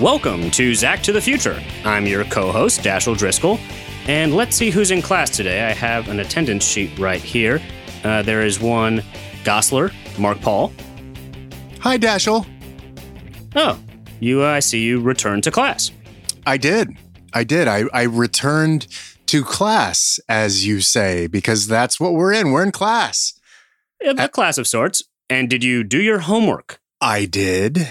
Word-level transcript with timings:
Welcome 0.00 0.50
to 0.50 0.74
Zach 0.74 1.04
to 1.04 1.12
the 1.12 1.20
Future. 1.20 1.62
I'm 1.84 2.04
your 2.04 2.24
co 2.24 2.50
host, 2.50 2.80
Dashiell 2.80 3.16
Driscoll, 3.16 3.60
and 4.08 4.34
let's 4.34 4.56
see 4.56 4.70
who's 4.70 4.90
in 4.90 5.00
class 5.00 5.30
today. 5.30 5.62
I 5.62 5.72
have 5.72 6.08
an 6.08 6.18
attendance 6.18 6.64
sheet 6.64 6.98
right 6.98 7.22
here. 7.22 7.62
Uh, 8.02 8.20
there 8.22 8.44
is 8.44 8.58
one 8.58 9.04
Gosselaar, 9.44 9.92
Mark 10.18 10.40
Paul. 10.40 10.72
Hi, 11.78 11.96
Dashiell. 11.96 12.44
Oh, 13.54 13.78
you, 14.18 14.42
uh, 14.42 14.48
I 14.48 14.58
see 14.58 14.80
you 14.80 15.00
returned 15.00 15.44
to 15.44 15.52
class. 15.52 15.92
I 16.44 16.56
did. 16.56 16.90
I 17.32 17.44
did. 17.44 17.68
I, 17.68 17.84
I 17.92 18.02
returned 18.02 18.88
to 19.26 19.44
class, 19.44 20.18
as 20.28 20.66
you 20.66 20.80
say, 20.80 21.28
because 21.28 21.68
that's 21.68 22.00
what 22.00 22.14
we're 22.14 22.32
in. 22.32 22.50
We're 22.50 22.64
in 22.64 22.72
class. 22.72 23.38
A 24.04 24.28
class 24.28 24.58
of 24.58 24.66
sorts. 24.66 25.04
And 25.30 25.48
did 25.48 25.62
you 25.62 25.84
do 25.84 26.02
your 26.02 26.18
homework? 26.18 26.80
I 27.00 27.26
did. 27.26 27.88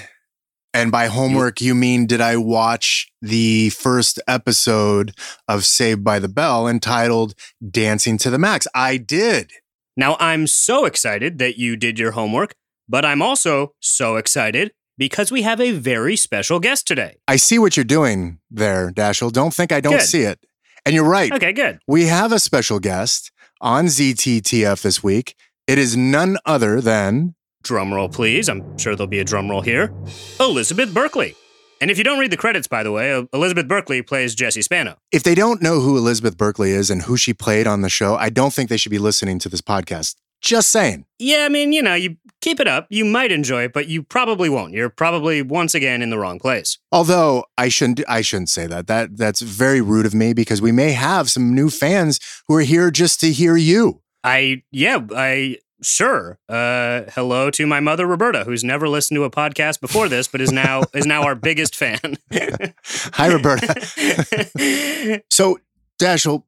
And 0.74 0.92
by 0.92 1.06
homework, 1.08 1.62
you 1.62 1.76
mean 1.76 2.08
did 2.08 2.20
I 2.20 2.36
watch 2.36 3.12
the 3.22 3.70
first 3.70 4.20
episode 4.28 5.14
of 5.48 5.66
Saved 5.66 6.04
by 6.04 6.18
the 6.18 6.28
Bell 6.28 6.68
entitled 6.68 7.36
Dancing 7.70 8.18
to 8.20 8.32
the 8.32 8.40
Max? 8.40 8.66
I 8.74 8.98
did. 8.98 9.52
Now, 9.96 10.18
I'm 10.20 10.48
so 10.48 10.86
excited 10.86 11.38
that 11.38 11.60
you 11.60 11.76
did 11.76 12.00
your 12.00 12.12
homework, 12.12 12.56
but 12.90 13.06
I'm 13.06 13.22
also 13.22 13.76
so 13.80 14.16
excited 14.16 14.72
because 14.98 15.32
we 15.32 15.44
have 15.44 15.62
a 15.62 15.72
very 15.72 16.16
special 16.16 16.60
guest 16.60 16.88
today. 16.88 17.18
I 17.28 17.36
see 17.36 17.60
what 17.60 17.78
you're 17.78 17.84
doing 17.84 18.40
there, 18.50 18.92
Dashiell. 18.92 19.32
Don't 19.32 19.54
think 19.54 19.72
I 19.72 19.80
don't 19.80 19.94
Good. 19.94 20.02
see 20.08 20.22
it. 20.22 20.40
And 20.86 20.96
you're 20.96 21.08
right. 21.08 21.32
Okay, 21.32 21.54
good. 21.54 21.80
We 21.88 22.06
have 22.08 22.32
a 22.32 22.40
special 22.40 22.80
guest 22.80 23.32
on 23.62 23.86
ZTTF 23.86 24.82
this 24.82 25.04
week. 25.04 25.36
It 25.68 25.78
is 25.78 25.96
none 25.96 26.38
other 26.46 26.82
than 26.82 27.36
Drum 27.64 27.94
roll, 27.94 28.10
please. 28.10 28.50
I'm 28.50 28.78
sure 28.78 28.96
there'll 28.96 29.08
be 29.08 29.20
a 29.20 29.24
drum 29.24 29.50
roll 29.50 29.62
here. 29.62 29.94
Elizabeth 30.40 30.94
Berkley. 30.94 31.36
And 31.82 31.90
if 31.92 31.98
you 31.98 32.04
don't 32.04 32.20
read 32.20 32.32
the 32.32 32.38
credits, 32.38 32.68
by 32.68 32.84
the 32.84 32.92
way, 32.92 33.26
Elizabeth 33.34 33.68
Berkley 33.68 34.02
plays 34.02 34.36
Jessie 34.36 34.62
Spano. 34.62 34.98
if 35.12 35.24
they 35.24 35.36
don't 35.36 35.62
know 35.62 35.80
who 35.80 35.98
Elizabeth 35.98 36.38
Berkley 36.38 36.72
is 36.72 36.90
and 36.90 37.02
who 37.02 37.18
she 37.18 37.34
played 37.34 37.68
on 37.68 37.82
the 37.82 37.90
show, 37.90 38.16
I 38.16 38.30
don't 38.30 38.54
think 38.54 38.70
they 38.70 38.78
should 38.78 38.92
be 38.92 39.00
listening 39.00 39.40
to 39.40 39.50
this 39.50 39.62
podcast. 39.62 40.16
Just 40.42 40.70
saying. 40.70 41.06
Yeah, 41.20 41.46
I 41.46 41.50
mean, 41.50 41.72
you 41.72 41.82
know, 41.82 41.94
you 41.94 42.18
keep 42.42 42.60
it 42.60 42.68
up. 42.68 42.86
You 42.90 43.06
might 43.06 43.32
enjoy 43.32 43.64
it, 43.64 43.74
but 43.74 43.88
you 43.88 44.04
probably 44.04 44.50
won't. 44.50 44.74
You're 44.74 44.90
probably 44.90 45.42
once 45.42 45.74
again 45.74 46.02
in 46.02 46.10
the 46.10 46.20
wrong 46.20 46.38
place. 46.38 46.78
Although 46.92 47.46
I 47.58 47.70
shouldn't 47.70 48.02
I 48.10 48.20
shouldn't 48.22 48.50
say 48.50 48.68
that. 48.68 48.88
That 48.88 49.16
that's 49.18 49.40
very 49.42 49.80
rude 49.80 50.06
of 50.06 50.14
me 50.14 50.34
because 50.34 50.62
we 50.62 50.74
may 50.74 50.92
have 50.92 51.30
some 51.30 51.56
new 51.56 51.70
fans 51.70 52.20
who 52.48 52.56
are 52.56 52.62
here 52.62 52.92
just 52.92 53.22
to 53.22 53.32
hear 53.32 53.56
you. 53.56 54.02
I, 54.26 54.64
yeah, 54.72 55.00
I, 55.16 55.58
sure. 55.84 56.40
Uh, 56.50 57.04
hello 57.14 57.52
to 57.52 57.68
my 57.68 57.80
mother, 57.80 58.08
Roberta, 58.08 58.44
who's 58.44 58.64
never 58.64 58.88
listened 58.88 59.18
to 59.18 59.24
a 59.24 59.30
podcast 59.30 59.80
before 59.82 60.10
this, 60.10 60.28
but 60.28 60.42
is 60.42 60.52
now, 60.52 60.84
is 60.94 61.06
now 61.06 61.24
our 61.24 61.36
biggest 61.36 61.76
fan. 61.76 62.18
Hi 62.84 63.32
Roberta. 63.32 65.22
So, 65.30 65.60
Dashiell, 66.00 66.44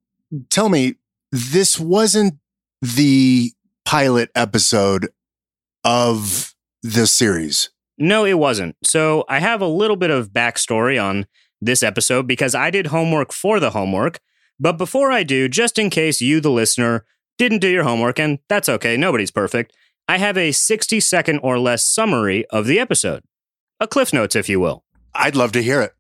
tell 0.50 0.70
me, 0.70 0.96
this 1.32 1.80
wasn't 1.80 2.36
the 2.82 3.52
pilot 3.84 4.30
episode 4.36 5.10
of 5.84 6.56
the 6.82 7.08
series. 7.08 7.70
No, 7.98 8.26
it 8.26 8.38
wasn't. 8.40 8.76
So 8.84 9.24
I 9.30 9.40
have 9.40 9.62
a 9.62 9.68
little 9.68 9.96
bit 9.96 10.10
of 10.10 10.32
backstory 10.32 11.02
on 11.02 11.26
this 11.62 11.84
episode 11.84 12.28
because 12.28 12.54
I 12.56 12.70
did 12.70 12.88
homework 12.88 13.32
for 13.32 13.60
the 13.60 13.72
homework. 13.72 14.20
But 14.60 14.74
before 14.74 15.12
I 15.12 15.24
do, 15.24 15.48
just 15.48 15.78
in 15.78 15.90
case 15.90 16.22
you, 16.22 16.40
the 16.40 16.52
listener, 16.52 17.06
didn't 17.38 17.60
do 17.60 17.68
your 17.68 17.84
homework, 17.84 18.20
and 18.20 18.40
that's 18.50 18.70
okay, 18.70 18.98
nobody's 18.98 19.32
perfect, 19.32 19.74
I 20.08 20.18
have 20.20 20.38
a 20.38 20.52
60 20.52 21.00
second 21.00 21.40
or 21.40 21.58
less 21.58 21.84
summary 21.84 22.46
of 22.48 22.68
the 22.68 22.80
episode. 22.80 23.24
A 23.80 23.88
Cliff 23.88 24.14
Notes, 24.14 24.36
if 24.36 24.48
you 24.48 24.60
will. 24.60 24.84
I'd 25.14 25.36
love 25.36 25.52
to 25.54 25.64
hear 25.64 25.82
it. 25.82 25.94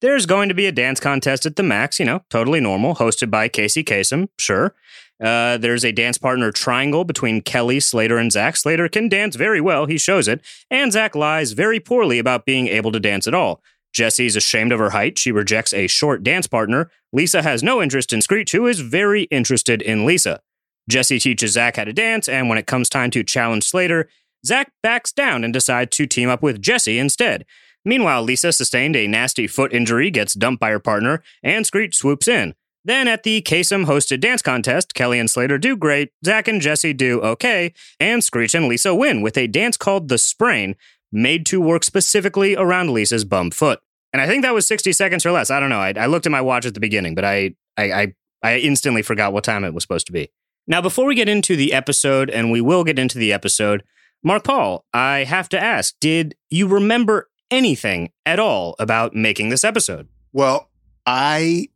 There's 0.00 0.26
going 0.26 0.48
to 0.48 0.54
be 0.54 0.66
a 0.66 0.72
dance 0.72 1.00
contest 1.00 1.46
at 1.46 1.56
the 1.56 1.62
Max, 1.62 1.98
you 1.98 2.04
know, 2.04 2.22
totally 2.28 2.60
normal, 2.60 2.96
hosted 2.96 3.30
by 3.30 3.48
Casey 3.48 3.82
Kasem, 3.82 4.28
sure. 4.38 4.74
Uh, 5.22 5.56
there's 5.56 5.84
a 5.84 5.92
dance 5.92 6.18
partner 6.18 6.50
triangle 6.50 7.04
between 7.04 7.40
Kelly, 7.40 7.80
Slater, 7.80 8.18
and 8.18 8.30
Zach. 8.30 8.56
Slater 8.56 8.88
can 8.88 9.08
dance 9.08 9.36
very 9.36 9.60
well, 9.60 9.86
he 9.86 9.96
shows 9.96 10.28
it, 10.28 10.44
and 10.70 10.92
Zach 10.92 11.14
lies 11.14 11.52
very 11.52 11.80
poorly 11.80 12.18
about 12.18 12.44
being 12.44 12.66
able 12.66 12.92
to 12.92 13.00
dance 13.00 13.26
at 13.26 13.34
all. 13.34 13.62
Jessie's 13.94 14.36
ashamed 14.36 14.72
of 14.72 14.80
her 14.80 14.90
height. 14.90 15.18
She 15.18 15.30
rejects 15.30 15.72
a 15.72 15.86
short 15.86 16.24
dance 16.24 16.48
partner. 16.48 16.90
Lisa 17.12 17.42
has 17.42 17.62
no 17.62 17.80
interest 17.80 18.12
in 18.12 18.20
Screech, 18.20 18.50
who 18.52 18.66
is 18.66 18.80
very 18.80 19.22
interested 19.24 19.80
in 19.80 20.04
Lisa. 20.04 20.40
Jessie 20.88 21.18
teaches 21.18 21.52
Zach 21.52 21.76
how 21.76 21.84
to 21.84 21.92
dance, 21.92 22.28
and 22.28 22.48
when 22.48 22.58
it 22.58 22.66
comes 22.66 22.88
time 22.88 23.10
to 23.12 23.24
challenge 23.24 23.64
Slater, 23.64 24.08
Zach 24.44 24.72
backs 24.82 25.12
down 25.12 25.44
and 25.44 25.52
decides 25.52 25.96
to 25.96 26.06
team 26.06 26.28
up 26.28 26.42
with 26.42 26.60
Jesse 26.60 26.98
instead. 26.98 27.46
Meanwhile, 27.84 28.22
Lisa 28.22 28.52
sustained 28.52 28.96
a 28.96 29.06
nasty 29.06 29.46
foot 29.46 29.72
injury, 29.72 30.10
gets 30.10 30.34
dumped 30.34 30.60
by 30.60 30.70
her 30.70 30.78
partner, 30.78 31.22
and 31.42 31.66
Screech 31.66 31.96
swoops 31.96 32.28
in. 32.28 32.54
Then 32.84 33.08
at 33.08 33.22
the 33.22 33.40
Kasem 33.40 33.86
hosted 33.86 34.20
dance 34.20 34.42
contest, 34.42 34.94
Kelly 34.94 35.18
and 35.18 35.30
Slater 35.30 35.56
do 35.56 35.76
great, 35.76 36.12
Zach 36.24 36.48
and 36.48 36.60
Jesse 36.60 36.92
do 36.92 37.20
okay, 37.22 37.72
and 37.98 38.22
Screech 38.22 38.54
and 38.54 38.68
Lisa 38.68 38.94
win 38.94 39.22
with 39.22 39.38
a 39.38 39.46
dance 39.46 39.78
called 39.78 40.08
The 40.08 40.18
Sprain, 40.18 40.76
made 41.10 41.46
to 41.46 41.60
work 41.60 41.84
specifically 41.84 42.56
around 42.56 42.90
Lisa's 42.90 43.24
bum 43.24 43.50
foot. 43.50 43.80
And 44.12 44.20
I 44.20 44.26
think 44.26 44.42
that 44.42 44.54
was 44.54 44.66
60 44.68 44.92
seconds 44.92 45.24
or 45.24 45.32
less. 45.32 45.50
I 45.50 45.60
don't 45.60 45.70
know. 45.70 45.80
I, 45.80 45.94
I 45.96 46.06
looked 46.06 46.26
at 46.26 46.32
my 46.32 46.40
watch 46.40 46.66
at 46.66 46.74
the 46.74 46.80
beginning, 46.80 47.14
but 47.14 47.24
I, 47.24 47.54
I, 47.76 47.92
I, 47.92 48.14
I 48.42 48.58
instantly 48.58 49.02
forgot 49.02 49.32
what 49.32 49.44
time 49.44 49.64
it 49.64 49.72
was 49.72 49.82
supposed 49.82 50.06
to 50.06 50.12
be. 50.12 50.30
Now, 50.66 50.80
before 50.80 51.06
we 51.06 51.14
get 51.14 51.28
into 51.28 51.56
the 51.56 51.72
episode, 51.72 52.30
and 52.30 52.50
we 52.50 52.60
will 52.60 52.84
get 52.84 52.98
into 52.98 53.18
the 53.18 53.32
episode, 53.32 53.84
Mark 54.22 54.44
Paul, 54.44 54.86
I 54.94 55.24
have 55.24 55.48
to 55.50 55.62
ask, 55.62 55.94
did 56.00 56.34
you 56.48 56.66
remember 56.66 57.28
anything 57.50 58.10
at 58.24 58.38
all 58.38 58.74
about 58.78 59.14
making 59.14 59.50
this 59.50 59.64
episode? 59.64 60.08
Well, 60.32 60.70
I 61.04 61.68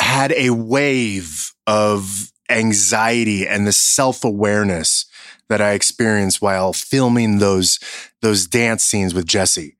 had 0.00 0.32
a 0.32 0.50
wave 0.50 1.54
of 1.66 2.32
anxiety 2.50 3.46
and 3.46 3.66
the 3.66 3.72
self-awareness 3.72 5.06
that 5.48 5.60
I 5.60 5.72
experienced 5.72 6.42
while 6.42 6.72
filming 6.72 7.38
those 7.38 7.78
those 8.22 8.46
dance 8.46 8.82
scenes 8.82 9.14
with 9.14 9.26
Jesse. 9.26 9.76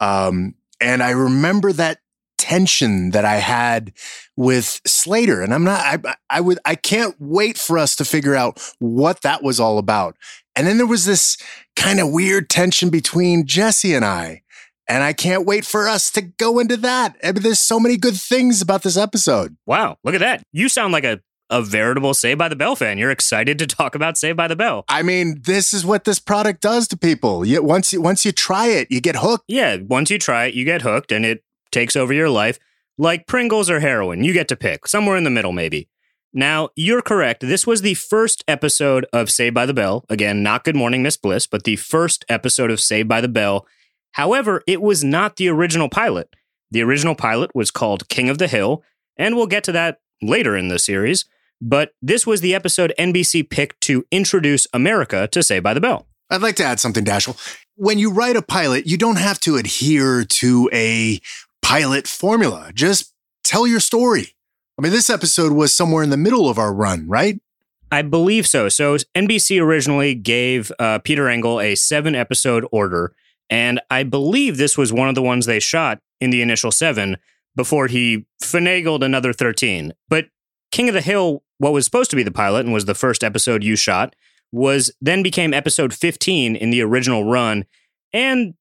Um, 0.00 0.54
and 0.80 1.02
I 1.02 1.10
remember 1.10 1.72
that 1.72 1.98
tension 2.44 3.10
that 3.12 3.24
I 3.24 3.36
had 3.36 3.90
with 4.36 4.82
Slater. 4.86 5.40
And 5.40 5.54
I'm 5.54 5.64
not 5.64 5.80
I 5.80 6.14
I 6.28 6.40
would 6.42 6.58
I 6.66 6.74
can't 6.74 7.16
wait 7.18 7.56
for 7.56 7.78
us 7.78 7.96
to 7.96 8.04
figure 8.04 8.34
out 8.34 8.60
what 8.80 9.22
that 9.22 9.42
was 9.42 9.58
all 9.58 9.78
about. 9.78 10.16
And 10.54 10.66
then 10.66 10.76
there 10.76 10.86
was 10.86 11.06
this 11.06 11.38
kind 11.74 12.00
of 12.00 12.10
weird 12.10 12.50
tension 12.50 12.90
between 12.90 13.46
Jesse 13.46 13.94
and 13.94 14.04
I. 14.04 14.42
And 14.86 15.02
I 15.02 15.14
can't 15.14 15.46
wait 15.46 15.64
for 15.64 15.88
us 15.88 16.10
to 16.10 16.20
go 16.20 16.58
into 16.58 16.76
that. 16.76 17.16
I 17.24 17.32
mean, 17.32 17.42
there's 17.42 17.60
so 17.60 17.80
many 17.80 17.96
good 17.96 18.16
things 18.16 18.60
about 18.60 18.82
this 18.82 18.98
episode. 18.98 19.56
Wow, 19.64 19.96
look 20.04 20.14
at 20.14 20.20
that. 20.20 20.42
You 20.52 20.68
sound 20.68 20.92
like 20.92 21.04
a, 21.04 21.20
a 21.48 21.62
veritable 21.62 22.12
Saved 22.12 22.38
by 22.38 22.50
the 22.50 22.56
Bell 22.56 22.76
fan. 22.76 22.98
You're 22.98 23.10
excited 23.10 23.58
to 23.60 23.66
talk 23.66 23.94
about 23.94 24.18
Saved 24.18 24.36
by 24.36 24.48
the 24.48 24.56
Bell. 24.56 24.84
I 24.86 25.02
mean, 25.02 25.40
this 25.46 25.72
is 25.72 25.86
what 25.86 26.04
this 26.04 26.18
product 26.18 26.60
does 26.60 26.86
to 26.88 26.98
people. 26.98 27.46
You, 27.46 27.62
once 27.62 27.94
you 27.94 28.02
once 28.02 28.26
you 28.26 28.32
try 28.32 28.66
it, 28.66 28.90
you 28.90 29.00
get 29.00 29.16
hooked. 29.16 29.44
Yeah, 29.48 29.78
once 29.88 30.10
you 30.10 30.18
try 30.18 30.44
it, 30.44 30.54
you 30.54 30.66
get 30.66 30.82
hooked 30.82 31.10
and 31.10 31.24
it 31.24 31.42
takes 31.70 31.96
over 31.96 32.12
your 32.12 32.30
life. 32.30 32.58
Like 32.96 33.26
Pringles 33.26 33.68
or 33.68 33.80
heroin, 33.80 34.22
you 34.22 34.32
get 34.32 34.48
to 34.48 34.56
pick. 34.56 34.86
Somewhere 34.86 35.16
in 35.16 35.24
the 35.24 35.30
middle, 35.30 35.52
maybe. 35.52 35.88
Now, 36.32 36.70
you're 36.74 37.02
correct. 37.02 37.42
This 37.42 37.66
was 37.66 37.82
the 37.82 37.94
first 37.94 38.44
episode 38.48 39.06
of 39.12 39.30
Saved 39.30 39.54
by 39.54 39.66
the 39.66 39.74
Bell. 39.74 40.04
Again, 40.08 40.42
not 40.42 40.64
Good 40.64 40.74
Morning, 40.74 41.02
Miss 41.02 41.16
Bliss, 41.16 41.46
but 41.46 41.62
the 41.62 41.76
first 41.76 42.24
episode 42.28 42.70
of 42.72 42.80
Saved 42.80 43.08
by 43.08 43.20
the 43.20 43.28
Bell. 43.28 43.66
However, 44.12 44.62
it 44.66 44.82
was 44.82 45.04
not 45.04 45.36
the 45.36 45.48
original 45.48 45.88
pilot. 45.88 46.28
The 46.70 46.82
original 46.82 47.14
pilot 47.14 47.54
was 47.54 47.70
called 47.70 48.08
King 48.08 48.28
of 48.28 48.38
the 48.38 48.48
Hill, 48.48 48.82
and 49.16 49.36
we'll 49.36 49.46
get 49.46 49.62
to 49.64 49.72
that 49.72 50.00
later 50.20 50.56
in 50.56 50.68
the 50.68 50.78
series. 50.80 51.24
But 51.60 51.92
this 52.02 52.26
was 52.26 52.40
the 52.40 52.54
episode 52.54 52.92
NBC 52.98 53.48
picked 53.48 53.80
to 53.82 54.04
introduce 54.10 54.66
America 54.74 55.28
to 55.28 55.42
Saved 55.42 55.62
by 55.62 55.72
the 55.72 55.80
Bell. 55.80 56.08
I'd 56.30 56.42
like 56.42 56.56
to 56.56 56.64
add 56.64 56.80
something, 56.80 57.04
Dashiell. 57.04 57.38
When 57.76 57.98
you 57.98 58.10
write 58.10 58.36
a 58.36 58.42
pilot, 58.42 58.86
you 58.86 58.98
don't 58.98 59.18
have 59.18 59.38
to 59.40 59.56
adhere 59.56 60.24
to 60.24 60.68
a 60.72 61.20
pilot 61.64 62.06
formula. 62.06 62.70
Just 62.74 63.14
tell 63.42 63.66
your 63.66 63.80
story. 63.80 64.36
I 64.78 64.82
mean, 64.82 64.92
this 64.92 65.08
episode 65.08 65.52
was 65.52 65.72
somewhere 65.72 66.02
in 66.02 66.10
the 66.10 66.16
middle 66.18 66.48
of 66.48 66.58
our 66.58 66.74
run, 66.74 67.08
right? 67.08 67.40
I 67.90 68.02
believe 68.02 68.46
so. 68.46 68.68
So 68.68 68.96
NBC 69.16 69.60
originally 69.62 70.14
gave 70.14 70.70
uh, 70.78 70.98
Peter 70.98 71.28
Engel 71.28 71.60
a 71.60 71.74
seven 71.74 72.14
episode 72.14 72.66
order, 72.70 73.14
and 73.48 73.80
I 73.90 74.02
believe 74.02 74.56
this 74.58 74.76
was 74.76 74.92
one 74.92 75.08
of 75.08 75.14
the 75.14 75.22
ones 75.22 75.46
they 75.46 75.58
shot 75.58 76.00
in 76.20 76.30
the 76.30 76.42
initial 76.42 76.70
seven 76.70 77.16
before 77.56 77.86
he 77.86 78.26
finagled 78.42 79.02
another 79.02 79.32
13. 79.32 79.94
But 80.08 80.26
King 80.70 80.88
of 80.88 80.94
the 80.94 81.00
Hill, 81.00 81.44
what 81.58 81.72
was 81.72 81.86
supposed 81.86 82.10
to 82.10 82.16
be 82.16 82.22
the 82.22 82.30
pilot 82.30 82.66
and 82.66 82.74
was 82.74 82.84
the 82.84 82.94
first 82.94 83.24
episode 83.24 83.64
you 83.64 83.76
shot, 83.76 84.14
was 84.52 84.92
then 85.00 85.22
became 85.22 85.54
episode 85.54 85.94
15 85.94 86.56
in 86.56 86.70
the 86.70 86.82
original 86.82 87.24
run. 87.24 87.64
And 88.12 88.54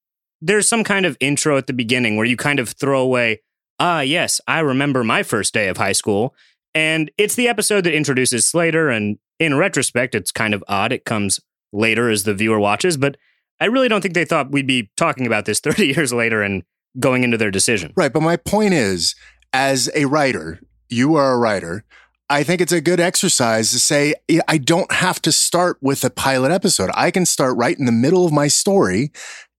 there's 0.43 0.67
some 0.67 0.83
kind 0.83 1.05
of 1.05 1.15
intro 1.21 1.57
at 1.57 1.67
the 1.67 1.73
beginning 1.73 2.17
where 2.17 2.25
you 2.25 2.35
kind 2.35 2.59
of 2.59 2.69
throw 2.69 3.01
away, 3.01 3.41
ah, 3.79 4.01
yes, 4.01 4.41
I 4.45 4.59
remember 4.59 5.03
my 5.03 5.23
first 5.23 5.53
day 5.53 5.69
of 5.69 5.77
high 5.77 5.93
school. 5.93 6.35
And 6.75 7.09
it's 7.17 7.35
the 7.35 7.47
episode 7.47 7.85
that 7.85 7.95
introduces 7.95 8.45
Slater. 8.45 8.89
And 8.89 9.19
in 9.39 9.55
retrospect, 9.55 10.13
it's 10.13 10.31
kind 10.31 10.53
of 10.53 10.61
odd. 10.67 10.91
It 10.91 11.05
comes 11.05 11.39
later 11.71 12.09
as 12.09 12.23
the 12.23 12.33
viewer 12.33 12.59
watches, 12.59 12.97
but 12.97 13.15
I 13.61 13.65
really 13.65 13.87
don't 13.87 14.01
think 14.01 14.15
they 14.15 14.25
thought 14.25 14.51
we'd 14.51 14.67
be 14.67 14.91
talking 14.97 15.25
about 15.25 15.45
this 15.45 15.59
30 15.61 15.87
years 15.87 16.11
later 16.11 16.41
and 16.41 16.63
going 16.99 17.23
into 17.23 17.37
their 17.37 17.51
decision. 17.51 17.93
Right. 17.95 18.11
But 18.11 18.21
my 18.21 18.35
point 18.35 18.73
is, 18.73 19.15
as 19.53 19.89
a 19.95 20.05
writer, 20.05 20.59
you 20.89 21.15
are 21.15 21.33
a 21.33 21.37
writer. 21.37 21.85
I 22.29 22.43
think 22.43 22.61
it's 22.61 22.71
a 22.71 22.81
good 22.81 22.99
exercise 22.99 23.71
to 23.71 23.79
say, 23.79 24.15
I 24.47 24.57
don't 24.57 24.91
have 24.91 25.21
to 25.21 25.31
start 25.31 25.77
with 25.81 26.03
a 26.03 26.09
pilot 26.09 26.51
episode. 26.51 26.89
I 26.95 27.11
can 27.11 27.25
start 27.25 27.55
right 27.57 27.77
in 27.77 27.85
the 27.85 27.91
middle 27.91 28.25
of 28.25 28.31
my 28.31 28.47
story 28.47 29.11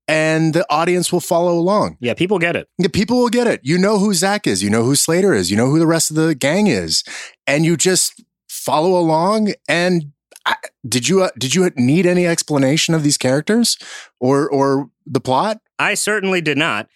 and 0.07 0.55
the 0.55 0.67
audience 0.71 1.13
will 1.13 1.21
follow 1.21 1.53
along. 1.53 1.97
Yeah, 2.01 2.15
people 2.15 2.39
get 2.39 2.57
it. 2.57 2.69
The 2.79 2.89
people 2.89 3.19
will 3.19 3.31
get 3.31 3.47
it. 3.47 3.61
You 3.63 3.79
know 3.79 3.99
who 3.99 4.13
Zach 4.15 4.47
is. 4.47 4.63
You 4.63 4.71
know 4.71 4.83
who 4.83 4.95
Slater 4.95 5.33
is. 5.33 5.51
You 5.51 5.57
know 5.57 5.69
who 5.69 5.79
the 5.79 5.87
rest 5.87 6.11
of 6.11 6.17
the 6.17 6.35
gang 6.35 6.67
is. 6.67 7.05
And 7.47 7.65
you 7.65 7.77
just 7.77 8.23
follow 8.49 8.99
along 8.99 9.53
and 9.69 10.13
I, 10.47 10.57
did 10.87 11.09
you 11.09 11.23
uh, 11.23 11.31
did 11.39 11.55
you 11.55 11.71
need 11.77 12.05
any 12.05 12.27
explanation 12.27 12.95
of 12.95 13.03
these 13.03 13.17
characters 13.17 13.79
or 14.21 14.49
or 14.49 14.91
the 15.07 15.21
plot? 15.21 15.59
I 15.79 15.95
certainly 15.95 16.41
did 16.41 16.59
not. 16.59 16.89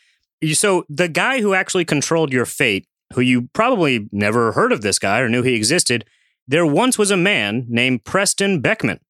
So 0.52 0.84
the 0.88 1.08
guy 1.08 1.40
who 1.40 1.55
actually 1.55 1.84
controlled 1.84 2.32
your 2.32 2.44
fate, 2.44 2.87
who 3.14 3.22
you 3.22 3.49
probably 3.55 4.08
never 4.12 4.52
heard 4.52 4.70
of 4.70 4.82
this 4.82 4.99
guy 4.99 5.20
or 5.20 5.28
knew 5.28 5.43
he 5.43 5.55
existed, 5.55 6.05
there 6.46 6.66
once 6.66 6.99
was 6.99 7.10
a 7.10 7.16
man 7.16 7.64
named 7.69 8.05
Preston 8.05 8.60
Beckman. 8.60 9.00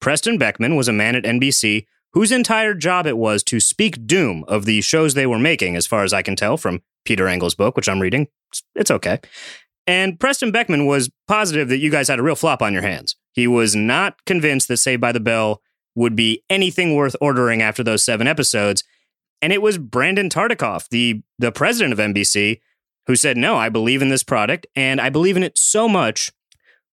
Preston 0.00 0.36
Beckman 0.38 0.76
was 0.76 0.88
a 0.88 0.92
man 0.92 1.16
at 1.16 1.24
NBC 1.24 1.86
whose 2.16 2.32
entire 2.32 2.72
job 2.72 3.06
it 3.06 3.18
was 3.18 3.42
to 3.42 3.60
speak 3.60 4.06
doom 4.06 4.42
of 4.48 4.64
the 4.64 4.80
shows 4.80 5.12
they 5.12 5.26
were 5.26 5.38
making, 5.38 5.76
as 5.76 5.86
far 5.86 6.02
as 6.02 6.14
I 6.14 6.22
can 6.22 6.34
tell 6.34 6.56
from 6.56 6.80
Peter 7.04 7.28
Engel's 7.28 7.54
book, 7.54 7.76
which 7.76 7.90
I'm 7.90 8.00
reading. 8.00 8.28
It's 8.74 8.90
okay. 8.90 9.20
And 9.86 10.18
Preston 10.18 10.50
Beckman 10.50 10.86
was 10.86 11.10
positive 11.28 11.68
that 11.68 11.76
you 11.76 11.90
guys 11.90 12.08
had 12.08 12.18
a 12.18 12.22
real 12.22 12.34
flop 12.34 12.62
on 12.62 12.72
your 12.72 12.80
hands. 12.80 13.16
He 13.34 13.46
was 13.46 13.76
not 13.76 14.24
convinced 14.24 14.66
that 14.68 14.78
Saved 14.78 14.98
by 14.98 15.12
the 15.12 15.20
Bell 15.20 15.60
would 15.94 16.16
be 16.16 16.42
anything 16.48 16.94
worth 16.94 17.16
ordering 17.20 17.60
after 17.60 17.84
those 17.84 18.02
seven 18.02 18.26
episodes. 18.26 18.82
And 19.42 19.52
it 19.52 19.60
was 19.60 19.76
Brandon 19.76 20.30
Tartikoff, 20.30 20.88
the, 20.88 21.22
the 21.38 21.52
president 21.52 21.92
of 21.92 21.98
NBC, 21.98 22.60
who 23.08 23.14
said, 23.14 23.36
No, 23.36 23.58
I 23.58 23.68
believe 23.68 24.00
in 24.00 24.08
this 24.08 24.22
product 24.22 24.66
and 24.74 25.02
I 25.02 25.10
believe 25.10 25.36
in 25.36 25.42
it 25.42 25.58
so 25.58 25.86
much. 25.86 26.32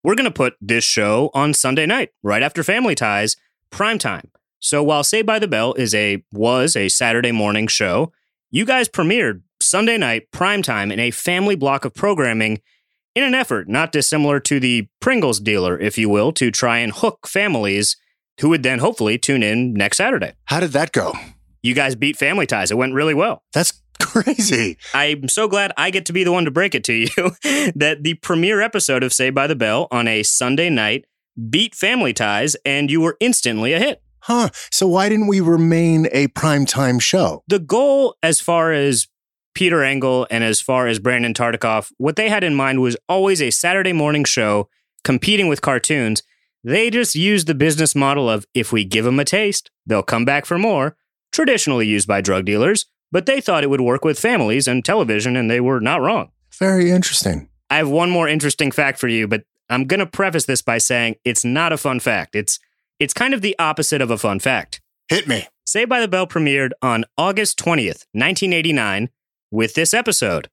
We're 0.03 0.17
going 0.17 0.25
to 0.25 0.33
put 0.33 0.55
this 0.61 0.83
show 0.83 1.31
on 1.33 1.55
Sunday 1.55 1.87
night, 1.87 2.09
right 2.25 2.43
after 2.43 2.65
Family 2.65 2.97
Ties, 2.97 3.37
prime 3.71 3.99
time. 4.01 4.33
So 4.63 4.81
while 4.81 5.03
Saved 5.03 5.27
by 5.27 5.41
the 5.41 5.49
Bell 5.49 5.75
is 5.75 5.93
a 5.93 6.23
was 6.33 6.77
a 6.77 6.89
Saturday 6.89 7.33
morning 7.33 7.67
show, 7.67 8.13
you 8.53 8.65
guys 8.65 8.89
premiered 8.89 9.43
Sunday 9.61 9.99
night 9.99 10.31
prime 10.31 10.63
time 10.63 10.93
in 10.93 11.01
a 11.01 11.11
family 11.11 11.57
block 11.57 11.85
of 11.85 11.95
programming 11.95 12.61
in 13.17 13.25
an 13.25 13.35
effort 13.35 13.69
not 13.69 13.91
dissimilar 13.91 14.39
to 14.41 14.61
the 14.61 14.87
Pringles 15.01 15.41
dealer, 15.41 15.79
if 15.79 15.99
you 15.99 16.09
will, 16.09 16.33
to 16.35 16.53
try 16.53 16.79
and 16.79 16.93
hook 16.93 17.27
families 17.27 17.97
who 18.41 18.51
would 18.51 18.63
then 18.63 18.79
hopefully 18.79 19.19
tune 19.19 19.43
in 19.43 19.75
next 19.75 19.97
Saturday. 19.97 20.33
How 20.45 20.61
did 20.61 20.71
that 20.71 20.93
go? 20.93 21.13
You 21.65 21.75
guys 21.75 21.97
beat 21.97 22.17
Family 22.17 22.47
Ties. 22.47 22.71
It 22.71 22.77
went 22.77 22.95
really 22.95 23.15
well. 23.15 23.43
That's 23.53 23.83
crazy. 24.01 24.79
I'm 24.95 25.29
so 25.29 25.49
glad 25.49 25.73
I 25.77 25.91
get 25.91 26.07
to 26.07 26.13
be 26.13 26.23
the 26.23 26.33
one 26.33 26.45
to 26.45 26.53
break 26.53 26.77
it 26.77 26.85
to 26.85 26.93
you 26.93 27.09
that 27.75 27.99
the 28.03 28.15
premiere 28.15 28.61
episode 28.61 29.03
of 29.03 29.13
Saved 29.13 29.35
by 29.35 29.49
the 29.49 29.57
Bell 29.57 29.89
on 29.91 30.07
a 30.07 30.23
Sunday 30.23 30.71
night 30.71 31.05
beat 31.51 31.75
Family 31.75 32.13
Ties 32.13 32.55
and 32.65 32.93
you 32.93 33.01
were 33.01 33.17
instantly 33.19 33.73
a 33.73 33.81
hit. 33.81 34.01
Huh. 34.23 34.51
So 34.71 34.87
why 34.87 35.09
didn't 35.09 35.27
we 35.27 35.41
remain 35.41 36.07
a 36.13 36.29
primetime 36.29 37.01
show? 37.01 37.43
The 37.49 37.59
goal, 37.59 38.17
as 38.23 38.41
far 38.41 38.73
as 38.73 39.09
Peter 39.55 39.83
Engel 39.83 40.27
and 40.31 40.45
as 40.45 40.61
far 40.61 40.87
as 40.87 40.99
Brandon 40.99 41.35
Tartikoff, 41.35 41.93
what 41.99 42.17
they 42.17 42.29
had 42.29 42.45
in 42.45 42.55
mind 42.55 42.81
was 42.81 42.97
always 43.09 43.43
a 43.43 43.51
Saturday 43.51 43.93
morning 43.93 44.25
show 44.25 44.69
competing 45.05 45.49
with 45.49 45.61
cartoons. 45.61 46.23
They 46.65 46.91
just 46.91 47.17
used 47.17 47.49
the 47.49 47.55
business 47.55 47.95
model 47.95 48.31
of 48.31 48.47
if 48.55 48.73
we 48.73 48.85
give 48.85 49.05
them 49.05 49.19
a 49.19 49.25
taste, 49.25 49.71
they'll 49.85 50.03
come 50.03 50.25
back 50.25 50.47
for 50.47 50.59
more, 50.59 50.97
traditionally 51.33 51.89
used 51.89 52.07
by 52.07 52.21
drug 52.21 52.45
dealers, 52.45 52.87
but 53.11 53.27
they 53.27 53.41
thought 53.41 53.65
it 53.65 53.71
would 53.71 53.81
work 53.81 54.05
with 54.05 54.19
families 54.19 54.69
and 54.69 54.85
television, 54.85 55.37
and 55.37 55.51
they 55.51 55.61
were 55.61 55.81
not 55.81 56.01
wrong. 56.01 56.31
Very 56.59 56.91
interesting. 56.91 57.49
I 57.69 57.77
have 57.77 57.89
one 57.89 58.11
more 58.11 58.29
interesting 58.29 58.71
fact 58.71 58.99
for 58.99 59.09
you, 59.09 59.27
but 59.27 59.43
I'm 59.69 59.87
going 59.87 60.01
to 60.01 60.07
preface 60.07 60.45
this 60.45 60.63
by 60.63 60.79
saying 60.79 61.17
it's 61.25 61.45
not 61.45 61.73
a 61.73 61.77
fun 61.77 61.99
fact. 61.99 62.37
It's 62.37 62.61
it's 63.03 63.13
kind 63.13 63.35
of 63.35 63.41
the 63.41 63.57
opposite 63.59 64.01
of 64.01 64.13
a 64.13 64.17
fun 64.17 64.39
fact. 64.39 64.81
Hit 65.09 65.27
me. 65.27 65.49
Saved 65.67 65.91
by 65.91 66.01
the 66.01 66.07
Bell 66.07 66.25
premiered 66.25 66.71
on 66.81 67.05
August 67.19 67.59
20th, 67.59 68.07
1989, 68.13 69.09
with 69.51 69.75
this 69.75 69.93
episode. 69.93 70.49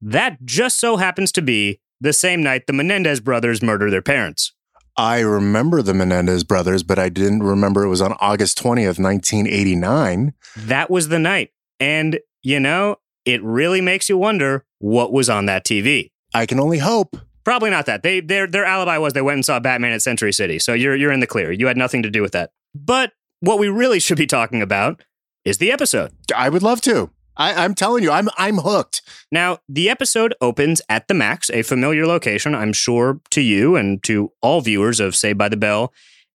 That 0.00 0.42
just 0.42 0.80
so 0.80 0.96
happens 0.96 1.30
to 1.32 1.42
be 1.42 1.78
the 2.00 2.14
same 2.14 2.42
night 2.42 2.66
the 2.66 2.72
Menendez 2.72 3.20
brothers 3.20 3.62
murder 3.62 3.90
their 3.90 4.00
parents. 4.00 4.54
I 4.96 5.20
remember 5.20 5.82
the 5.82 5.92
Menendez 5.92 6.42
brothers, 6.42 6.82
but 6.82 6.98
I 6.98 7.10
didn't 7.10 7.42
remember 7.42 7.84
it 7.84 7.88
was 7.88 8.00
on 8.00 8.14
August 8.18 8.58
20th, 8.58 8.98
1989. 8.98 10.32
That 10.56 10.90
was 10.90 11.08
the 11.08 11.18
night. 11.18 11.50
And, 11.78 12.18
you 12.42 12.60
know, 12.60 12.96
it 13.26 13.42
really 13.42 13.82
makes 13.82 14.08
you 14.08 14.16
wonder 14.16 14.64
what 14.78 15.12
was 15.12 15.28
on 15.28 15.44
that 15.46 15.66
TV. 15.66 16.12
I 16.32 16.46
can 16.46 16.60
only 16.60 16.78
hope. 16.78 17.18
Probably 17.44 17.70
not 17.70 17.86
that. 17.86 18.02
They 18.02 18.20
their 18.20 18.46
their 18.46 18.64
alibi 18.64 18.98
was 18.98 19.12
they 19.12 19.22
went 19.22 19.36
and 19.36 19.44
saw 19.44 19.60
Batman 19.60 19.92
at 19.92 20.02
Century 20.02 20.32
City. 20.32 20.58
So 20.58 20.72
you're 20.72 20.94
you're 20.94 21.12
in 21.12 21.20
the 21.20 21.26
clear. 21.26 21.52
You 21.52 21.66
had 21.66 21.76
nothing 21.76 22.02
to 22.02 22.10
do 22.10 22.22
with 22.22 22.32
that. 22.32 22.52
But 22.74 23.12
what 23.40 23.58
we 23.58 23.68
really 23.68 24.00
should 24.00 24.18
be 24.18 24.26
talking 24.26 24.62
about 24.62 25.02
is 25.44 25.58
the 25.58 25.72
episode. 25.72 26.12
I 26.34 26.48
would 26.48 26.62
love 26.62 26.80
to. 26.82 27.10
I, 27.36 27.64
am 27.64 27.74
telling 27.74 28.02
you, 28.02 28.10
I'm 28.10 28.28
I'm 28.36 28.58
hooked. 28.58 29.00
Now, 29.32 29.58
the 29.68 29.88
episode 29.88 30.34
opens 30.40 30.82
at 30.90 31.08
the 31.08 31.14
Max, 31.14 31.48
a 31.50 31.62
familiar 31.62 32.06
location, 32.06 32.54
I'm 32.54 32.74
sure, 32.74 33.20
to 33.30 33.40
you 33.40 33.76
and 33.76 34.02
to 34.02 34.32
all 34.42 34.60
viewers 34.60 35.00
of 35.00 35.16
Saved 35.16 35.38
by 35.38 35.48
the 35.48 35.56
Bell. 35.56 35.92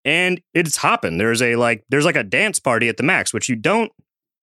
And 0.06 0.40
it's 0.54 0.78
hopping. 0.78 1.18
There's 1.18 1.42
a 1.42 1.56
like 1.56 1.84
there's 1.90 2.06
like 2.06 2.16
a 2.16 2.24
dance 2.24 2.58
party 2.58 2.88
at 2.88 2.96
the 2.96 3.02
Max, 3.02 3.34
which 3.34 3.48
you 3.48 3.56
don't 3.56 3.92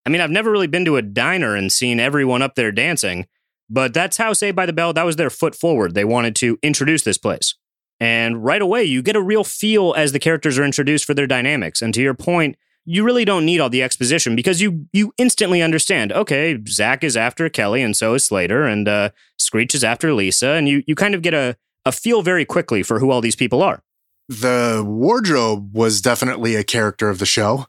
I 0.05 0.09
mean, 0.09 0.21
I've 0.21 0.31
never 0.31 0.51
really 0.51 0.67
been 0.67 0.85
to 0.85 0.97
a 0.97 1.01
diner 1.01 1.55
and 1.55 1.71
seen 1.71 1.99
everyone 1.99 2.41
up 2.41 2.55
there 2.55 2.71
dancing, 2.71 3.27
but 3.71 3.93
that's 3.93 4.17
how 4.17 4.33
Saved 4.33 4.55
by 4.55 4.65
the 4.65 4.73
Bell, 4.73 4.93
that 4.93 5.05
was 5.05 5.15
their 5.15 5.29
foot 5.29 5.55
forward. 5.55 5.93
They 5.93 6.03
wanted 6.03 6.35
to 6.37 6.59
introduce 6.61 7.03
this 7.03 7.17
place. 7.17 7.55
And 8.01 8.43
right 8.43 8.61
away, 8.61 8.83
you 8.83 9.01
get 9.01 9.15
a 9.15 9.21
real 9.21 9.43
feel 9.43 9.93
as 9.95 10.11
the 10.11 10.19
characters 10.19 10.59
are 10.59 10.65
introduced 10.65 11.05
for 11.05 11.13
their 11.13 11.27
dynamics. 11.27 11.81
And 11.81 11.93
to 11.93 12.01
your 12.01 12.15
point, 12.15 12.57
you 12.83 13.03
really 13.03 13.25
don't 13.25 13.45
need 13.45 13.61
all 13.61 13.69
the 13.69 13.83
exposition 13.83 14.35
because 14.35 14.59
you 14.59 14.87
you 14.91 15.13
instantly 15.17 15.61
understand. 15.61 16.11
Okay, 16.11 16.57
Zach 16.67 17.03
is 17.03 17.15
after 17.15 17.47
Kelly, 17.47 17.81
and 17.81 17.95
so 17.95 18.15
is 18.15 18.25
Slater, 18.25 18.63
and 18.63 18.87
uh, 18.87 19.11
Screech 19.37 19.75
is 19.75 19.83
after 19.83 20.13
Lisa, 20.13 20.49
and 20.49 20.67
you 20.67 20.83
you 20.87 20.95
kind 20.95 21.13
of 21.13 21.21
get 21.21 21.33
a 21.33 21.55
a 21.85 21.91
feel 21.91 22.21
very 22.21 22.43
quickly 22.43 22.83
for 22.83 22.99
who 22.99 23.11
all 23.11 23.21
these 23.21 23.35
people 23.35 23.61
are. 23.61 23.83
The 24.27 24.83
wardrobe 24.85 25.75
was 25.75 26.01
definitely 26.01 26.55
a 26.55 26.63
character 26.63 27.09
of 27.09 27.19
the 27.19 27.25
show. 27.25 27.67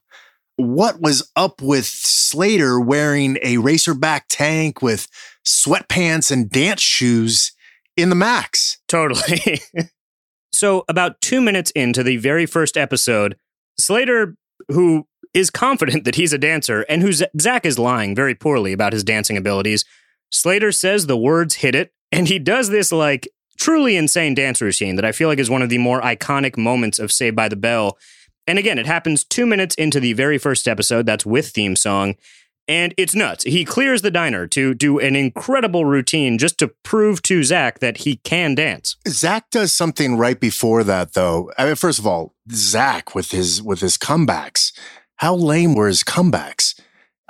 What 0.56 1.00
was 1.00 1.30
up 1.34 1.62
with 1.62 1.86
Slater 1.86 2.80
wearing 2.80 3.38
a 3.42 3.56
racerback 3.56 4.22
tank 4.28 4.82
with 4.82 5.08
sweatpants 5.46 6.30
and 6.30 6.50
dance 6.50 6.82
shoes 6.82 7.52
in 7.96 8.10
the 8.10 8.14
Max? 8.14 8.78
Totally. 8.88 9.60
so, 10.52 10.84
about 10.88 11.20
two 11.20 11.40
minutes 11.40 11.70
into 11.72 12.02
the 12.02 12.18
very 12.18 12.46
first 12.46 12.76
episode, 12.76 13.36
Slater 13.78 14.36
who 14.68 15.06
is 15.34 15.50
confident 15.50 16.04
that 16.04 16.16
he's 16.16 16.32
a 16.32 16.38
dancer 16.38 16.82
and 16.82 17.02
who 17.02 17.12
Zach 17.12 17.66
is 17.66 17.78
lying 17.78 18.14
very 18.14 18.34
poorly 18.34 18.72
about 18.72 18.92
his 18.92 19.04
dancing 19.04 19.36
abilities. 19.36 19.84
Slater 20.30 20.72
says 20.72 21.06
the 21.06 21.16
words 21.16 21.56
hit 21.56 21.74
it, 21.74 21.92
and 22.10 22.28
he 22.28 22.38
does 22.38 22.70
this 22.70 22.92
like 22.92 23.28
truly 23.58 23.96
insane 23.96 24.34
dance 24.34 24.60
routine 24.60 24.96
that 24.96 25.04
I 25.04 25.12
feel 25.12 25.28
like 25.28 25.38
is 25.38 25.50
one 25.50 25.62
of 25.62 25.68
the 25.68 25.78
more 25.78 26.00
iconic 26.00 26.56
moments 26.56 26.98
of 26.98 27.12
Saved 27.12 27.36
by 27.36 27.48
the 27.48 27.56
Bell. 27.56 27.98
And 28.46 28.58
again, 28.58 28.78
it 28.78 28.86
happens 28.86 29.24
two 29.24 29.46
minutes 29.46 29.74
into 29.76 30.00
the 30.00 30.12
very 30.12 30.38
first 30.38 30.66
episode. 30.66 31.06
That's 31.06 31.26
with 31.26 31.48
theme 31.48 31.76
song. 31.76 32.16
And 32.68 32.94
it's 32.96 33.14
nuts. 33.14 33.44
He 33.44 33.64
clears 33.64 34.02
the 34.02 34.10
diner 34.10 34.46
to 34.48 34.72
do 34.72 34.98
an 35.00 35.16
incredible 35.16 35.84
routine 35.84 36.38
just 36.38 36.58
to 36.58 36.68
prove 36.68 37.20
to 37.22 37.42
Zach 37.42 37.80
that 37.80 37.98
he 37.98 38.16
can 38.16 38.54
dance. 38.54 38.96
Zach 39.08 39.50
does 39.50 39.72
something 39.72 40.16
right 40.16 40.38
before 40.38 40.84
that, 40.84 41.14
though. 41.14 41.50
I 41.58 41.66
mean, 41.66 41.74
first 41.74 41.98
of 41.98 42.06
all, 42.06 42.34
Zach 42.52 43.14
with 43.14 43.32
his 43.32 43.60
with 43.62 43.80
his 43.80 43.98
comebacks. 43.98 44.72
How 45.16 45.34
lame 45.34 45.74
were 45.74 45.88
his 45.88 46.04
comebacks? 46.04 46.78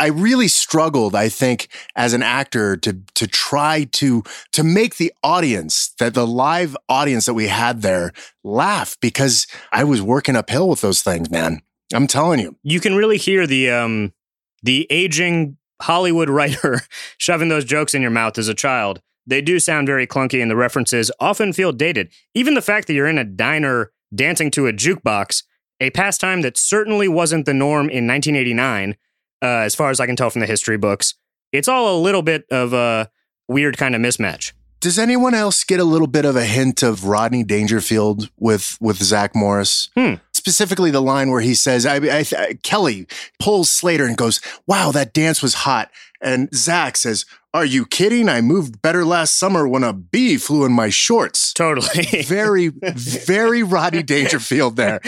I 0.03 0.07
really 0.07 0.49
struggled, 0.49 1.15
I 1.15 1.29
think, 1.29 1.69
as 1.95 2.13
an 2.13 2.25
actor 2.25 2.77
to 2.77 2.95
to 3.15 3.29
try 3.29 3.85
to 3.93 4.25
to 4.51 4.65
make 4.65 4.97
the 4.97 5.13
audience, 5.23 5.95
that 6.01 6.15
the 6.15 6.27
live 6.27 6.77
audience 6.89 7.27
that 7.27 7.35
we 7.35 7.47
had 7.47 7.83
there 7.83 8.11
laugh 8.43 8.97
because 9.01 9.47
I 9.71 9.85
was 9.85 10.03
working 10.03 10.35
uphill 10.35 10.69
with 10.69 10.81
those 10.81 11.03
things, 11.03 11.31
man. 11.31 11.63
I'm 11.95 12.09
telling 12.09 12.41
you. 12.41 12.57
You 12.65 12.81
can 12.81 12.97
really 12.97 13.17
hear 13.17 13.47
the 13.47 13.71
um 13.71 14.13
the 14.61 14.89
aging 14.91 15.57
Hollywood 15.81 16.29
writer 16.29 16.81
shoving 17.19 17.49
those 17.49 17.65
jokes 17.65 17.95
in 17.95 18.03
your 18.03 18.11
mouth 18.11 18.37
as 18.39 18.49
a 18.49 18.55
child. 18.55 19.01
They 19.25 19.41
do 19.41 19.61
sound 19.61 19.87
very 19.87 20.09
clunky 20.09 20.43
and 20.43 20.51
the 20.51 20.57
references 20.57 21.13
often 21.21 21.53
feel 21.53 21.71
dated. 21.71 22.11
Even 22.35 22.55
the 22.55 22.61
fact 22.61 22.89
that 22.89 22.95
you're 22.95 23.07
in 23.07 23.19
a 23.19 23.25
diner 23.25 23.93
dancing 24.13 24.51
to 24.51 24.67
a 24.67 24.73
jukebox, 24.73 25.45
a 25.79 25.91
pastime 25.91 26.41
that 26.41 26.57
certainly 26.57 27.07
wasn't 27.07 27.47
the 27.47 27.55
norm 27.55 27.89
in 27.89 28.09
1989, 28.09 28.97
uh, 29.43 29.47
as 29.47 29.75
far 29.75 29.91
as 29.91 30.01
I 30.01 30.07
can 30.07 30.17
tell 30.17 30.31
from 30.31 30.41
the 30.41 30.47
history 30.47 30.79
books, 30.79 31.15
it's 31.53 31.69
all 31.69 31.97
a 31.97 31.99
little 32.01 32.23
bit 32.23 32.45
of 32.51 32.73
a 32.73 33.11
weird 33.49 33.77
kind 33.77 33.95
of 33.95 34.01
mismatch. 34.01 34.53
Does 34.81 34.99
anyone 34.99 35.35
else 35.35 35.63
get 35.63 35.79
a 35.79 35.85
little 35.85 36.09
bit 36.09 36.25
of 36.25 36.35
a 36.35 36.45
hint 36.45 36.83
of 36.83 37.05
Rodney 37.05 37.45
Dangerfield 37.45 38.31
with 38.39 38.77
with 38.81 39.03
Zach 39.03 39.35
Morris? 39.35 39.91
Hmm 39.97 40.15
specifically 40.43 40.91
the 40.91 41.01
line 41.01 41.31
where 41.31 41.41
he 41.41 41.55
says, 41.55 41.87
I, 41.87 41.99
I, 41.99 42.59
Kelly 42.65 43.07
pulls 43.39 43.71
Slater 43.71 44.07
and 44.07 44.17
goes, 44.17 44.41
Wow, 44.67 44.91
that 44.91 45.13
dance 45.13 45.41
was 45.41 45.55
hot. 45.55 45.89
And 46.23 46.49
Zach 46.55 46.97
says, 46.97 47.27
Are 47.53 47.65
you 47.65 47.85
kidding? 47.85 48.29
I 48.29 48.41
moved 48.41 48.81
better 48.81 49.05
last 49.05 49.39
summer 49.39 49.67
when 49.67 49.83
a 49.83 49.93
bee 49.93 50.37
flew 50.37 50.65
in 50.65 50.73
my 50.73 50.89
shorts. 50.89 51.53
Totally. 51.53 52.23
Very, 52.23 52.69
very 52.69 53.63
Roddy 53.63 54.03
Dangerfield 54.03 54.77
there. 54.77 55.01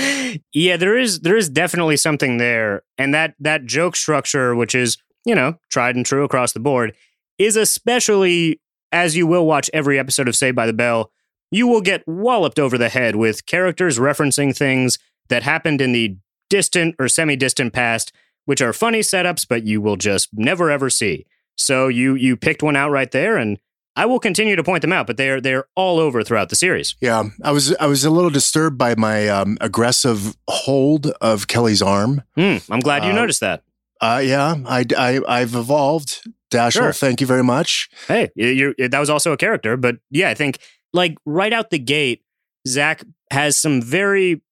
yeah, 0.52 0.76
there 0.76 0.98
is 0.98 1.20
there 1.20 1.36
is 1.36 1.48
definitely 1.48 1.96
something 1.96 2.38
there. 2.38 2.82
And 2.98 3.14
that 3.14 3.34
that 3.38 3.64
joke 3.64 3.96
structure, 3.96 4.54
which 4.54 4.74
is, 4.74 4.98
you 5.24 5.34
know, 5.34 5.54
tried 5.70 5.96
and 5.96 6.04
true 6.04 6.24
across 6.24 6.52
the 6.52 6.60
board, 6.60 6.94
is 7.38 7.56
especially 7.56 8.60
as 8.90 9.16
you 9.16 9.26
will 9.26 9.46
watch 9.46 9.70
every 9.72 9.98
episode 9.98 10.28
of 10.28 10.36
Saved 10.36 10.56
by 10.56 10.66
the 10.66 10.72
Bell, 10.72 11.10
you 11.50 11.66
will 11.66 11.80
get 11.80 12.06
walloped 12.06 12.58
over 12.58 12.76
the 12.78 12.88
head 12.88 13.16
with 13.16 13.46
characters 13.46 13.98
referencing 13.98 14.56
things 14.56 14.98
that 15.28 15.42
happened 15.42 15.80
in 15.80 15.92
the 15.92 16.16
distant 16.50 16.94
or 16.98 17.08
semi-distant 17.08 17.72
past, 17.72 18.12
which 18.44 18.60
are 18.62 18.72
funny 18.72 19.00
setups, 19.00 19.46
but 19.48 19.64
you 19.66 19.80
will 19.80 19.96
just 19.96 20.28
never 20.32 20.70
ever 20.70 20.90
see. 20.90 21.26
So 21.56 21.88
you 21.88 22.14
you 22.14 22.36
picked 22.36 22.62
one 22.62 22.76
out 22.76 22.90
right 22.90 23.10
there, 23.10 23.36
and 23.36 23.58
I 23.96 24.06
will 24.06 24.18
continue 24.18 24.56
to 24.56 24.64
point 24.64 24.82
them 24.82 24.92
out, 24.92 25.06
but 25.06 25.16
they're 25.16 25.40
they're 25.40 25.66
all 25.76 25.98
over 26.00 26.22
throughout 26.24 26.48
the 26.48 26.56
series. 26.56 26.96
Yeah, 27.00 27.24
I 27.42 27.52
was 27.52 27.74
I 27.76 27.86
was 27.86 28.04
a 28.04 28.10
little 28.10 28.30
disturbed 28.30 28.76
by 28.76 28.94
my 28.96 29.28
um, 29.28 29.56
aggressive 29.60 30.36
hold 30.48 31.06
of 31.20 31.46
Kelly's 31.46 31.80
arm. 31.82 32.22
Mm, 32.36 32.68
I'm 32.70 32.80
glad 32.80 33.04
you 33.04 33.10
Uh, 33.10 33.14
noticed 33.14 33.40
that. 33.40 33.62
Uh, 34.00 34.20
yeah, 34.24 34.56
I, 34.66 34.84
I 34.98 35.20
I've 35.28 35.54
evolved. 35.54 36.26
Dashiell, 36.52 36.72
Sure. 36.72 36.92
thank 36.92 37.20
you 37.20 37.26
very 37.26 37.42
much. 37.42 37.88
Hey, 38.06 38.30
you 38.36 38.74
that 38.78 38.98
was 39.00 39.10
also 39.10 39.32
a 39.32 39.36
character, 39.36 39.76
but 39.76 39.96
yeah, 40.10 40.28
I 40.30 40.34
think 40.34 40.58
like 40.92 41.16
right 41.24 41.52
out 41.52 41.70
the 41.70 41.78
gate, 41.80 42.22
Zach 42.68 43.02
has 43.30 43.56
some 43.56 43.80
very 43.82 44.42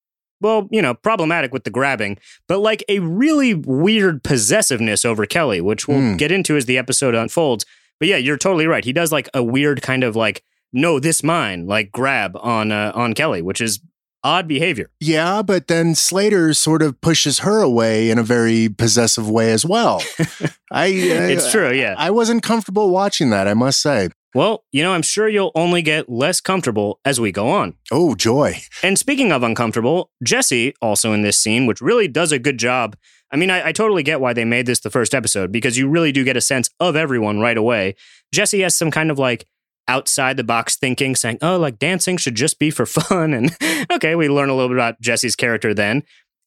well, 0.42 0.68
you 0.70 0.82
know, 0.82 0.92
problematic 0.94 1.52
with 1.52 1.64
the 1.64 1.70
grabbing, 1.70 2.18
but 2.48 2.58
like 2.58 2.84
a 2.88 2.98
really 2.98 3.54
weird 3.54 4.22
possessiveness 4.24 5.04
over 5.04 5.24
Kelly, 5.24 5.60
which 5.60 5.88
we'll 5.88 6.00
Hmm. 6.00 6.16
get 6.16 6.30
into 6.32 6.56
as 6.56 6.66
the 6.66 6.76
episode 6.76 7.14
unfolds. 7.14 7.64
But 7.98 8.08
yeah, 8.08 8.16
you're 8.16 8.36
totally 8.36 8.66
right. 8.66 8.84
He 8.84 8.92
does 8.92 9.12
like 9.12 9.28
a 9.32 9.42
weird 9.42 9.80
kind 9.80 10.04
of 10.04 10.16
like 10.16 10.42
no, 10.74 10.98
this 10.98 11.22
mine, 11.22 11.66
like 11.66 11.92
grab 11.92 12.36
on 12.40 12.72
uh, 12.72 12.92
on 12.94 13.12
Kelly, 13.14 13.42
which 13.42 13.60
is 13.60 13.80
odd 14.24 14.48
behavior. 14.48 14.88
Yeah, 15.00 15.42
but 15.42 15.66
then 15.68 15.94
Slater 15.94 16.54
sort 16.54 16.80
of 16.82 16.98
pushes 17.00 17.40
her 17.40 17.60
away 17.60 18.08
in 18.10 18.18
a 18.18 18.22
very 18.22 18.68
possessive 18.70 19.28
way 19.28 19.52
as 19.52 19.66
well. 19.66 20.02
I 20.72 20.86
uh, 20.86 21.28
It's 21.28 21.50
true, 21.52 21.72
yeah. 21.72 21.94
I 21.98 22.10
wasn't 22.10 22.42
comfortable 22.42 22.90
watching 22.90 23.30
that. 23.30 23.46
I 23.46 23.54
must 23.54 23.80
say. 23.82 24.08
Well, 24.34 24.64
you 24.72 24.82
know, 24.82 24.92
I'm 24.92 25.02
sure 25.02 25.28
you'll 25.28 25.52
only 25.54 25.82
get 25.82 26.08
less 26.08 26.40
comfortable 26.40 27.00
as 27.04 27.20
we 27.20 27.32
go 27.32 27.48
on. 27.48 27.74
Oh 27.90 28.14
joy! 28.14 28.62
And 28.82 28.98
speaking 28.98 29.30
of 29.30 29.42
uncomfortable, 29.42 30.10
Jesse, 30.24 30.74
also 30.80 31.12
in 31.12 31.22
this 31.22 31.38
scene, 31.38 31.66
which 31.66 31.80
really 31.80 32.08
does 32.08 32.32
a 32.32 32.38
good 32.38 32.58
job. 32.58 32.96
I 33.30 33.36
mean, 33.36 33.50
I, 33.50 33.68
I 33.68 33.72
totally 33.72 34.02
get 34.02 34.20
why 34.20 34.32
they 34.32 34.44
made 34.44 34.66
this 34.66 34.80
the 34.80 34.90
first 34.90 35.14
episode 35.14 35.52
because 35.52 35.78
you 35.78 35.88
really 35.88 36.12
do 36.12 36.24
get 36.24 36.36
a 36.36 36.40
sense 36.40 36.70
of 36.80 36.96
everyone 36.96 37.40
right 37.40 37.56
away. 37.56 37.94
Jesse 38.32 38.60
has 38.60 38.76
some 38.76 38.90
kind 38.90 39.10
of 39.10 39.18
like 39.18 39.46
outside 39.88 40.36
the 40.36 40.44
box 40.44 40.76
thinking, 40.76 41.16
saying, 41.16 41.38
oh, 41.42 41.58
like 41.58 41.78
dancing 41.78 42.16
should 42.16 42.34
just 42.34 42.58
be 42.58 42.70
for 42.70 42.86
fun. 42.86 43.34
And 43.34 43.56
okay, 43.92 44.14
we 44.14 44.28
learn 44.28 44.48
a 44.48 44.54
little 44.54 44.68
bit 44.68 44.76
about 44.76 45.00
Jesse's 45.00 45.36
character 45.36 45.74
then. 45.74 46.02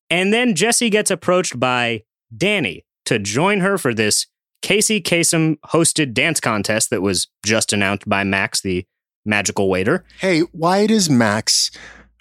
And 0.09 0.31
then 0.31 0.55
Jesse 0.55 0.89
gets 0.89 1.11
approached 1.11 1.59
by 1.59 2.03
Danny 2.35 2.85
to 3.05 3.19
join 3.19 3.59
her 3.61 3.77
for 3.77 3.93
this 3.93 4.27
Casey 4.65 4.99
Kasem 4.99 5.57
hosted 5.67 6.15
dance 6.15 6.39
contest 6.39 6.89
that 6.89 7.03
was 7.03 7.27
just 7.45 7.71
announced 7.71 8.09
by 8.09 8.23
Max, 8.23 8.61
the 8.61 8.83
magical 9.23 9.69
waiter. 9.69 10.03
Hey, 10.19 10.39
why 10.53 10.87
does 10.87 11.07
Max 11.07 11.69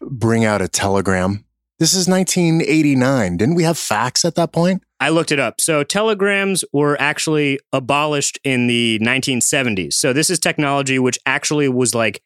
bring 0.02 0.44
out 0.44 0.60
a 0.60 0.68
telegram? 0.68 1.46
This 1.78 1.94
is 1.94 2.06
1989. 2.06 3.38
Didn't 3.38 3.54
we 3.54 3.62
have 3.62 3.78
fax 3.78 4.26
at 4.26 4.34
that 4.34 4.52
point? 4.52 4.82
I 5.00 5.08
looked 5.08 5.32
it 5.32 5.40
up. 5.40 5.58
So 5.58 5.82
telegrams 5.84 6.66
were 6.70 7.00
actually 7.00 7.60
abolished 7.72 8.38
in 8.44 8.66
the 8.66 8.98
1970s. 8.98 9.94
So 9.94 10.12
this 10.12 10.28
is 10.28 10.38
technology 10.38 10.98
which 10.98 11.18
actually 11.24 11.70
was 11.70 11.94
like 11.94 12.22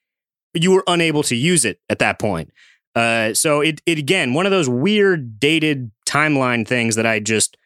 you 0.52 0.72
were 0.72 0.82
unable 0.88 1.22
to 1.22 1.37
use 1.37 1.64
it 1.64 1.78
at 1.88 2.00
that 2.00 2.18
point. 2.18 2.52
Uh, 2.96 3.34
so 3.34 3.60
it 3.60 3.80
it 3.87 3.98
again 3.98 4.34
one 4.34 4.46
of 4.46 4.50
those 4.50 4.68
weird 4.68 5.38
dated 5.38 5.92
timeline 6.08 6.66
things 6.66 6.96
that 6.96 7.06
I 7.06 7.20
just 7.20 7.56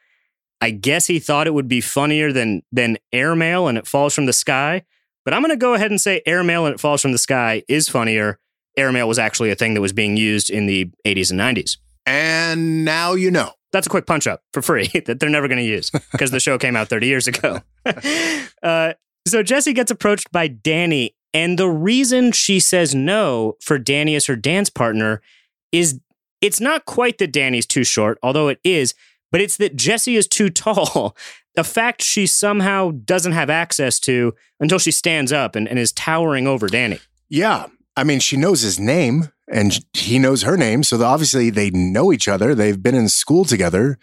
I 0.62 0.70
guess 0.70 1.08
he 1.08 1.18
thought 1.18 1.48
it 1.48 1.54
would 1.54 1.66
be 1.66 1.80
funnier 1.80 2.32
than 2.32 2.62
than 2.70 2.96
airmail 3.12 3.66
and 3.66 3.76
it 3.76 3.86
falls 3.86 4.14
from 4.14 4.26
the 4.26 4.32
sky. 4.32 4.84
But 5.24 5.34
I'm 5.34 5.42
going 5.42 5.50
to 5.50 5.56
go 5.56 5.74
ahead 5.74 5.90
and 5.90 6.00
say 6.00 6.22
airmail 6.24 6.66
and 6.66 6.74
it 6.74 6.80
falls 6.80 7.02
from 7.02 7.10
the 7.10 7.18
sky 7.18 7.64
is 7.68 7.88
funnier. 7.88 8.38
Airmail 8.76 9.08
was 9.08 9.18
actually 9.18 9.50
a 9.50 9.54
thing 9.56 9.74
that 9.74 9.80
was 9.80 9.92
being 9.92 10.16
used 10.16 10.50
in 10.50 10.66
the 10.66 10.90
80s 11.04 11.30
and 11.30 11.38
90s 11.38 11.76
And 12.06 12.84
now 12.84 13.12
you 13.14 13.30
know. 13.30 13.50
that's 13.72 13.86
a 13.86 13.90
quick 13.90 14.06
punch 14.06 14.26
up 14.26 14.42
for 14.52 14.62
free 14.62 14.86
that 15.06 15.18
they're 15.18 15.28
never 15.28 15.48
going 15.48 15.58
to 15.58 15.64
use 15.64 15.90
because 16.12 16.30
the 16.30 16.40
show 16.40 16.58
came 16.58 16.76
out 16.76 16.88
30 16.88 17.06
years 17.08 17.26
ago. 17.26 17.60
uh, 18.62 18.92
so 19.26 19.42
Jesse 19.42 19.72
gets 19.72 19.90
approached 19.90 20.30
by 20.32 20.48
Danny, 20.48 21.14
and 21.34 21.58
the 21.58 21.68
reason 21.68 22.32
she 22.32 22.60
says 22.60 22.94
no 22.94 23.56
for 23.60 23.78
Danny 23.78 24.14
as 24.14 24.26
her 24.26 24.36
dance 24.36 24.70
partner 24.70 25.22
is 25.70 26.00
it's 26.40 26.60
not 26.60 26.86
quite 26.86 27.18
that 27.18 27.32
Danny's 27.32 27.66
too 27.66 27.84
short, 27.84 28.18
although 28.22 28.48
it 28.48 28.58
is, 28.64 28.94
but 29.32 29.40
it's 29.40 29.56
that 29.56 29.74
Jessie 29.74 30.14
is 30.14 30.28
too 30.28 30.50
tall. 30.50 31.16
A 31.56 31.64
fact 31.64 32.02
she 32.02 32.26
somehow 32.26 32.92
doesn't 33.04 33.32
have 33.32 33.50
access 33.50 33.98
to 34.00 34.34
until 34.60 34.78
she 34.78 34.92
stands 34.92 35.32
up 35.32 35.56
and, 35.56 35.68
and 35.68 35.78
is 35.78 35.92
towering 35.92 36.46
over 36.46 36.68
Danny. 36.68 37.00
Yeah. 37.28 37.66
I 37.96 38.04
mean, 38.04 38.20
she 38.20 38.36
knows 38.36 38.60
his 38.60 38.78
name 38.78 39.30
and 39.50 39.84
he 39.92 40.18
knows 40.18 40.42
her 40.42 40.56
name. 40.56 40.82
So 40.82 41.02
obviously 41.02 41.50
they 41.50 41.70
know 41.70 42.12
each 42.12 42.28
other. 42.28 42.54
They've 42.54 42.82
been 42.82 42.94
in 42.94 43.08
school 43.08 43.44
together. 43.44 43.98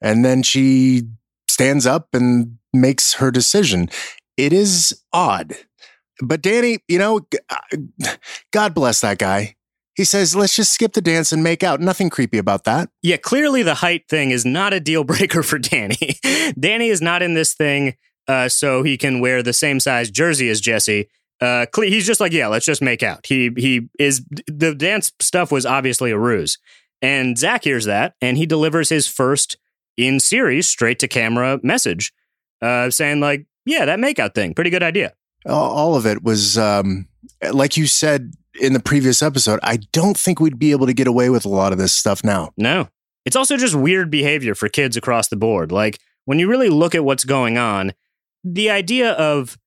And 0.00 0.24
then 0.24 0.42
she 0.42 1.02
stands 1.48 1.86
up 1.86 2.14
and 2.14 2.58
makes 2.72 3.14
her 3.14 3.30
decision. 3.30 3.90
It 4.36 4.52
is 4.52 5.02
odd. 5.12 5.54
But 6.22 6.40
Danny, 6.40 6.78
you 6.88 6.98
know, 6.98 7.26
uh, 7.50 8.16
God 8.52 8.74
bless 8.74 9.00
that 9.02 9.18
guy. 9.18 9.55
He 9.96 10.04
says, 10.04 10.36
let's 10.36 10.54
just 10.54 10.72
skip 10.72 10.92
the 10.92 11.00
dance 11.00 11.32
and 11.32 11.42
make 11.42 11.64
out. 11.64 11.80
Nothing 11.80 12.10
creepy 12.10 12.36
about 12.36 12.64
that. 12.64 12.90
Yeah, 13.02 13.16
clearly 13.16 13.62
the 13.62 13.76
height 13.76 14.04
thing 14.08 14.30
is 14.30 14.44
not 14.44 14.74
a 14.74 14.80
deal 14.80 15.04
breaker 15.04 15.42
for 15.42 15.58
Danny. 15.58 16.18
Danny 16.58 16.88
is 16.88 17.00
not 17.00 17.22
in 17.22 17.32
this 17.32 17.54
thing 17.54 17.94
uh, 18.28 18.48
so 18.48 18.82
he 18.82 18.98
can 18.98 19.20
wear 19.20 19.42
the 19.42 19.54
same 19.54 19.80
size 19.80 20.10
jersey 20.10 20.48
as 20.50 20.60
Jesse. 20.60 21.08
Uh, 21.40 21.66
he's 21.76 22.06
just 22.06 22.20
like, 22.20 22.32
yeah, 22.32 22.46
let's 22.46 22.66
just 22.66 22.82
make 22.82 23.02
out. 23.02 23.26
He 23.26 23.50
he 23.56 23.88
is 23.98 24.24
the 24.46 24.74
dance 24.74 25.12
stuff 25.20 25.52
was 25.52 25.66
obviously 25.66 26.10
a 26.10 26.18
ruse, 26.18 26.58
and 27.02 27.36
Zach 27.36 27.64
hears 27.64 27.84
that 27.84 28.14
and 28.22 28.38
he 28.38 28.46
delivers 28.46 28.88
his 28.88 29.06
first 29.06 29.58
in 29.98 30.18
series 30.18 30.66
straight 30.66 30.98
to 31.00 31.08
camera 31.08 31.60
message, 31.62 32.12
uh, 32.62 32.88
saying 32.88 33.20
like, 33.20 33.46
yeah, 33.66 33.84
that 33.84 33.98
makeout 33.98 34.34
thing, 34.34 34.54
pretty 34.54 34.70
good 34.70 34.82
idea. 34.82 35.12
All 35.44 35.70
all 35.70 35.94
of 35.94 36.06
it 36.06 36.22
was, 36.22 36.56
um, 36.56 37.06
like 37.52 37.76
you 37.76 37.86
said 37.86 38.32
in 38.60 38.72
the 38.72 38.80
previous 38.80 39.22
episode, 39.22 39.60
I 39.62 39.78
don't 39.92 40.16
think 40.16 40.40
we'd 40.40 40.58
be 40.58 40.72
able 40.72 40.86
to 40.86 40.94
get 40.94 41.06
away 41.06 41.30
with 41.30 41.44
a 41.44 41.48
lot 41.48 41.72
of 41.72 41.78
this 41.78 41.92
stuff 41.92 42.24
now. 42.24 42.52
No. 42.56 42.88
It's 43.24 43.36
also 43.36 43.56
just 43.56 43.74
weird 43.74 44.10
behavior 44.10 44.54
for 44.54 44.68
kids 44.68 44.96
across 44.96 45.28
the 45.28 45.36
board. 45.36 45.72
Like, 45.72 45.98
when 46.24 46.38
you 46.38 46.48
really 46.48 46.68
look 46.68 46.94
at 46.94 47.04
what's 47.04 47.24
going 47.24 47.58
on, 47.58 47.92
the 48.44 48.70
idea 48.70 49.12
of 49.12 49.58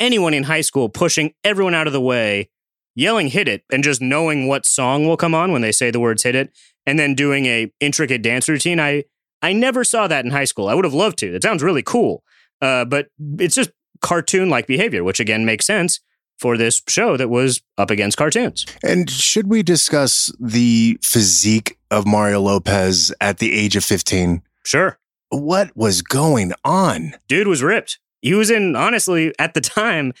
anyone 0.00 0.34
in 0.34 0.44
high 0.44 0.60
school 0.62 0.88
pushing 0.88 1.34
everyone 1.44 1.74
out 1.74 1.86
of 1.86 1.92
the 1.92 2.00
way, 2.00 2.50
yelling 2.94 3.28
hit 3.28 3.48
it, 3.48 3.64
and 3.70 3.84
just 3.84 4.00
knowing 4.00 4.48
what 4.48 4.64
song 4.64 5.06
will 5.06 5.16
come 5.16 5.34
on 5.34 5.52
when 5.52 5.62
they 5.62 5.72
say 5.72 5.90
the 5.90 6.00
words 6.00 6.22
hit 6.22 6.34
it, 6.34 6.50
and 6.86 6.98
then 6.98 7.14
doing 7.14 7.46
a 7.46 7.72
intricate 7.80 8.22
dance 8.22 8.48
routine, 8.48 8.80
I 8.80 9.04
I 9.42 9.52
never 9.52 9.84
saw 9.84 10.06
that 10.06 10.24
in 10.24 10.30
high 10.30 10.44
school. 10.44 10.68
I 10.68 10.74
would 10.74 10.84
have 10.84 10.94
loved 10.94 11.18
to. 11.18 11.34
It 11.34 11.42
sounds 11.42 11.62
really 11.62 11.82
cool. 11.82 12.22
Uh, 12.60 12.84
but 12.84 13.08
it's 13.38 13.56
just 13.56 13.70
cartoon 14.00 14.48
like 14.48 14.66
behavior, 14.66 15.02
which 15.02 15.20
again 15.20 15.44
makes 15.44 15.66
sense 15.66 16.00
for 16.42 16.58
this 16.58 16.82
show 16.88 17.16
that 17.16 17.30
was 17.30 17.62
up 17.78 17.88
against 17.88 18.18
cartoons. 18.18 18.66
And 18.82 19.08
should 19.08 19.46
we 19.46 19.62
discuss 19.62 20.30
the 20.40 20.98
physique 21.00 21.78
of 21.90 22.04
Mario 22.04 22.40
Lopez 22.40 23.14
at 23.20 23.38
the 23.38 23.52
age 23.54 23.76
of 23.76 23.84
15? 23.84 24.42
Sure. 24.64 24.98
What 25.30 25.74
was 25.76 26.02
going 26.02 26.52
on? 26.64 27.14
dude 27.28 27.46
was 27.46 27.62
ripped. 27.62 28.00
He 28.20 28.34
was 28.34 28.50
in, 28.50 28.76
honestly, 28.76 29.32
at 29.38 29.54
the 29.54 29.60
time, 29.60 30.12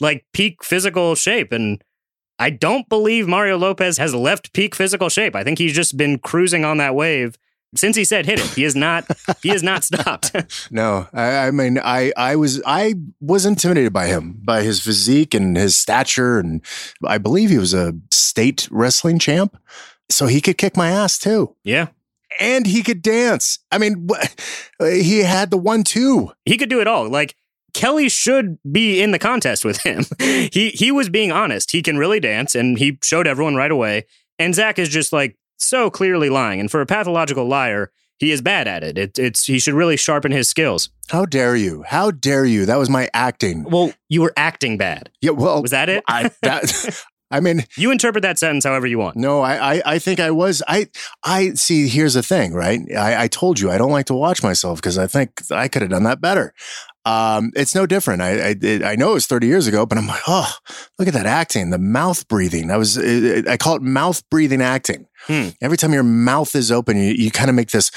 like 0.00 0.24
peak 0.32 0.64
physical 0.64 1.14
shape. 1.16 1.52
And 1.52 1.82
I 2.38 2.50
don't 2.50 2.88
believe 2.88 3.26
Mario 3.26 3.58
Lopez 3.58 3.98
has 3.98 4.14
left 4.14 4.52
peak 4.52 4.74
physical 4.74 5.08
shape. 5.08 5.34
I 5.34 5.42
think 5.42 5.58
he's 5.58 5.74
just 5.74 5.96
been 5.96 6.18
cruising 6.18 6.64
on 6.64 6.78
that 6.78 6.94
wave 6.94 7.36
since 7.76 7.96
he 7.96 8.04
said 8.04 8.26
hit 8.26 8.40
it. 8.40 8.46
He 8.46 8.62
has 8.62 8.74
not, 8.74 9.06
he 9.42 9.50
has 9.50 9.62
not 9.62 9.84
stopped. 9.84 10.32
No, 10.70 11.06
I, 11.12 11.48
I 11.48 11.50
mean, 11.50 11.78
I, 11.78 12.12
I 12.16 12.36
was, 12.36 12.62
I 12.66 12.94
was 13.20 13.46
intimidated 13.46 13.92
by 13.92 14.06
him, 14.06 14.40
by 14.44 14.62
his 14.62 14.80
physique 14.80 15.34
and 15.34 15.56
his 15.56 15.76
stature, 15.76 16.38
and 16.38 16.62
I 17.04 17.18
believe 17.18 17.50
he 17.50 17.58
was 17.58 17.74
a 17.74 17.94
state 18.10 18.68
wrestling 18.70 19.18
champ, 19.18 19.56
so 20.08 20.26
he 20.26 20.40
could 20.40 20.58
kick 20.58 20.76
my 20.76 20.90
ass 20.90 21.18
too, 21.18 21.54
yeah. 21.64 21.88
and 22.40 22.66
he 22.66 22.82
could 22.82 23.02
dance. 23.02 23.58
I 23.70 23.78
mean, 23.78 24.08
he 24.80 25.20
had 25.20 25.50
the 25.50 25.58
one-two. 25.58 26.32
He 26.44 26.56
could 26.56 26.70
do 26.70 26.80
it 26.80 26.86
all. 26.86 27.08
Like 27.08 27.34
Kelly 27.76 28.08
should 28.08 28.58
be 28.70 29.02
in 29.02 29.10
the 29.10 29.18
contest 29.18 29.62
with 29.62 29.82
him. 29.82 30.04
he 30.18 30.70
he 30.70 30.90
was 30.90 31.10
being 31.10 31.30
honest. 31.30 31.72
He 31.72 31.82
can 31.82 31.98
really 31.98 32.20
dance, 32.20 32.54
and 32.54 32.78
he 32.78 32.98
showed 33.02 33.26
everyone 33.26 33.54
right 33.54 33.70
away. 33.70 34.06
And 34.38 34.54
Zach 34.54 34.78
is 34.78 34.88
just 34.88 35.12
like 35.12 35.36
so 35.56 35.90
clearly 35.90 36.28
lying. 36.30 36.60
And 36.60 36.70
for 36.70 36.80
a 36.80 36.86
pathological 36.86 37.46
liar, 37.46 37.90
he 38.18 38.30
is 38.32 38.40
bad 38.40 38.66
at 38.66 38.82
it. 38.82 38.96
it. 38.96 39.18
It's 39.18 39.44
he 39.44 39.58
should 39.58 39.74
really 39.74 39.96
sharpen 39.96 40.32
his 40.32 40.48
skills. 40.48 40.88
How 41.10 41.26
dare 41.26 41.54
you? 41.56 41.84
How 41.86 42.10
dare 42.10 42.44
you? 42.46 42.64
That 42.66 42.78
was 42.78 42.88
my 42.88 43.10
acting. 43.12 43.64
Well, 43.64 43.92
you 44.08 44.22
were 44.22 44.32
acting 44.36 44.78
bad. 44.78 45.10
Yeah, 45.20 45.32
well, 45.32 45.60
Was 45.62 45.70
that 45.72 45.88
it? 45.88 46.02
I 46.08 46.30
that 46.42 47.04
I 47.30 47.40
mean, 47.40 47.64
You 47.76 47.90
interpret 47.90 48.22
that 48.22 48.38
sentence 48.38 48.64
however 48.64 48.86
you 48.86 48.98
want. 48.98 49.16
no, 49.16 49.40
I, 49.40 49.74
I 49.74 49.82
I 49.94 49.98
think 49.98 50.20
I 50.20 50.30
was 50.30 50.62
I 50.66 50.88
I 51.24 51.50
see. 51.54 51.88
Here's 51.88 52.14
the 52.14 52.22
thing, 52.22 52.54
right? 52.54 52.80
I, 52.96 53.24
I 53.24 53.28
told 53.28 53.58
you 53.60 53.70
I 53.70 53.78
don't 53.78 53.90
like 53.90 54.06
to 54.06 54.14
watch 54.14 54.42
myself 54.42 54.78
because 54.80 54.96
I 54.96 55.06
think 55.08 55.30
I 55.50 55.68
could 55.68 55.82
have 55.82 55.90
done 55.90 56.04
that 56.04 56.20
better. 56.20 56.54
Um, 57.06 57.52
it's 57.54 57.74
no 57.74 57.86
different. 57.86 58.20
I 58.20 58.30
I, 58.30 58.54
it, 58.60 58.82
I 58.82 58.96
know 58.96 59.12
it 59.12 59.14
was 59.14 59.26
30 59.26 59.46
years 59.46 59.68
ago, 59.68 59.86
but 59.86 59.96
I'm 59.96 60.08
like, 60.08 60.22
oh, 60.26 60.52
look 60.98 61.06
at 61.06 61.14
that 61.14 61.24
acting, 61.24 61.70
the 61.70 61.78
mouth 61.78 62.26
breathing. 62.26 62.70
I 62.70 62.76
was 62.76 62.96
it, 62.96 63.48
I 63.48 63.56
call 63.56 63.76
it 63.76 63.82
mouth 63.82 64.28
breathing 64.28 64.60
acting. 64.60 65.06
Hmm. 65.28 65.50
Every 65.60 65.76
time 65.76 65.92
your 65.92 66.02
mouth 66.02 66.54
is 66.56 66.72
open, 66.72 66.96
you, 66.96 67.12
you 67.12 67.30
kind 67.30 67.48
of 67.48 67.54
make 67.54 67.70
this 67.70 67.90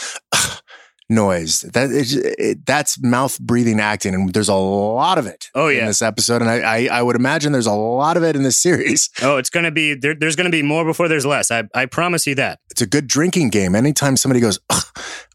noise. 1.09 1.61
That 1.61 1.89
is, 1.91 2.15
it, 2.15 2.65
that's 2.65 3.01
mouth 3.01 3.39
breathing 3.39 3.79
acting, 3.79 4.13
and 4.13 4.31
there's 4.33 4.49
a 4.49 4.55
lot 4.55 5.17
of 5.17 5.25
it. 5.25 5.49
Oh, 5.55 5.67
in 5.67 5.77
yeah. 5.77 5.87
this 5.87 6.01
episode, 6.01 6.41
and 6.41 6.49
I, 6.49 6.59
I 6.59 6.99
I 6.99 7.01
would 7.01 7.15
imagine 7.15 7.51
there's 7.51 7.65
a 7.65 7.73
lot 7.73 8.17
of 8.17 8.23
it 8.23 8.35
in 8.35 8.43
this 8.43 8.57
series. 8.57 9.09
Oh, 9.21 9.37
it's 9.37 9.49
gonna 9.49 9.71
be 9.71 9.95
there, 9.95 10.15
there's 10.15 10.35
gonna 10.35 10.49
be 10.49 10.63
more 10.63 10.85
before 10.85 11.07
there's 11.07 11.25
less. 11.25 11.51
I 11.51 11.63
I 11.75 11.85
promise 11.85 12.25
you 12.25 12.35
that. 12.35 12.59
It's 12.71 12.81
a 12.81 12.85
good 12.85 13.07
drinking 13.07 13.49
game. 13.49 13.75
Anytime 13.75 14.15
somebody 14.17 14.39
goes 14.39 14.59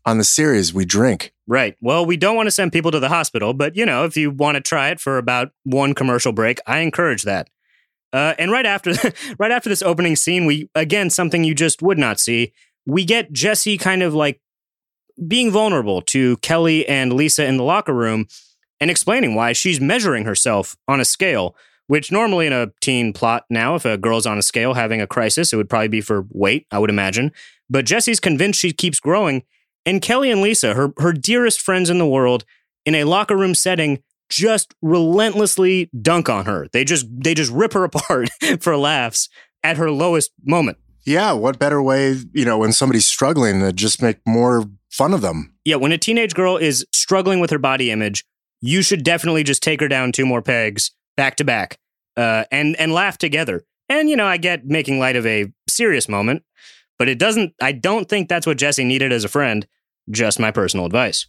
on 0.07 0.19
the 0.19 0.25
series, 0.25 0.73
we 0.73 0.85
drink. 0.85 1.33
Right. 1.47 1.77
Well, 1.81 2.07
we 2.07 2.17
don't 2.17 2.37
want 2.37 2.47
to 2.47 2.51
send 2.51 2.73
people 2.73 2.91
to 2.91 3.01
the 3.01 3.09
hospital, 3.09 3.53
but 3.53 3.77
you 3.77 3.85
know, 3.85 4.05
if 4.05 4.17
you 4.17 4.31
want 4.31 4.57
to 4.57 4.61
try 4.61 4.89
it 4.89 5.01
for 5.01 5.19
about 5.19 5.51
one 5.65 5.95
commercial 5.95 6.33
break, 6.33 6.59
I 6.67 6.79
encourage 6.79 7.23
that. 7.23 7.51
Uh, 8.13 8.35
and 8.39 8.51
right 8.51 8.67
after, 8.67 8.95
right 9.39 9.51
after 9.51 9.69
this 9.69 9.83
opening 9.83 10.17
scene, 10.17 10.47
we 10.47 10.71
again 10.75 11.11
something 11.11 11.45
you 11.45 11.55
just 11.55 11.83
would 11.83 11.99
not 11.99 12.19
see. 12.19 12.53
We 12.87 13.05
get 13.05 13.33
Jesse 13.33 13.77
kind 13.77 14.03
of 14.03 14.15
like 14.15 14.41
being 15.27 15.51
vulnerable 15.51 16.03
to 16.03 16.37
Kelly 16.39 16.87
and 16.87 17.13
Lisa 17.13 17.45
in 17.45 17.57
the 17.57 17.63
locker 17.63 17.95
room, 17.95 18.27
and 18.81 18.91
explaining 18.91 19.35
why 19.35 19.53
she's 19.53 19.81
measuring 19.81 20.25
herself 20.25 20.77
on 20.89 21.01
a 21.01 21.05
scale. 21.05 21.57
Which 21.87 22.11
normally 22.11 22.47
in 22.47 22.55
a 22.55 22.73
teen 22.81 23.13
plot 23.13 23.45
now, 23.51 23.75
if 23.75 23.85
a 23.85 23.99
girl's 23.99 24.25
on 24.25 24.39
a 24.39 24.43
scale 24.43 24.73
having 24.73 25.03
a 25.03 25.07
crisis, 25.07 25.53
it 25.53 25.57
would 25.57 25.69
probably 25.69 25.89
be 25.89 26.01
for 26.01 26.25
weight, 26.31 26.67
I 26.71 26.79
would 26.79 26.89
imagine. 26.89 27.31
But 27.69 27.85
Jesse's 27.85 28.21
convinced 28.21 28.59
she 28.59 28.73
keeps 28.73 29.01
growing, 29.01 29.43
and 29.85 30.01
Kelly 30.01 30.31
and 30.31 30.41
Lisa, 30.41 30.73
her 30.75 30.95
her 30.99 31.13
dearest 31.13 31.61
friends 31.61 31.91
in 31.91 31.99
the 31.99 32.07
world, 32.07 32.47
in 32.87 32.95
a 32.95 33.05
locker 33.05 33.37
room 33.37 33.55
setting, 33.55 34.03
just 34.31 34.75
relentlessly 34.83 35.91
dunk 36.01 36.29
on 36.29 36.47
her. 36.47 36.69
They 36.73 36.85
just 36.85 37.07
they 37.11 37.35
just 37.35 37.53
rip 37.53 37.75
her 37.75 37.85
apart 37.91 38.31
for 38.61 38.77
laughs 38.77 39.29
at 39.63 39.77
her 39.77 39.91
lowest 39.91 40.33
moment. 40.45 40.79
Yeah, 41.07 41.33
what 41.33 41.59
better 41.59 41.83
way, 41.83 42.17
you 42.33 42.47
know, 42.47 42.59
when 42.59 42.73
somebody's 42.73 43.07
struggling 43.07 43.61
to 43.61 43.73
just 43.73 44.01
make 44.01 44.19
more 44.27 44.65
fun 44.95 45.13
of 45.13 45.21
them? 45.21 45.55
Yeah, 45.65 45.77
when 45.77 45.93
a 45.93 45.99
teenage 45.99 46.35
girl 46.35 46.57
is 46.57 46.87
struggling 46.93 47.41
with 47.41 47.51
her 47.51 47.59
body 47.59 47.91
image, 47.91 48.25
you 48.61 48.83
should 48.83 49.05
definitely 49.05 49.43
just 49.43 49.63
take 49.63 49.81
her 49.81 49.89
down 49.89 50.13
two 50.13 50.25
more 50.25 50.43
pegs 50.43 50.93
back 51.17 51.37
to 51.37 51.45
back, 51.45 51.79
uh, 52.17 52.45
and 52.51 52.77
and 52.77 52.93
laugh 52.93 53.19
together. 53.19 53.65
And 53.89 54.09
you 54.09 54.17
know, 54.17 54.27
I 54.27 54.37
get 54.37 54.67
making 54.67 54.99
light 54.99 55.17
of 55.17 55.27
a 55.27 55.53
serious 55.69 56.09
moment, 56.09 56.45
but 56.99 57.09
it 57.09 57.19
doesn't. 57.19 57.55
I 57.61 57.73
don't 57.73 58.09
think 58.09 58.29
that's 58.29 58.47
what 58.47 58.59
Jesse 58.59 58.85
needed 58.85 59.13
as 59.13 59.25
a 59.25 59.29
friend. 59.29 59.67
Just 60.11 60.39
my 60.39 60.51
personal 60.51 60.87
advice. 60.87 61.27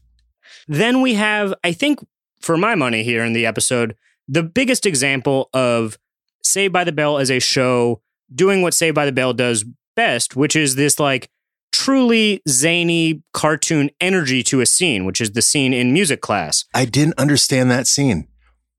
Then 0.67 1.01
we 1.01 1.15
have, 1.15 1.53
I 1.63 1.71
think, 1.71 1.99
for 2.39 2.57
my 2.57 2.75
money 2.75 3.03
here 3.03 3.23
in 3.23 3.33
the 3.33 3.45
episode, 3.45 3.95
the 4.27 4.43
biggest 4.43 4.85
example 4.85 5.49
of 5.53 5.97
Saved 6.43 6.73
by 6.73 6.83
the 6.83 6.91
Bell 6.91 7.17
as 7.17 7.31
a 7.31 7.39
show 7.39 8.01
doing 8.33 8.61
what 8.61 8.73
Saved 8.73 8.95
by 8.95 9.05
the 9.05 9.11
Bell 9.11 9.33
does 9.33 9.65
best, 9.95 10.35
which 10.35 10.55
is 10.55 10.75
this 10.75 10.99
like 10.99 11.29
truly 11.75 12.41
zany 12.47 13.21
cartoon 13.33 13.89
energy 13.99 14.41
to 14.43 14.61
a 14.61 14.65
scene, 14.65 15.03
which 15.05 15.19
is 15.19 15.31
the 15.31 15.41
scene 15.41 15.73
in 15.73 15.91
music 15.91 16.21
class. 16.21 16.63
I 16.73 16.85
didn't 16.85 17.19
understand 17.19 17.69
that 17.71 17.85
scene. 17.85 18.27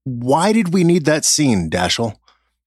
Why 0.05 0.53
did 0.53 0.73
we 0.73 0.83
need 0.83 1.05
that 1.05 1.25
scene, 1.25 1.69
Dashiell? 1.69 2.17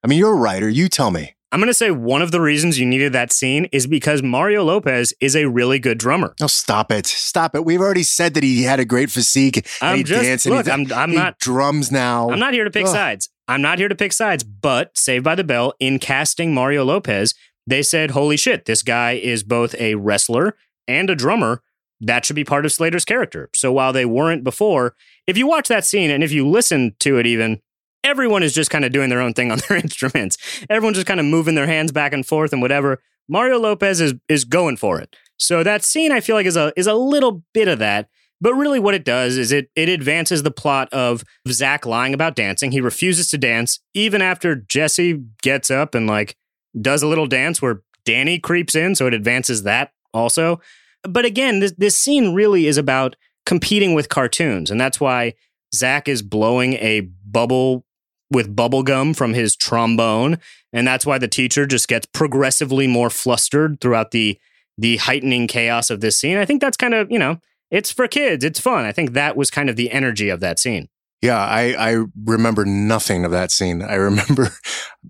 I 0.03 0.07
mean, 0.07 0.19
you're 0.19 0.33
a 0.33 0.39
writer. 0.39 0.69
You 0.69 0.87
tell 0.87 1.09
me. 1.09 1.35
I'm 1.51 1.59
going 1.59 1.67
to 1.67 1.73
say 1.73 1.89
one 1.89 2.21
of 2.21 2.31
the 2.31 2.39
reasons 2.41 2.77
you 2.77 2.85
needed 2.85 3.11
that 3.13 3.33
scene 3.33 3.65
is 3.71 3.87
because 3.87 4.21
Mario 4.21 4.63
Lopez 4.63 5.15
is 5.19 5.35
a 5.35 5.45
really 5.45 5.79
good 5.79 5.97
drummer. 5.97 6.35
No, 6.39 6.45
stop 6.45 6.91
it. 6.91 7.07
Stop 7.07 7.55
it. 7.55 7.65
We've 7.65 7.81
already 7.81 8.03
said 8.03 8.35
that 8.35 8.43
he 8.43 8.63
had 8.63 8.79
a 8.79 8.85
great 8.85 9.09
physique. 9.09 9.57
and 9.57 9.65
I'm 9.81 9.97
he 9.97 10.03
just 10.03 10.23
danced 10.23 10.45
and 10.45 10.55
look. 10.55 10.67
he, 10.67 10.71
I'm 10.71 10.93
I'm 10.93 11.09
he 11.09 11.15
not 11.15 11.39
drums 11.39 11.91
now. 11.91 12.29
I'm 12.29 12.37
not 12.37 12.53
here 12.53 12.65
to 12.65 12.69
pick 12.71 12.85
Ugh. 12.85 12.91
sides. 12.91 13.29
I'm 13.47 13.63
not 13.63 13.79
here 13.79 13.87
to 13.89 13.95
pick 13.95 14.13
sides. 14.13 14.43
But 14.43 14.95
Saved 14.95 15.23
by 15.23 15.33
the 15.33 15.43
Bell 15.43 15.73
in 15.79 15.97
casting 15.97 16.53
Mario 16.53 16.85
Lopez, 16.85 17.33
they 17.69 17.83
said, 17.83 18.11
"Holy 18.11 18.37
shit, 18.37 18.65
this 18.65 18.83
guy 18.83 19.13
is 19.13 19.43
both 19.43 19.75
a 19.79 19.95
wrestler 19.95 20.55
and 20.87 21.09
a 21.09 21.15
drummer." 21.15 21.61
That 22.01 22.23
should 22.23 22.35
be 22.35 22.45
part 22.45 22.65
of 22.65 22.71
Slater's 22.71 23.03
character. 23.03 23.49
So 23.53 23.73
while 23.73 23.91
they 23.91 24.05
weren't 24.05 24.43
before, 24.43 24.95
if 25.27 25.37
you 25.37 25.45
watch 25.45 25.67
that 25.67 25.83
scene 25.83 26.09
and 26.09 26.23
if 26.23 26.31
you 26.31 26.47
listen 26.47 26.95
to 26.99 27.17
it, 27.17 27.27
even 27.27 27.61
everyone 28.03 28.43
is 28.43 28.53
just 28.53 28.69
kind 28.69 28.85
of 28.85 28.91
doing 28.91 29.09
their 29.09 29.21
own 29.21 29.33
thing 29.33 29.51
on 29.51 29.59
their 29.67 29.77
instruments. 29.77 30.37
Everyone's 30.69 30.97
just 30.97 31.07
kind 31.07 31.19
of 31.19 31.25
moving 31.25 31.55
their 31.55 31.67
hands 31.67 31.91
back 31.91 32.13
and 32.13 32.25
forth 32.25 32.53
and 32.53 32.61
whatever. 32.61 33.01
Mario 33.27 33.59
Lopez 33.59 34.01
is 34.01 34.13
is 34.27 34.45
going 34.45 34.77
for 34.77 34.99
it. 34.99 35.15
So 35.37 35.63
that 35.63 35.83
scene 35.83 36.11
I 36.11 36.19
feel 36.19 36.35
like 36.35 36.45
is 36.45 36.57
a 36.57 36.73
is 36.75 36.87
a 36.87 36.93
little 36.93 37.43
bit 37.53 37.67
of 37.67 37.79
that. 37.79 38.09
But 38.41 38.53
really 38.53 38.79
what 38.79 38.95
it 38.95 39.03
does 39.03 39.37
is 39.37 39.51
it 39.51 39.69
it 39.75 39.89
advances 39.89 40.43
the 40.43 40.51
plot 40.51 40.89
of 40.93 41.23
Zach 41.47 41.85
lying 41.85 42.13
about 42.13 42.35
dancing. 42.35 42.71
He 42.71 42.81
refuses 42.81 43.29
to 43.31 43.37
dance 43.37 43.79
even 43.93 44.21
after 44.21 44.55
Jesse 44.55 45.21
gets 45.41 45.69
up 45.69 45.93
and 45.93 46.07
like 46.07 46.35
does 46.81 47.03
a 47.03 47.07
little 47.07 47.27
dance 47.27 47.61
where 47.61 47.81
Danny 48.05 48.39
creeps 48.39 48.75
in, 48.75 48.95
so 48.95 49.07
it 49.07 49.13
advances 49.13 49.63
that 49.63 49.91
also. 50.13 50.59
But 51.03 51.25
again, 51.25 51.59
this 51.59 51.73
this 51.77 51.97
scene 51.97 52.33
really 52.33 52.67
is 52.67 52.77
about 52.77 53.15
competing 53.45 53.93
with 53.93 54.09
cartoons, 54.09 54.71
and 54.71 54.79
that's 54.79 54.99
why 54.99 55.33
Zach 55.73 56.07
is 56.07 56.21
blowing 56.21 56.73
a 56.75 57.01
bubble 57.01 57.85
with 58.31 58.55
bubble 58.55 58.83
gum 58.83 59.13
from 59.13 59.33
his 59.33 59.55
trombone, 59.55 60.37
and 60.71 60.87
that's 60.87 61.05
why 61.05 61.17
the 61.17 61.27
teacher 61.27 61.65
just 61.65 61.87
gets 61.87 62.05
progressively 62.07 62.87
more 62.87 63.09
flustered 63.09 63.79
throughout 63.81 64.11
the 64.11 64.39
the 64.77 64.97
heightening 64.97 65.45
chaos 65.47 65.89
of 65.89 65.99
this 65.99 66.17
scene. 66.17 66.37
I 66.37 66.45
think 66.45 66.61
that's 66.61 66.77
kind 66.77 66.93
of, 66.93 67.11
you 67.11 67.19
know, 67.19 67.39
it's 67.69 67.91
for 67.91 68.07
kids, 68.07 68.45
it's 68.45 68.59
fun. 68.59 68.85
I 68.85 68.91
think 68.93 69.11
that 69.11 69.35
was 69.35 69.51
kind 69.51 69.69
of 69.69 69.75
the 69.75 69.91
energy 69.91 70.29
of 70.29 70.39
that 70.39 70.57
scene. 70.57 70.87
Yeah, 71.21 71.37
I, 71.37 71.73
I 71.73 72.05
remember 72.23 72.65
nothing 72.65 73.25
of 73.25 73.31
that 73.31 73.51
scene. 73.51 73.81
I 73.81 73.95
remember 73.95 74.49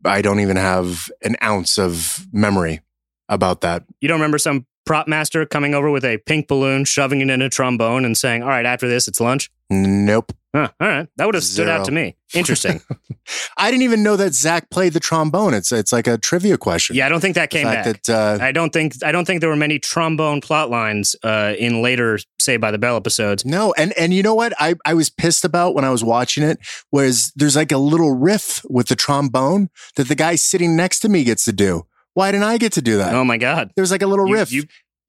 I 0.06 0.22
don't 0.22 0.40
even 0.40 0.58
have 0.58 1.10
an 1.24 1.36
ounce 1.44 1.78
of 1.78 2.26
memory 2.32 2.82
about 3.28 3.62
that. 3.62 3.84
You 4.02 4.08
don't 4.08 4.20
remember 4.20 4.40
some 4.40 4.66
prop 4.86 5.08
master 5.08 5.46
coming 5.46 5.76
over 5.76 5.92
with 5.92 6.04
a 6.04 6.18
pink 6.18 6.48
balloon, 6.48 6.84
shoving 6.84 7.22
it 7.22 7.30
in 7.30 7.42
a 7.42 7.50
trombone 7.50 8.06
and 8.06 8.18
saying, 8.18 8.42
"All 8.42 8.50
right, 8.50 8.66
after 8.66 8.88
this 8.88 9.08
it's 9.08 9.20
lunch." 9.20 9.52
Nope. 9.70 10.34
Huh, 10.56 10.70
all 10.80 10.88
right. 10.88 11.08
That 11.18 11.26
would 11.28 11.36
have 11.36 11.44
stood 11.44 11.70
out 11.70 11.86
to 11.86 11.92
me. 11.92 12.16
Interesting. 12.34 12.82
I 13.58 13.70
didn't 13.70 13.84
even 13.84 14.02
know 14.02 14.16
that 14.16 14.34
Zach 14.34 14.72
played 14.72 14.94
the 14.94 15.00
trombone. 15.00 15.54
It's 15.54 15.72
it's 15.72 15.92
like 15.94 16.08
a 16.08 16.18
trivia 16.18 16.58
question. 16.58 16.96
yeah, 16.96 17.06
I 17.06 17.10
don't 17.10 17.20
think 17.22 17.36
that 17.36 17.52
came 17.52 17.66
back. 17.66 17.86
that 17.86 18.10
uh, 18.10 18.44
I 18.44 18.52
don't 18.52 18.74
think 18.74 18.96
I 19.04 19.12
don't 19.12 19.26
think 19.26 19.42
there 19.42 19.50
were 19.52 19.56
many 19.56 19.78
trombone 19.78 20.42
plot 20.42 20.72
lines 20.72 21.16
uh, 21.24 21.54
in 21.60 21.84
later 21.84 22.18
Saved 22.40 22.62
by 22.62 22.72
the 22.72 22.80
Bell 22.80 22.96
episodes. 22.96 23.46
No, 23.46 23.74
and 23.78 23.94
and 23.94 24.12
you 24.12 24.24
know 24.24 24.34
what 24.34 24.54
I 24.60 24.74
I 24.86 24.96
was 24.96 25.12
pissed 25.12 25.46
about 25.46 25.76
when 25.76 25.86
I 25.86 25.92
was 25.92 26.04
watching 26.04 26.42
it 26.44 26.58
was 26.92 27.32
there's 27.36 27.56
like 27.56 27.72
a 27.72 27.78
little 27.78 28.16
riff 28.16 28.66
with 28.68 28.88
the 28.88 28.96
trombone 28.96 29.70
that 29.98 30.08
the 30.08 30.16
guy 30.16 30.34
sitting 30.34 30.76
next 30.76 31.02
to 31.02 31.10
me 31.10 31.24
gets 31.24 31.46
to 31.46 31.52
do. 31.54 31.86
Why 32.16 32.32
didn't 32.32 32.46
I 32.46 32.58
get 32.58 32.72
to 32.74 32.82
do 32.82 32.98
that? 32.98 33.14
Oh 33.14 33.24
my 33.24 33.38
god. 33.38 33.70
There's 33.76 33.92
like 33.92 34.02
a 34.02 34.08
little 34.08 34.28
You- 34.28 34.34
riff. 34.34 34.52
you- 34.52 34.64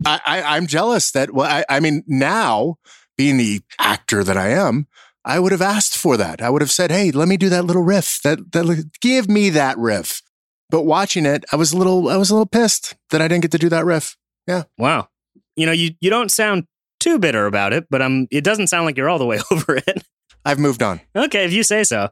I, 0.05 0.19
I 0.25 0.57
I'm 0.57 0.67
jealous 0.67 1.11
that 1.13 1.35
well 1.35 1.47
I, 1.47 1.63
I 1.69 1.79
mean 1.81 2.03
now 2.07 2.77
being 3.21 3.37
the 3.37 3.61
actor 3.79 4.25
that 4.25 4.39
I 4.39 4.49
am, 4.49 4.87
I 5.27 5.39
would 5.39 5.53
have 5.53 5.61
asked 5.61 5.95
for 5.99 6.17
that. 6.17 6.41
I 6.41 6.49
would 6.49 6.63
have 6.63 6.71
said, 6.71 6.91
"Hey, 6.91 7.11
let 7.11 7.29
me 7.29 7.37
do 7.37 7.51
that 7.51 7.67
little 7.67 7.83
riff. 7.83 8.19
That 8.25 8.53
that 8.53 8.91
give 9.03 9.29
me 9.29 9.51
that 9.51 9.77
riff." 9.77 10.23
But 10.71 10.85
watching 10.85 11.27
it, 11.27 11.45
I 11.53 11.57
was 11.57 11.75
a 11.75 11.77
little 11.77 12.09
I 12.09 12.17
was 12.17 12.31
a 12.31 12.35
little 12.35 12.47
pissed 12.47 12.95
that 13.11 13.21
I 13.21 13.29
didn't 13.29 13.43
get 13.43 13.51
to 13.51 13.59
do 13.59 13.69
that 13.69 13.85
riff. 13.85 14.17
Yeah. 14.47 14.63
Wow. 14.79 15.09
You 15.55 15.67
know, 15.67 15.73
you 15.73 15.91
you 16.01 16.09
don't 16.09 16.31
sound 16.31 16.65
too 16.99 17.19
bitter 17.19 17.45
about 17.45 17.75
it, 17.75 17.89
but 17.91 18.01
um 18.01 18.27
it 18.31 18.43
doesn't 18.43 18.69
sound 18.69 18.87
like 18.87 18.97
you're 18.97 19.11
all 19.11 19.19
the 19.19 19.27
way 19.27 19.39
over 19.51 19.77
it. 19.77 20.03
I've 20.47 20.59
moved 20.59 20.83
on. 20.83 21.03
Okay, 21.15 21.45
if 21.45 21.53
you 21.53 21.63
say 21.63 21.85
so. 21.85 22.09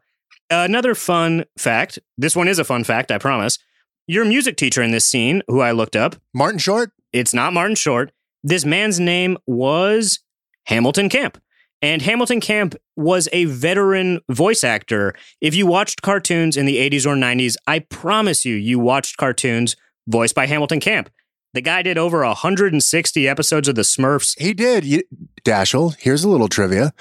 Another 0.51 0.95
fun 0.95 1.47
fact. 1.57 1.99
This 2.19 2.37
one 2.37 2.49
is 2.49 2.59
a 2.59 2.65
fun 2.65 2.85
fact, 2.85 3.11
I 3.11 3.17
promise. 3.17 3.59
Your 4.07 4.27
music 4.27 4.59
teacher 4.59 4.83
in 4.83 4.91
this 4.91 5.07
scene, 5.07 5.43
who 5.49 5.61
I 5.63 5.73
looked 5.73 5.97
up, 5.97 6.17
Martin 6.35 6.59
Short. 6.59 6.91
it's 7.15 7.33
not 7.33 7.55
Martin 7.55 7.77
Short. 7.77 8.13
This 8.45 8.67
man's 8.67 9.01
name 9.01 9.39
was 9.47 10.21
Hamilton 10.69 11.09
Camp. 11.09 11.41
And 11.81 12.03
Hamilton 12.03 12.41
Camp 12.41 12.75
was 12.97 13.29
a 13.33 13.45
veteran 13.45 14.21
voice 14.29 14.65
actor. 14.65 15.15
If 15.41 15.55
you 15.55 15.67
watched 15.67 16.03
cartoons 16.03 16.57
in 16.57 16.67
the 16.67 16.77
80s 16.77 17.07
or 17.07 17.15
90s, 17.15 17.57
I 17.67 17.81
promise 17.81 18.45
you, 18.45 18.55
you 18.57 18.79
watched 18.79 19.17
cartoons 19.17 19.77
voiced 20.09 20.35
by 20.35 20.47
Hamilton 20.47 20.81
Camp. 20.81 21.09
The 21.55 21.61
guy 21.61 21.83
did 21.83 21.97
over 21.97 22.25
160 22.25 23.29
episodes 23.29 23.69
of 23.69 23.75
The 23.77 23.83
Smurfs. 23.83 24.39
He 24.41 24.53
did. 24.53 24.85
You, 24.85 25.03
Dashiell, 25.45 25.97
here's 25.99 26.25
a 26.25 26.29
little 26.29 26.49
trivia. 26.49 26.93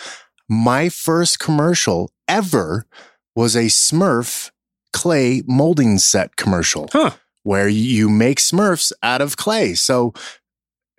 My 0.48 0.90
first 0.90 1.40
commercial 1.40 2.12
ever 2.28 2.86
was 3.36 3.56
a 3.56 3.66
Smurf 3.66 4.52
clay 4.94 5.42
molding 5.46 5.98
set 5.98 6.38
commercial 6.38 6.88
Huh. 6.94 7.12
where 7.44 7.68
you 7.68 8.10
make 8.10 8.40
Smurfs 8.40 8.92
out 9.04 9.22
of 9.22 9.38
clay. 9.38 9.74
So 9.74 10.14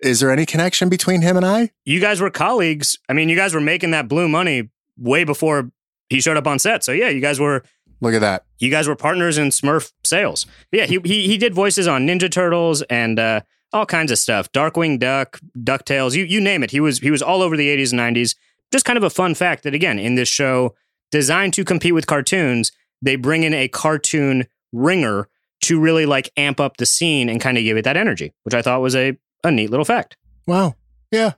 Is 0.01 0.19
there 0.19 0.31
any 0.31 0.45
connection 0.45 0.89
between 0.89 1.21
him 1.21 1.35
and 1.37 1.45
I? 1.45 1.71
You 1.85 1.99
guys 1.99 2.21
were 2.21 2.29
colleagues. 2.29 2.97
I 3.09 3.13
mean, 3.13 3.29
you 3.29 3.35
guys 3.35 3.53
were 3.53 3.61
making 3.61 3.91
that 3.91 4.07
blue 4.07 4.29
money 4.29 4.69
way 4.97 5.23
before 5.23 5.71
he 6.09 6.21
showed 6.21 6.37
up 6.37 6.47
on 6.47 6.59
set. 6.59 6.83
So 6.83 6.91
yeah, 6.91 7.09
you 7.09 7.21
guys 7.21 7.39
were 7.39 7.63
Look 8.01 8.13
at 8.13 8.21
that. 8.21 8.45
you 8.59 8.69
guys 8.71 8.87
were 8.87 8.95
partners 8.95 9.37
in 9.37 9.49
Smurf 9.49 9.91
sales. 10.05 10.45
But 10.71 10.79
yeah, 10.79 10.85
he 10.85 10.99
he 11.03 11.27
he 11.27 11.37
did 11.37 11.53
voices 11.53 11.87
on 11.87 12.07
Ninja 12.07 12.31
Turtles 12.31 12.81
and 12.83 13.19
uh, 13.19 13.41
all 13.73 13.85
kinds 13.85 14.11
of 14.11 14.17
stuff. 14.19 14.49
Darkwing 14.53 14.99
Duck, 14.99 15.39
Ducktales, 15.57 16.15
you 16.15 16.23
you 16.23 16.39
name 16.39 16.63
it. 16.63 16.71
He 16.71 16.79
was 16.79 16.99
he 16.99 17.11
was 17.11 17.21
all 17.21 17.41
over 17.41 17.57
the 17.57 17.67
80s 17.67 17.91
and 17.91 18.15
90s. 18.15 18.35
Just 18.71 18.85
kind 18.85 18.97
of 18.97 19.03
a 19.03 19.09
fun 19.09 19.35
fact 19.35 19.63
that 19.63 19.73
again, 19.73 19.99
in 19.99 20.15
this 20.15 20.29
show 20.29 20.75
designed 21.11 21.53
to 21.55 21.65
compete 21.65 21.93
with 21.93 22.07
cartoons, 22.07 22.71
they 23.01 23.15
bring 23.17 23.43
in 23.43 23.53
a 23.53 23.67
cartoon 23.67 24.45
ringer 24.71 25.27
to 25.61 25.79
really 25.79 26.05
like 26.05 26.31
amp 26.37 26.59
up 26.59 26.77
the 26.77 26.85
scene 26.85 27.27
and 27.27 27.41
kind 27.41 27.57
of 27.57 27.63
give 27.63 27.75
it 27.75 27.83
that 27.83 27.97
energy, 27.97 28.31
which 28.43 28.53
I 28.53 28.61
thought 28.61 28.79
was 28.81 28.95
a 28.95 29.17
a 29.43 29.51
neat 29.51 29.69
little 29.69 29.85
fact. 29.85 30.17
Wow. 30.47 30.75
Yeah. 31.11 31.33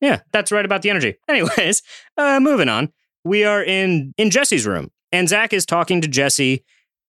Yeah, 0.00 0.20
that's 0.32 0.52
right 0.52 0.64
about 0.64 0.82
the 0.82 0.90
energy. 0.90 1.16
Anyways, 1.28 1.82
uh, 2.16 2.40
moving 2.40 2.68
on. 2.68 2.92
We 3.24 3.44
are 3.44 3.62
in 3.62 4.14
in 4.16 4.30
Jesse's 4.30 4.66
room, 4.66 4.90
and 5.12 5.28
Zach 5.28 5.52
is 5.52 5.66
talking 5.66 6.00
to 6.00 6.08
Jesse. 6.08 6.64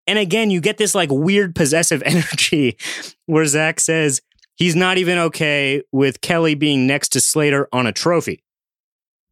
And 0.07 0.19
again, 0.19 0.51
you 0.51 0.61
get 0.61 0.79
this 0.79 0.95
like 0.95 1.11
weird 1.11 1.55
possessive 1.55 2.03
energy 2.07 2.79
where 3.27 3.45
Zach 3.45 3.81
says 3.81 4.23
he's 4.57 4.75
not 4.75 4.99
even 4.99 5.19
okay 5.19 5.83
with 5.93 6.21
Kelly 6.21 6.55
being 6.55 6.87
next 6.87 7.11
to 7.11 7.21
Slater 7.21 7.69
on 7.73 7.87
a 7.87 7.93
trophy. 7.93 8.43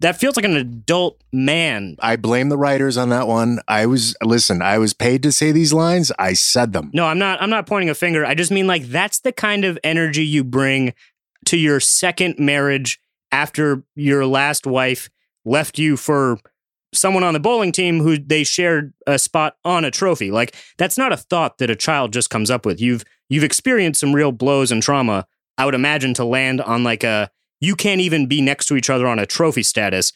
That 0.00 0.18
feels 0.18 0.36
like 0.36 0.44
an 0.44 0.56
adult 0.56 1.22
man. 1.32 1.96
I 2.00 2.16
blame 2.16 2.50
the 2.50 2.58
writers 2.58 2.98
on 2.98 3.08
that 3.10 3.26
one. 3.26 3.60
I 3.66 3.86
was 3.86 4.14
listen, 4.22 4.60
I 4.60 4.78
was 4.78 4.92
paid 4.92 5.22
to 5.22 5.32
say 5.32 5.52
these 5.52 5.72
lines. 5.72 6.12
I 6.18 6.34
said 6.34 6.72
them. 6.72 6.90
No, 6.92 7.06
I'm 7.06 7.18
not 7.18 7.40
I'm 7.40 7.50
not 7.50 7.66
pointing 7.66 7.88
a 7.88 7.94
finger. 7.94 8.24
I 8.24 8.34
just 8.34 8.50
mean 8.50 8.66
like 8.66 8.84
that's 8.88 9.20
the 9.20 9.32
kind 9.32 9.64
of 9.64 9.78
energy 9.82 10.24
you 10.24 10.44
bring 10.44 10.92
to 11.46 11.56
your 11.56 11.80
second 11.80 12.38
marriage 12.38 13.00
after 13.32 13.84
your 13.94 14.26
last 14.26 14.66
wife 14.66 15.08
left 15.44 15.78
you 15.78 15.96
for 15.96 16.38
someone 16.92 17.24
on 17.24 17.34
the 17.34 17.40
bowling 17.40 17.72
team 17.72 18.00
who 18.00 18.18
they 18.18 18.44
shared 18.44 18.92
a 19.06 19.18
spot 19.18 19.56
on 19.64 19.84
a 19.84 19.90
trophy. 19.90 20.30
Like 20.30 20.54
that's 20.76 20.98
not 20.98 21.12
a 21.12 21.16
thought 21.16 21.58
that 21.58 21.70
a 21.70 21.76
child 21.76 22.12
just 22.12 22.30
comes 22.30 22.50
up 22.50 22.66
with. 22.66 22.80
You've 22.80 23.04
you've 23.28 23.44
experienced 23.44 24.00
some 24.00 24.14
real 24.14 24.32
blows 24.32 24.70
and 24.70 24.82
trauma. 24.82 25.26
I 25.58 25.64
would 25.64 25.74
imagine 25.74 26.12
to 26.14 26.24
land 26.24 26.60
on 26.60 26.84
like 26.84 27.02
a 27.02 27.30
you 27.60 27.76
can't 27.76 28.00
even 28.00 28.26
be 28.26 28.40
next 28.40 28.66
to 28.66 28.76
each 28.76 28.90
other 28.90 29.06
on 29.06 29.18
a 29.18 29.26
trophy 29.26 29.62
status. 29.62 30.12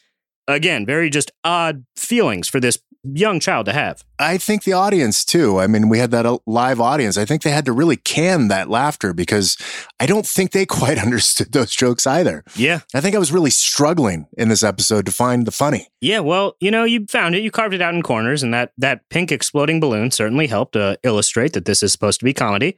Again, 0.47 0.85
very 0.85 1.09
just 1.09 1.31
odd 1.43 1.85
feelings 1.95 2.47
for 2.47 2.59
this 2.59 2.79
young 3.03 3.39
child 3.39 3.65
to 3.65 3.73
have. 3.73 4.03
I 4.19 4.37
think 4.37 4.63
the 4.63 4.73
audience 4.73 5.25
too. 5.25 5.59
I 5.59 5.67
mean, 5.67 5.89
we 5.89 5.97
had 5.97 6.11
that 6.11 6.25
uh, 6.25 6.37
live 6.45 6.79
audience. 6.79 7.17
I 7.17 7.25
think 7.25 7.41
they 7.41 7.49
had 7.49 7.65
to 7.65 7.71
really 7.71 7.97
can 7.97 8.47
that 8.49 8.69
laughter 8.69 9.13
because 9.13 9.57
I 9.99 10.05
don't 10.05 10.25
think 10.25 10.51
they 10.51 10.65
quite 10.67 10.97
understood 10.97 11.51
those 11.51 11.71
jokes 11.71 12.05
either. 12.05 12.43
Yeah. 12.55 12.81
I 12.93 13.01
think 13.01 13.15
I 13.15 13.19
was 13.19 13.31
really 13.31 13.49
struggling 13.49 14.27
in 14.37 14.49
this 14.49 14.63
episode 14.63 15.05
to 15.07 15.11
find 15.11 15.45
the 15.45 15.51
funny. 15.51 15.87
Yeah, 15.99 16.19
well, 16.19 16.55
you 16.59 16.71
know, 16.71 16.83
you 16.83 17.05
found 17.09 17.35
it. 17.35 17.43
You 17.43 17.51
carved 17.51 17.73
it 17.73 17.81
out 17.81 17.95
in 17.95 18.01
corners, 18.01 18.43
and 18.43 18.53
that 18.53 18.71
that 18.77 19.07
pink 19.09 19.31
exploding 19.31 19.79
balloon 19.79 20.11
certainly 20.11 20.47
helped 20.47 20.75
uh, 20.75 20.97
illustrate 21.03 21.53
that 21.53 21.65
this 21.65 21.83
is 21.83 21.91
supposed 21.91 22.19
to 22.19 22.25
be 22.25 22.33
comedy. 22.33 22.77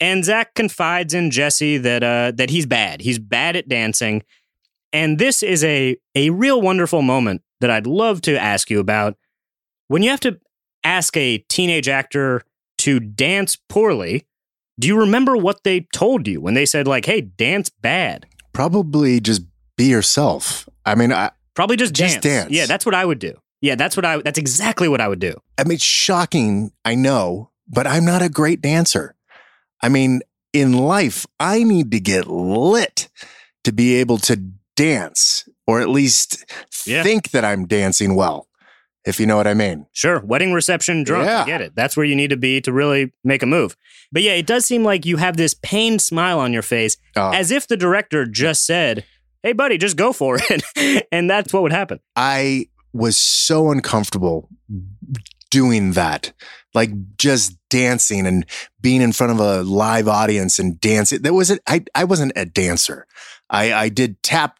And 0.00 0.24
Zach 0.24 0.54
confides 0.54 1.14
in 1.14 1.30
Jesse 1.30 1.78
that 1.78 2.02
uh, 2.02 2.32
that 2.36 2.50
he's 2.50 2.66
bad. 2.66 3.00
He's 3.00 3.18
bad 3.18 3.56
at 3.56 3.68
dancing, 3.68 4.22
and 4.92 5.18
this 5.18 5.42
is 5.42 5.62
a 5.64 5.96
a 6.14 6.30
real 6.30 6.60
wonderful 6.60 7.02
moment 7.02 7.42
that 7.60 7.70
I'd 7.70 7.86
love 7.86 8.20
to 8.22 8.36
ask 8.36 8.70
you 8.70 8.80
about. 8.80 9.16
When 9.88 10.02
you 10.02 10.10
have 10.10 10.20
to 10.20 10.40
ask 10.82 11.16
a 11.16 11.38
teenage 11.48 11.88
actor 11.88 12.42
to 12.78 12.98
dance 12.98 13.56
poorly, 13.68 14.26
do 14.78 14.88
you 14.88 14.98
remember 14.98 15.36
what 15.36 15.62
they 15.62 15.86
told 15.92 16.26
you 16.26 16.40
when 16.40 16.54
they 16.54 16.66
said 16.66 16.88
like, 16.88 17.06
"Hey, 17.06 17.20
dance 17.20 17.70
bad"? 17.70 18.26
Probably 18.52 19.20
just 19.20 19.42
be 19.76 19.86
yourself. 19.86 20.68
I 20.84 20.94
mean, 20.94 21.12
I, 21.12 21.30
Probably 21.54 21.76
just 21.76 21.94
dance. 21.94 22.14
Just 22.14 22.22
dance. 22.22 22.50
Yeah, 22.50 22.66
that's 22.66 22.84
what 22.84 22.94
I 22.94 23.04
would 23.04 23.18
do. 23.18 23.38
Yeah, 23.60 23.76
that's 23.76 23.96
what 23.96 24.04
I. 24.04 24.18
That's 24.18 24.38
exactly 24.38 24.88
what 24.88 25.00
I 25.00 25.08
would 25.08 25.20
do. 25.20 25.40
I 25.56 25.64
mean, 25.64 25.72
it's 25.76 25.84
shocking. 25.84 26.72
I 26.84 26.96
know, 26.96 27.50
but 27.68 27.86
I'm 27.86 28.04
not 28.04 28.22
a 28.22 28.28
great 28.28 28.60
dancer. 28.60 29.13
I 29.84 29.88
mean, 29.88 30.20
in 30.52 30.72
life, 30.72 31.26
I 31.38 31.62
need 31.62 31.90
to 31.92 32.00
get 32.00 32.26
lit 32.26 33.08
to 33.64 33.72
be 33.72 33.94
able 33.96 34.18
to 34.18 34.36
dance 34.76 35.48
or 35.66 35.80
at 35.80 35.88
least 35.88 36.44
Yeah. 36.86 37.02
think 37.02 37.30
that 37.30 37.44
I'm 37.44 37.66
dancing 37.66 38.14
well, 38.14 38.48
if 39.06 39.18
you 39.20 39.26
know 39.26 39.36
what 39.36 39.46
I 39.46 39.54
mean. 39.54 39.86
Sure, 39.92 40.20
wedding 40.20 40.52
reception 40.52 41.02
drunk. 41.04 41.28
I 41.28 41.32
Yeah. 41.32 41.46
get 41.46 41.60
it. 41.60 41.72
That's 41.74 41.96
where 41.96 42.06
you 42.06 42.14
need 42.16 42.30
to 42.30 42.36
be 42.36 42.60
to 42.62 42.72
really 42.72 43.12
make 43.22 43.42
a 43.42 43.46
move. 43.46 43.76
But 44.12 44.22
yeah, 44.22 44.32
it 44.32 44.46
does 44.46 44.64
seem 44.66 44.84
like 44.84 45.04
you 45.06 45.16
have 45.18 45.36
this 45.36 45.54
pained 45.54 46.00
smile 46.02 46.38
on 46.38 46.52
your 46.52 46.62
face, 46.62 46.96
Uh, 47.16 47.30
as 47.30 47.50
if 47.50 47.66
the 47.66 47.76
director 47.76 48.26
just 48.26 48.64
said, 48.66 49.04
"Hey, 49.42 49.52
buddy, 49.52 49.76
just 49.78 49.96
go 49.96 50.12
for 50.12 50.38
it," 50.50 50.62
and 51.12 51.28
that's 51.28 51.52
what 51.52 51.62
would 51.62 51.72
happen. 51.72 52.00
I 52.16 52.68
was 52.92 53.16
so 53.16 53.70
uncomfortable 53.72 54.48
doing 55.50 55.92
that. 55.92 56.32
Like 56.74 56.90
just 57.16 57.56
dancing 57.70 58.26
and 58.26 58.44
being 58.80 59.00
in 59.00 59.12
front 59.12 59.32
of 59.32 59.40
a 59.40 59.62
live 59.62 60.08
audience 60.08 60.58
and 60.58 60.80
dancing. 60.80 61.22
That 61.22 61.32
wasn't 61.32 61.60
I 61.66 61.84
I 61.94 62.04
wasn't 62.04 62.32
a 62.36 62.44
dancer. 62.44 63.06
I, 63.50 63.72
I 63.72 63.88
did 63.88 64.22
tap 64.22 64.58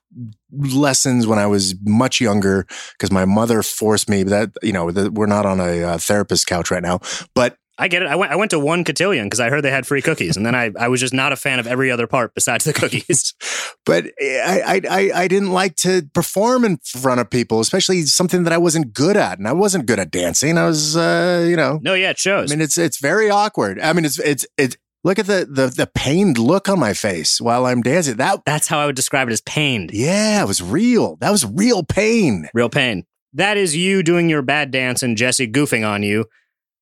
lessons 0.53 1.27
when 1.27 1.38
I 1.38 1.46
was 1.46 1.74
much 1.85 2.20
younger 2.20 2.66
because 2.92 3.11
my 3.11 3.24
mother 3.24 3.62
forced 3.62 4.09
me. 4.09 4.22
That 4.22 4.53
you 4.62 4.72
know, 4.72 4.87
we're 4.87 5.27
not 5.27 5.46
on 5.46 5.61
a 5.61 5.83
uh, 5.83 5.98
therapist 5.98 6.46
couch 6.46 6.70
right 6.70 6.83
now, 6.83 7.00
but 7.35 7.57
I 7.77 7.89
get 7.89 8.03
it. 8.03 8.09
I 8.09 8.15
went. 8.15 8.31
I 8.31 8.37
went 8.37 8.51
to 8.53 8.61
one 8.61 8.85
cotillion 8.85 9.27
because 9.27 9.41
I 9.41 9.51
heard 9.51 9.63
they 9.63 9.71
had 9.71 9.87
free 9.87 10.01
cookies, 10.01 10.37
and 10.37 10.47
then 10.47 10.55
I, 10.55 10.71
I 10.79 10.89
was 10.89 11.01
just 11.01 11.13
not 11.13 11.33
a 11.33 11.37
fan 11.37 11.59
of 11.59 11.67
every 11.67 11.91
other 11.91 12.07
part 12.07 12.35
besides 12.35 12.65
the 12.65 12.73
cookies. 12.73 13.35
but 13.87 14.07
I, 14.21 14.63
I 14.67 14.81
I 14.89 15.11
I 15.23 15.29
didn't 15.29 15.51
like 15.51 15.75
to 15.77 16.09
perform 16.15 16.65
in 16.65 16.79
front 16.79 17.21
of 17.21 17.31
people, 17.31 17.59
especially 17.59 18.03
something 18.03 18.45
that 18.45 18.53
I 18.53 18.59
wasn't 18.59 18.93
good 18.93 19.17
at, 19.17 19.39
and 19.39 19.49
I 19.49 19.53
wasn't 19.53 19.87
good 19.87 19.99
at 19.99 20.13
dancing. 20.13 20.57
I 20.57 20.67
was, 20.67 20.97
uh, 20.97 21.45
you 21.49 21.57
know, 21.57 21.81
no, 21.83 21.95
yeah, 21.95 22.11
it 22.11 22.19
shows. 22.19 22.53
I 22.53 22.55
mean, 22.55 22.63
it's 22.63 22.79
it's 22.79 23.01
very 23.01 23.29
awkward. 23.29 23.81
I 23.81 23.93
mean, 23.93 24.05
it's 24.05 24.19
it's 24.21 24.47
it's. 24.57 24.77
Look 25.03 25.19
at 25.19 25.27
the 25.27 25.47
the 25.51 25.67
the 25.67 25.87
pained 25.95 26.39
look 26.39 26.67
on 26.67 26.79
my 26.79 26.95
face 26.95 27.39
while 27.39 27.67
I'm 27.67 27.83
dancing. 27.83 28.17
That 28.17 28.41
that's 28.47 28.69
how 28.69 28.79
I 28.79 28.87
would 28.87 28.97
describe 28.97 29.29
it 29.29 29.33
as 29.33 29.43
pained. 29.43 29.91
yeah, 29.93 30.43
it 30.43 30.47
was 30.47 30.63
real. 30.63 31.17
That 31.17 31.31
was 31.31 31.45
real 31.45 31.83
pain. 31.83 32.49
Real 32.55 32.71
pain. 32.71 33.05
That 33.35 33.57
is 33.57 33.77
you 33.77 34.03
doing 34.03 34.31
your 34.31 34.43
bad 34.43 34.71
dance 34.71 35.03
and 35.03 35.17
Jesse 35.17 35.47
goofing 35.47 35.87
on 35.87 36.03
you, 36.05 36.25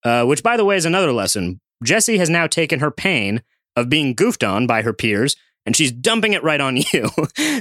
uh, 0.04 0.24
which, 0.24 0.42
by 0.42 0.56
the 0.56 0.64
way, 0.64 0.76
is 0.76 0.84
another 0.84 1.12
lesson. 1.12 1.60
Jesse 1.82 2.18
has 2.18 2.30
now 2.30 2.46
taken 2.46 2.80
her 2.80 2.90
pain 2.90 3.42
of 3.76 3.88
being 3.88 4.14
goofed 4.14 4.44
on 4.44 4.66
by 4.66 4.82
her 4.82 4.92
peers 4.92 5.36
and 5.64 5.76
she's 5.76 5.92
dumping 5.92 6.32
it 6.32 6.42
right 6.42 6.60
on 6.60 6.76
you. 6.92 7.10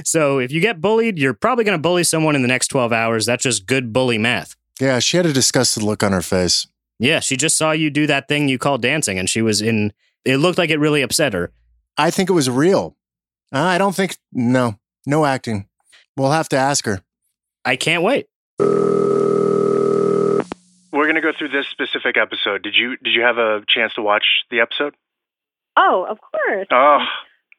so 0.04 0.38
if 0.38 0.52
you 0.52 0.60
get 0.60 0.80
bullied, 0.80 1.18
you're 1.18 1.34
probably 1.34 1.64
going 1.64 1.78
to 1.78 1.82
bully 1.82 2.04
someone 2.04 2.36
in 2.36 2.42
the 2.42 2.48
next 2.48 2.68
12 2.68 2.92
hours. 2.92 3.26
That's 3.26 3.42
just 3.42 3.66
good 3.66 3.92
bully 3.92 4.18
math. 4.18 4.56
Yeah, 4.80 4.98
she 4.98 5.16
had 5.16 5.26
a 5.26 5.32
disgusted 5.32 5.82
look 5.82 6.02
on 6.02 6.12
her 6.12 6.22
face. 6.22 6.66
Yeah, 6.98 7.20
she 7.20 7.36
just 7.36 7.56
saw 7.56 7.72
you 7.72 7.90
do 7.90 8.06
that 8.06 8.28
thing 8.28 8.48
you 8.48 8.58
call 8.58 8.78
dancing 8.78 9.18
and 9.18 9.28
she 9.28 9.42
was 9.42 9.60
in, 9.60 9.92
it 10.24 10.36
looked 10.38 10.58
like 10.58 10.70
it 10.70 10.78
really 10.78 11.02
upset 11.02 11.32
her. 11.32 11.52
I 11.96 12.10
think 12.10 12.30
it 12.30 12.34
was 12.34 12.48
real. 12.48 12.96
I 13.52 13.76
don't 13.76 13.94
think 13.94 14.16
no, 14.32 14.78
no 15.06 15.24
acting. 15.24 15.68
We'll 16.16 16.30
have 16.30 16.48
to 16.50 16.56
ask 16.56 16.86
her. 16.86 17.02
I 17.64 17.76
can't 17.76 18.02
wait. 18.02 18.26
Going 21.12 21.20
to 21.22 21.30
go 21.30 21.36
through 21.38 21.50
this 21.50 21.66
specific 21.70 22.16
episode. 22.16 22.62
Did 22.62 22.74
you 22.74 22.96
did 22.96 23.12
you 23.12 23.20
have 23.20 23.36
a 23.36 23.60
chance 23.68 23.92
to 23.96 24.02
watch 24.02 24.24
the 24.50 24.60
episode? 24.60 24.94
Oh, 25.76 26.06
of 26.08 26.16
course. 26.22 26.66
Oh, 26.70 27.00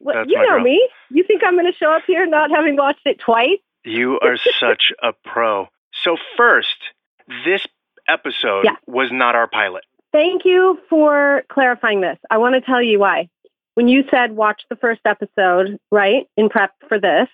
Well, 0.00 0.24
you 0.26 0.36
know 0.42 0.56
girl. 0.56 0.60
me. 0.64 0.88
You 1.10 1.22
think 1.22 1.42
I'm 1.46 1.54
going 1.54 1.70
to 1.70 1.78
show 1.78 1.92
up 1.92 2.02
here 2.04 2.26
not 2.26 2.50
having 2.50 2.74
watched 2.74 3.02
it 3.04 3.20
twice? 3.20 3.60
you 3.84 4.18
are 4.20 4.36
such 4.58 4.90
a 5.00 5.12
pro. 5.24 5.68
So 6.02 6.16
first, 6.36 6.74
this 7.44 7.64
episode 8.08 8.64
Yeah. 8.64 8.74
was 8.88 9.10
not 9.12 9.36
our 9.36 9.46
pilot. 9.46 9.84
Thank 10.10 10.44
you 10.44 10.80
for 10.90 11.44
clarifying 11.48 12.00
this. 12.00 12.18
I 12.32 12.38
want 12.38 12.56
to 12.56 12.60
tell 12.60 12.82
you 12.82 12.98
why. 12.98 13.28
When 13.74 13.86
you 13.86 14.02
said 14.10 14.32
watch 14.32 14.62
the 14.68 14.74
first 14.76 15.02
episode, 15.04 15.78
right, 15.92 16.26
in 16.36 16.48
prep 16.48 16.72
for 16.88 16.98
this, 16.98 17.28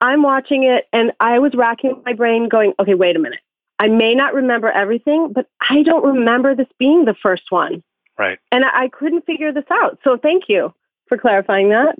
I'm 0.00 0.22
watching 0.22 0.62
it 0.62 0.84
and 0.92 1.10
I 1.18 1.40
was 1.40 1.54
racking 1.56 2.00
my 2.06 2.12
brain 2.12 2.48
going, 2.48 2.72
okay, 2.78 2.94
wait 2.94 3.16
a 3.16 3.18
minute. 3.18 3.40
I 3.80 3.88
may 3.88 4.14
not 4.14 4.34
remember 4.34 4.70
everything, 4.70 5.32
but 5.32 5.46
I 5.70 5.82
don't 5.82 6.04
remember 6.04 6.54
this 6.54 6.68
being 6.78 7.06
the 7.06 7.14
first 7.14 7.44
one. 7.50 7.82
Right. 8.18 8.38
And 8.52 8.62
I 8.62 8.88
couldn't 8.88 9.24
figure 9.24 9.54
this 9.54 9.64
out. 9.70 9.98
So 10.04 10.18
thank 10.18 10.44
you 10.48 10.74
for 11.08 11.16
clarifying 11.16 11.70
that. 11.70 11.96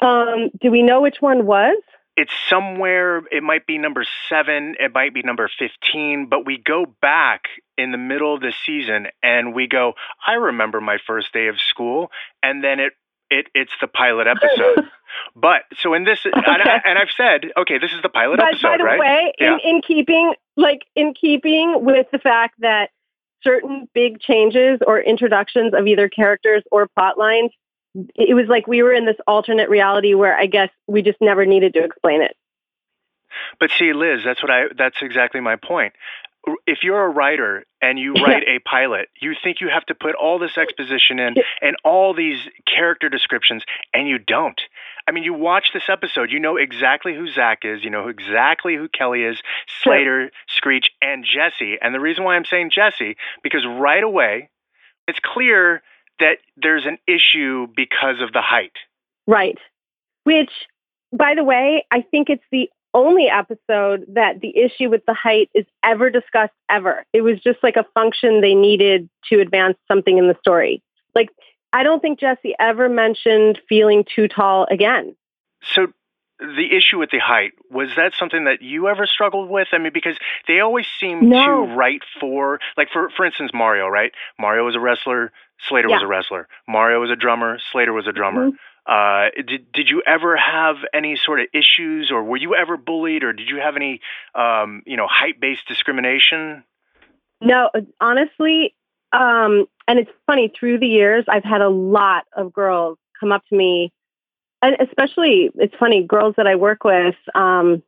Um, 0.00 0.50
do 0.60 0.72
we 0.72 0.82
know 0.82 1.00
which 1.00 1.18
one 1.20 1.46
was? 1.46 1.76
It's 2.16 2.32
somewhere, 2.48 3.22
it 3.30 3.44
might 3.44 3.64
be 3.64 3.78
number 3.78 4.04
seven, 4.28 4.74
it 4.80 4.92
might 4.92 5.14
be 5.14 5.22
number 5.22 5.48
15, 5.56 6.26
but 6.28 6.44
we 6.44 6.58
go 6.58 6.84
back 7.00 7.42
in 7.76 7.92
the 7.92 7.98
middle 7.98 8.34
of 8.34 8.40
the 8.40 8.52
season 8.66 9.06
and 9.22 9.54
we 9.54 9.68
go, 9.68 9.92
I 10.26 10.32
remember 10.32 10.80
my 10.80 10.98
first 11.06 11.32
day 11.32 11.46
of 11.46 11.60
school. 11.60 12.10
And 12.42 12.64
then 12.64 12.80
it, 12.80 12.94
it 13.30 13.46
it's 13.54 13.72
the 13.80 13.86
pilot 13.88 14.26
episode. 14.26 14.84
but 15.36 15.62
so 15.80 15.94
in 15.94 16.04
this, 16.04 16.20
and, 16.24 16.34
I, 16.46 16.60
Okay. 16.60 16.78
and 16.84 16.98
I've 16.98 17.10
said, 17.16 17.50
okay, 17.56 17.78
this 17.78 17.92
is 17.92 18.02
the 18.02 18.08
pilot 18.08 18.38
But 18.38 18.48
episode, 18.48 18.68
by 18.68 18.76
the 18.78 18.84
right? 18.84 18.98
way, 19.00 19.32
Yeah. 19.38 19.54
in, 19.64 19.76
in 19.76 19.82
keeping 19.82 20.34
like 20.56 20.82
in 20.94 21.14
keeping 21.14 21.84
with 21.84 22.06
the 22.12 22.18
fact 22.18 22.54
that 22.60 22.90
certain 23.42 23.88
big 23.94 24.20
changes 24.20 24.80
or 24.86 25.00
introductions 25.00 25.72
of 25.74 25.86
either 25.86 26.08
characters 26.08 26.62
or 26.72 26.88
plot 26.88 27.16
lines 27.18 27.52
it 28.14 28.34
was 28.34 28.46
like 28.48 28.66
we 28.66 28.82
were 28.82 28.92
in 28.92 29.06
this 29.06 29.16
alternate 29.26 29.68
reality 29.70 30.14
where 30.14 30.36
I 30.36 30.46
guess 30.46 30.70
we 30.86 31.02
just 31.02 31.20
never 31.20 31.46
needed 31.46 31.72
to 31.74 31.82
explain 31.82 32.22
it. 32.22 32.36
But 33.58 33.70
see, 33.78 33.92
Liz, 33.92 34.20
that's 34.24 34.42
what 34.42 34.50
I. 34.50 34.64
That's 34.76 34.96
exactly 35.02 35.40
my 35.40 35.56
point. 35.56 35.94
If 36.66 36.78
you're 36.82 37.04
a 37.04 37.08
writer 37.08 37.64
and 37.80 37.98
you 37.98 38.14
write 38.14 38.42
a 38.46 38.58
pilot, 38.60 39.08
you 39.20 39.34
think 39.42 39.60
you 39.60 39.68
have 39.68 39.86
to 39.86 39.94
put 39.94 40.14
all 40.14 40.38
this 40.38 40.56
exposition 40.56 41.18
in 41.18 41.34
and 41.60 41.76
all 41.84 42.14
these 42.14 42.40
character 42.66 43.08
descriptions, 43.08 43.64
and 43.94 44.08
you 44.08 44.18
don't. 44.18 44.60
I 45.06 45.12
mean, 45.12 45.24
you 45.24 45.32
watch 45.32 45.70
this 45.72 45.88
episode, 45.88 46.30
you 46.30 46.38
know 46.38 46.56
exactly 46.56 47.14
who 47.14 47.28
Zach 47.28 47.60
is, 47.64 47.82
you 47.82 47.90
know 47.90 48.08
exactly 48.08 48.76
who 48.76 48.88
Kelly 48.88 49.22
is, 49.22 49.40
Slater, 49.82 50.30
Screech, 50.48 50.90
and 51.00 51.24
Jesse. 51.24 51.78
And 51.80 51.94
the 51.94 52.00
reason 52.00 52.24
why 52.24 52.36
I'm 52.36 52.44
saying 52.44 52.70
Jesse, 52.74 53.16
because 53.42 53.64
right 53.66 54.02
away, 54.02 54.50
it's 55.06 55.18
clear 55.24 55.82
that 56.20 56.38
there's 56.56 56.84
an 56.84 56.98
issue 57.06 57.68
because 57.74 58.20
of 58.20 58.32
the 58.32 58.42
height. 58.42 58.72
Right. 59.26 59.58
Which, 60.24 60.50
by 61.12 61.34
the 61.34 61.44
way, 61.44 61.86
I 61.90 62.02
think 62.02 62.28
it's 62.28 62.44
the 62.52 62.68
only 62.98 63.28
episode 63.28 64.04
that 64.08 64.40
the 64.40 64.56
issue 64.56 64.90
with 64.90 65.04
the 65.06 65.14
height 65.14 65.48
is 65.54 65.64
ever 65.84 66.10
discussed 66.10 66.52
ever. 66.68 67.04
It 67.12 67.22
was 67.22 67.40
just 67.40 67.58
like 67.62 67.76
a 67.76 67.84
function 67.94 68.40
they 68.40 68.54
needed 68.54 69.08
to 69.30 69.40
advance 69.40 69.78
something 69.86 70.18
in 70.18 70.28
the 70.28 70.36
story. 70.40 70.82
Like, 71.14 71.30
I 71.72 71.82
don't 71.82 72.00
think 72.00 72.18
Jesse 72.18 72.54
ever 72.58 72.88
mentioned 72.88 73.60
feeling 73.68 74.04
too 74.04 74.28
tall 74.28 74.66
again. 74.70 75.14
So, 75.74 75.88
the 76.40 76.68
issue 76.76 76.98
with 76.98 77.10
the 77.10 77.18
height 77.18 77.52
was 77.68 77.88
that 77.96 78.12
something 78.16 78.44
that 78.44 78.62
you 78.62 78.86
ever 78.88 79.06
struggled 79.06 79.50
with? 79.50 79.68
I 79.72 79.78
mean, 79.78 79.92
because 79.92 80.16
they 80.46 80.60
always 80.60 80.86
seem 81.00 81.28
No. 81.28 81.44
to 81.66 81.74
write 81.74 82.02
for, 82.20 82.60
like 82.76 82.90
for 82.90 83.10
for 83.10 83.24
instance, 83.26 83.50
Mario, 83.52 83.88
right? 83.88 84.12
Mario 84.38 84.64
was 84.64 84.76
a 84.76 84.80
wrestler, 84.80 85.32
Slater 85.68 85.88
was 85.88 86.00
a 86.02 86.06
wrestler. 86.06 86.46
Mario 86.68 87.00
was 87.00 87.10
a 87.10 87.16
drummer, 87.16 87.58
Slater 87.72 87.92
was 87.92 88.06
a 88.06 88.12
drummer. 88.12 88.50
Mhm. 88.50 88.56
Uh, 88.88 89.28
did 89.36 89.70
did 89.72 89.88
you 89.90 90.02
ever 90.06 90.34
have 90.34 90.76
any 90.94 91.14
sort 91.22 91.40
of 91.40 91.46
issues, 91.52 92.10
or 92.10 92.24
were 92.24 92.38
you 92.38 92.54
ever 92.54 92.78
bullied, 92.78 93.22
or 93.22 93.34
did 93.34 93.48
you 93.48 93.58
have 93.58 93.76
any, 93.76 94.00
um, 94.34 94.82
you 94.86 94.96
know, 94.96 95.06
height 95.06 95.38
based 95.38 95.68
discrimination? 95.68 96.64
No, 97.42 97.68
honestly, 98.00 98.74
um, 99.12 99.66
and 99.86 99.98
it's 99.98 100.10
funny, 100.26 100.52
through 100.58 100.78
the 100.78 100.86
years, 100.86 101.26
I've 101.28 101.44
had 101.44 101.60
a 101.60 101.68
lot 101.68 102.24
of 102.34 102.52
girls 102.52 102.98
come 103.20 103.30
up 103.30 103.42
to 103.50 103.56
me, 103.56 103.92
and 104.62 104.76
especially, 104.80 105.50
it's 105.54 105.74
funny, 105.78 106.02
girls 106.02 106.34
that 106.38 106.46
I 106.46 106.56
work 106.56 106.82
with, 106.82 107.14
um, 107.34 107.82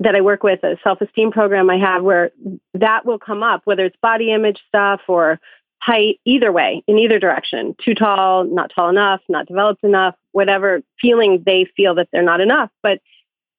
that 0.00 0.14
I 0.16 0.20
work 0.22 0.42
with, 0.42 0.62
a 0.64 0.76
self 0.82 1.00
esteem 1.00 1.30
program 1.30 1.70
I 1.70 1.78
have 1.78 2.02
where 2.02 2.32
that 2.74 3.06
will 3.06 3.18
come 3.18 3.42
up, 3.42 3.62
whether 3.64 3.84
it's 3.84 3.96
body 4.02 4.32
image 4.32 4.60
stuff 4.68 5.00
or 5.08 5.38
height, 5.80 6.20
either 6.24 6.52
way, 6.52 6.82
in 6.86 6.98
either 6.98 7.18
direction. 7.18 7.74
Too 7.82 7.94
tall, 7.94 8.44
not 8.44 8.70
tall 8.74 8.88
enough, 8.88 9.20
not 9.28 9.46
developed 9.46 9.82
enough, 9.82 10.14
whatever 10.32 10.82
feeling 11.00 11.42
they 11.44 11.66
feel 11.76 11.94
that 11.96 12.08
they're 12.12 12.22
not 12.22 12.40
enough. 12.40 12.70
But 12.82 13.00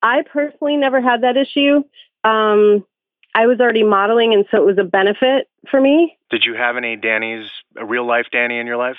I 0.02 0.24
personally 0.24 0.78
never 0.78 1.02
had 1.02 1.22
that 1.22 1.38
issue. 1.38 1.84
Um, 2.24 2.86
I 3.34 3.48
was 3.48 3.60
already 3.60 3.84
modeling, 3.84 4.34
and 4.34 4.46
so 4.52 4.58
it 4.58 4.66
was 4.66 4.78
a 4.78 4.84
benefit 4.84 5.50
for 5.70 5.80
me. 5.80 6.18
Did 6.30 6.46
you 6.46 6.54
have 6.54 6.78
any 6.78 6.96
Danny's, 6.96 7.50
a 7.78 7.86
real 7.86 8.06
life 8.06 8.28
Danny 8.32 8.60
in 8.60 8.68
your 8.68 8.78
life? 8.78 8.98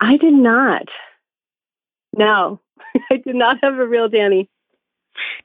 I 0.00 0.16
did 0.16 0.34
not. 0.34 0.88
No, 2.16 2.60
I 3.10 3.16
did 3.16 3.34
not 3.34 3.58
have 3.62 3.78
a 3.78 3.86
real 3.86 4.08
Danny. 4.08 4.48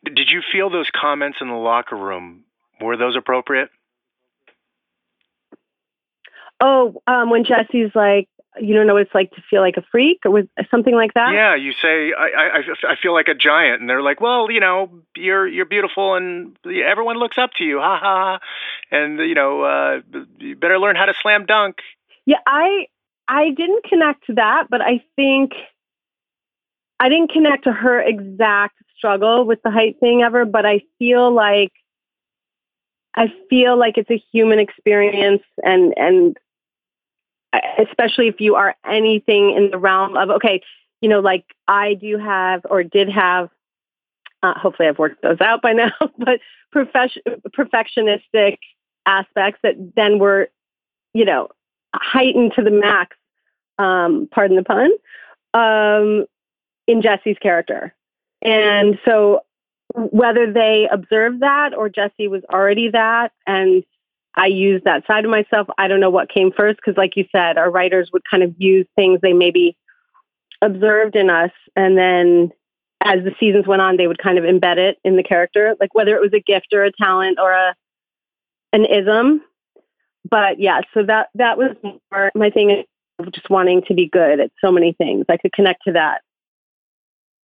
Did 0.04 0.30
you 0.30 0.42
feel 0.52 0.70
those 0.70 0.90
comments 0.94 1.38
in 1.42 1.48
the 1.48 1.56
locker 1.56 1.96
room? 1.96 2.44
Were 2.82 2.98
those 2.98 3.16
appropriate? 3.16 3.70
Oh, 6.62 7.02
um, 7.08 7.30
when 7.30 7.46
Jesse's 7.46 7.92
like, 7.96 8.28
you 8.60 8.74
don't 8.76 8.88
know 8.88 8.94
what 8.94 9.04
it's 9.04 9.16
like 9.16 9.32
to 9.32 9.42
feel 9.50 9.62
like 9.62 9.78
a 9.78 9.84
freak, 9.92 10.20
or 10.26 10.32
was 10.32 10.46
something 10.72 10.94
like 10.96 11.14
that. 11.14 11.34
Yeah, 11.34 11.56
you 11.56 11.72
say 11.74 12.12
I, 12.18 12.60
I 12.60 12.92
I- 12.92 12.96
feel 13.02 13.14
like 13.14 13.28
a 13.28 13.36
giant, 13.36 13.80
and 13.80 13.90
they're 13.90 14.02
like, 14.02 14.20
well, 14.20 14.52
you 14.52 14.60
know, 14.60 14.90
you're 15.16 15.48
you're 15.48 15.66
beautiful, 15.66 16.16
and 16.16 16.58
everyone 16.66 17.18
looks 17.18 17.38
up 17.38 17.52
to 17.58 17.64
you, 17.64 17.80
ha 17.80 18.00
ha, 18.00 18.40
ha. 18.40 18.40
and 18.92 19.20
you 19.20 19.36
know, 19.36 19.62
uh, 19.64 20.02
you 20.40 20.56
better 20.56 20.80
learn 20.80 20.96
how 20.96 21.06
to 21.06 21.14
slam 21.22 21.46
dunk. 21.46 21.78
Yeah, 22.26 22.40
I 22.46 22.88
I 23.28 23.52
didn't 23.52 23.84
connect 23.86 24.26
to 24.28 24.34
that, 24.34 24.68
but 24.70 24.82
I 24.82 25.04
think 25.16 25.52
I 27.00 27.08
didn't 27.08 27.32
connect 27.32 27.64
to 27.66 27.72
her 27.72 28.02
exact 28.02 28.76
struggle 28.98 29.46
with 29.46 29.62
the 29.64 29.72
height 29.72 30.00
thing 30.00 30.24
ever, 30.24 30.44
but 30.44 30.66
I 30.66 30.82
feel 30.98 31.32
like 31.32 31.72
I 33.16 33.32
feel 33.50 33.78
like 33.78 33.98
it's 33.98 34.10
a 34.12 34.22
human 34.32 34.60
experience 34.60 35.44
and 35.64 35.94
and 35.98 36.38
especially 37.78 38.28
if 38.28 38.40
you 38.40 38.56
are 38.56 38.76
anything 38.86 39.52
in 39.56 39.72
the 39.72 39.78
realm 39.78 40.16
of 40.18 40.30
okay, 40.30 40.62
you 41.02 41.10
know, 41.10 41.20
like 41.20 41.46
I 41.68 41.94
do 41.94 42.18
have 42.18 42.62
or 42.70 42.84
did 42.84 43.10
have 43.10 43.50
uh, 44.44 44.54
hopefully 44.58 44.88
I've 44.88 45.00
worked 45.00 45.22
those 45.22 45.42
out 45.42 45.62
by 45.62 45.74
now, 45.74 45.92
but 46.18 46.40
profession, 46.72 47.22
perfectionistic 47.50 48.58
aspects 49.06 49.60
that 49.64 49.76
then 49.96 50.20
were, 50.20 50.50
you 51.14 51.26
know, 51.26 51.50
heightened 51.94 52.54
to 52.56 52.64
the 52.64 52.72
max, 52.72 53.16
um, 53.78 54.28
pardon 54.32 54.56
the 54.56 54.64
pun, 54.64 54.92
um, 55.54 56.26
in 56.88 57.02
Jesse's 57.02 57.38
character. 57.42 57.94
And 58.42 59.00
so 59.04 59.42
whether 59.96 60.52
they 60.52 60.88
observed 60.92 61.42
that 61.42 61.74
or 61.74 61.90
Jesse 61.90 62.28
was 62.28 62.44
already 62.52 62.90
that 62.92 63.32
and 63.48 63.84
I 64.36 64.48
use 64.48 64.82
that 64.86 65.06
side 65.08 65.26
of 65.26 65.32
myself, 65.32 65.68
I 65.78 65.88
don't 65.88 66.00
know 66.00 66.10
what 66.10 66.30
came 66.30 66.52
first 66.56 66.78
because 66.78 66.98
like 66.98 67.16
you 67.16 67.26
said, 67.32 67.58
our 67.58 67.70
writers 67.70 68.10
would 68.14 68.24
kind 68.30 68.44
of 68.44 68.54
use 68.58 68.86
things 68.96 69.20
they 69.22 69.34
maybe 69.34 69.76
observed 70.62 71.16
in 71.16 71.30
us 71.30 71.52
and 71.76 71.98
then 71.98 72.52
as 73.02 73.24
the 73.24 73.32
seasons 73.40 73.66
went 73.66 73.82
on 73.82 73.96
they 73.96 74.08
would 74.08 74.22
kind 74.22 74.38
of 74.38 74.44
embed 74.44 74.78
it 74.78 74.98
in 75.06 75.16
the 75.16 75.24
character 75.24 75.74
like 75.80 75.96
whether 75.96 76.18
it 76.18 76.22
was 76.22 76.34
a 76.34 76.42
gift 76.42 76.68
or 76.74 76.84
a 76.84 76.92
talent 76.92 77.40
or 77.42 77.52
a 77.52 77.74
an 78.74 78.86
ism. 78.86 79.42
But 80.30 80.60
yeah 80.60 80.82
so 80.94 81.04
that 81.04 81.30
that 81.36 81.58
was 81.58 81.76
my 82.36 82.50
thing 82.50 82.84
of 83.20 83.32
just 83.32 83.50
wanting 83.50 83.84
to 83.88 83.94
be 83.94 84.08
good 84.08 84.40
at 84.40 84.52
so 84.64 84.72
many 84.72 84.94
things. 84.94 85.26
I 85.30 85.38
could 85.38 85.54
connect 85.54 85.84
to 85.86 85.94
that. 85.94 86.22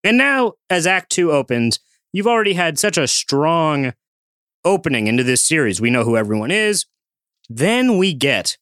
And 0.03 0.17
now, 0.17 0.53
as 0.69 0.85
Act 0.85 1.11
Two 1.11 1.31
opens, 1.31 1.79
you've 2.13 2.27
already 2.27 2.53
had 2.53 2.77
such 2.77 2.97
a 2.97 3.07
strong 3.07 3.93
opening 4.65 5.07
into 5.07 5.23
this 5.23 5.43
series. 5.43 5.79
We 5.79 5.89
know 5.89 6.03
who 6.03 6.17
everyone 6.17 6.51
is. 6.51 6.85
Then 7.47 7.97
we 7.97 8.13
get 8.13 8.57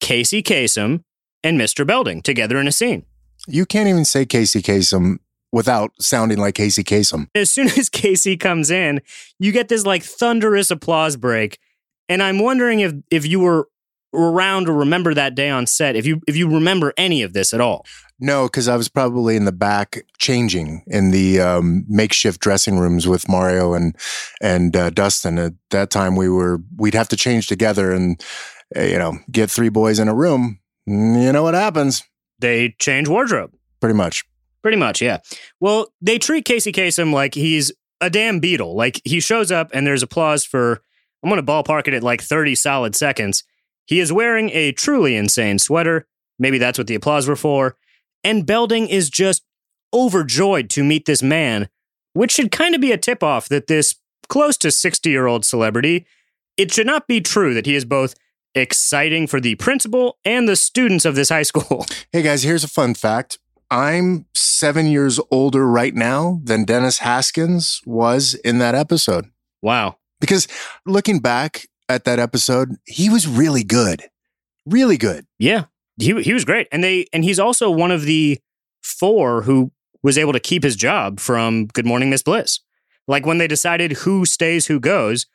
Casey 0.00 0.42
Kasem 0.42 1.02
and 1.42 1.58
Mr. 1.58 1.86
Belding 1.86 2.22
together 2.22 2.58
in 2.58 2.68
a 2.68 2.72
scene. 2.72 3.06
You 3.48 3.66
can't 3.66 3.88
even 3.88 4.04
say 4.04 4.26
Casey 4.26 4.62
Kasem 4.62 5.18
without 5.52 5.90
sounding 6.00 6.38
like 6.38 6.54
Casey 6.54 6.84
Kasem. 6.84 7.28
As 7.34 7.50
soon 7.50 7.68
as 7.78 7.88
Casey 7.88 8.36
comes 8.36 8.70
in, 8.70 9.00
you 9.38 9.52
get 9.52 9.68
this 9.68 9.86
like 9.86 10.02
thunderous 10.02 10.70
applause 10.70 11.16
break. 11.16 11.58
And 12.08 12.22
I'm 12.22 12.38
wondering 12.38 12.80
if 12.80 12.92
if 13.10 13.26
you 13.26 13.40
were 13.40 13.68
around 14.14 14.68
or 14.68 14.74
remember 14.74 15.14
that 15.14 15.34
day 15.34 15.50
on 15.50 15.66
set, 15.66 15.96
if 15.96 16.06
you 16.06 16.20
if 16.26 16.36
you 16.36 16.48
remember 16.48 16.92
any 16.96 17.22
of 17.22 17.32
this 17.32 17.52
at 17.52 17.60
all. 17.60 17.86
No, 18.18 18.46
because 18.46 18.66
I 18.66 18.76
was 18.76 18.88
probably 18.88 19.36
in 19.36 19.44
the 19.44 19.52
back 19.52 20.02
changing 20.18 20.82
in 20.86 21.10
the 21.10 21.38
um, 21.40 21.84
makeshift 21.86 22.40
dressing 22.40 22.78
rooms 22.78 23.06
with 23.06 23.28
Mario 23.28 23.74
and 23.74 23.94
and 24.40 24.74
uh, 24.74 24.90
Dustin. 24.90 25.38
At 25.38 25.52
that 25.70 25.90
time, 25.90 26.16
we 26.16 26.28
were 26.28 26.60
we'd 26.76 26.94
have 26.94 27.08
to 27.08 27.16
change 27.16 27.46
together, 27.46 27.92
and 27.92 28.22
uh, 28.74 28.82
you 28.82 28.98
know, 28.98 29.18
get 29.30 29.50
three 29.50 29.68
boys 29.68 29.98
in 29.98 30.08
a 30.08 30.14
room. 30.14 30.60
You 30.86 31.32
know 31.32 31.42
what 31.42 31.54
happens? 31.54 32.04
They 32.38 32.74
change 32.78 33.08
wardrobe. 33.08 33.52
Pretty 33.80 33.94
much. 33.94 34.24
Pretty 34.62 34.76
much, 34.78 35.00
yeah. 35.00 35.18
Well, 35.60 35.92
they 36.00 36.18
treat 36.18 36.44
Casey 36.44 36.72
Kasem 36.72 37.12
like 37.12 37.34
he's 37.34 37.72
a 38.00 38.10
damn 38.10 38.40
Beatle. 38.40 38.74
Like 38.74 39.00
he 39.04 39.20
shows 39.20 39.52
up 39.52 39.70
and 39.72 39.86
there's 39.86 40.02
applause 40.02 40.44
for, 40.44 40.82
I'm 41.22 41.30
to 41.30 41.42
ballpark 41.42 41.88
it 41.88 41.94
at 41.94 42.02
like 42.02 42.20
30 42.20 42.54
solid 42.54 42.96
seconds. 42.96 43.44
He 43.86 44.00
is 44.00 44.12
wearing 44.12 44.50
a 44.50 44.72
truly 44.72 45.16
insane 45.16 45.58
sweater. 45.58 46.06
Maybe 46.38 46.58
that's 46.58 46.78
what 46.78 46.86
the 46.86 46.94
applause 46.94 47.28
were 47.28 47.36
for. 47.36 47.76
And 48.22 48.44
Belding 48.44 48.88
is 48.88 49.08
just 49.08 49.42
overjoyed 49.94 50.68
to 50.70 50.84
meet 50.84 51.06
this 51.06 51.22
man, 51.22 51.68
which 52.12 52.32
should 52.32 52.50
kind 52.50 52.74
of 52.74 52.80
be 52.80 52.92
a 52.92 52.98
tip 52.98 53.22
off 53.22 53.48
that 53.48 53.68
this 53.68 53.94
close 54.28 54.56
to 54.58 54.70
60 54.70 55.08
year 55.08 55.26
old 55.26 55.44
celebrity, 55.44 56.06
it 56.56 56.72
should 56.72 56.86
not 56.86 57.06
be 57.06 57.20
true 57.20 57.54
that 57.54 57.66
he 57.66 57.74
is 57.76 57.84
both 57.84 58.14
exciting 58.54 59.26
for 59.26 59.40
the 59.40 59.54
principal 59.56 60.18
and 60.24 60.48
the 60.48 60.56
students 60.56 61.04
of 61.04 61.14
this 61.14 61.28
high 61.28 61.42
school. 61.42 61.86
Hey 62.12 62.22
guys, 62.22 62.42
here's 62.44 62.64
a 62.64 62.68
fun 62.68 62.94
fact. 62.94 63.38
I'm 63.70 64.24
seven 64.34 64.86
years 64.86 65.20
older 65.30 65.66
right 65.66 65.94
now 65.94 66.40
than 66.42 66.64
Dennis 66.64 66.98
Haskins 67.00 67.82
was 67.84 68.34
in 68.34 68.58
that 68.58 68.74
episode. 68.74 69.26
wow. 69.62 69.98
Because 70.18 70.48
looking 70.86 71.18
back 71.18 71.66
at 71.88 72.04
that 72.04 72.18
episode, 72.18 72.76
he 72.84 73.08
was 73.08 73.26
really 73.26 73.62
good. 73.62 74.04
Really 74.64 74.96
good. 74.96 75.26
Yeah, 75.38 75.64
he 75.98 76.20
he 76.22 76.32
was 76.32 76.44
great, 76.44 76.68
and 76.72 76.82
they 76.82 77.06
and 77.12 77.24
he's 77.24 77.38
also 77.38 77.70
one 77.70 77.90
of 77.90 78.02
the 78.02 78.38
four 78.82 79.42
who 79.42 79.70
was 80.02 80.18
able 80.18 80.32
to 80.32 80.40
keep 80.40 80.62
his 80.62 80.76
job 80.76 81.20
from 81.20 81.66
Good 81.66 81.86
Morning 81.86 82.10
Miss 82.10 82.22
Bliss. 82.22 82.60
Like 83.08 83.26
when 83.26 83.38
they 83.38 83.46
decided 83.46 83.92
who 83.92 84.24
stays, 84.24 84.66
who 84.66 84.80
goes. 84.80 85.26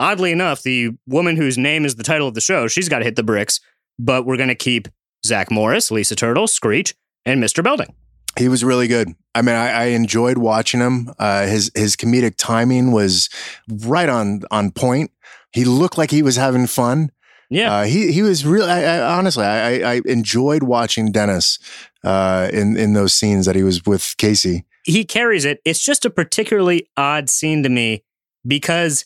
Oddly 0.00 0.32
enough, 0.32 0.62
the 0.62 0.90
woman 1.06 1.36
whose 1.36 1.56
name 1.56 1.84
is 1.84 1.94
the 1.94 2.02
title 2.02 2.26
of 2.26 2.34
the 2.34 2.40
show, 2.40 2.66
she's 2.66 2.88
got 2.88 2.98
to 3.00 3.04
hit 3.04 3.14
the 3.14 3.22
bricks. 3.22 3.60
But 4.00 4.26
we're 4.26 4.36
going 4.36 4.48
to 4.48 4.56
keep 4.56 4.88
Zach 5.24 5.48
Morris, 5.50 5.92
Lisa 5.92 6.16
Turtle, 6.16 6.48
Screech, 6.48 6.94
and 7.24 7.42
Mr. 7.42 7.62
Belding. 7.62 7.94
He 8.36 8.48
was 8.48 8.64
really 8.64 8.88
good. 8.88 9.14
I 9.34 9.42
mean, 9.42 9.54
I, 9.54 9.70
I 9.70 9.84
enjoyed 9.86 10.38
watching 10.38 10.80
him. 10.80 11.12
Uh, 11.18 11.46
his 11.46 11.70
his 11.74 11.94
comedic 11.94 12.34
timing 12.36 12.90
was 12.90 13.28
right 13.68 14.08
on 14.08 14.42
on 14.50 14.72
point. 14.72 15.11
He 15.52 15.64
looked 15.64 15.98
like 15.98 16.10
he 16.10 16.22
was 16.22 16.36
having 16.36 16.66
fun. 16.66 17.10
Yeah. 17.50 17.72
Uh, 17.74 17.84
he 17.84 18.12
he 18.12 18.22
was 18.22 18.46
real. 18.46 18.64
I, 18.64 18.82
I, 18.82 19.18
honestly, 19.18 19.44
I, 19.44 19.94
I 19.96 20.00
enjoyed 20.06 20.62
watching 20.62 21.12
Dennis 21.12 21.58
uh, 22.02 22.48
in 22.52 22.76
in 22.76 22.94
those 22.94 23.12
scenes 23.12 23.44
that 23.46 23.54
he 23.54 23.62
was 23.62 23.84
with 23.84 24.14
Casey. 24.16 24.64
He 24.84 25.04
carries 25.04 25.44
it. 25.44 25.60
It's 25.64 25.84
just 25.84 26.04
a 26.04 26.10
particularly 26.10 26.88
odd 26.96 27.28
scene 27.28 27.62
to 27.62 27.68
me 27.68 28.04
because 28.46 29.04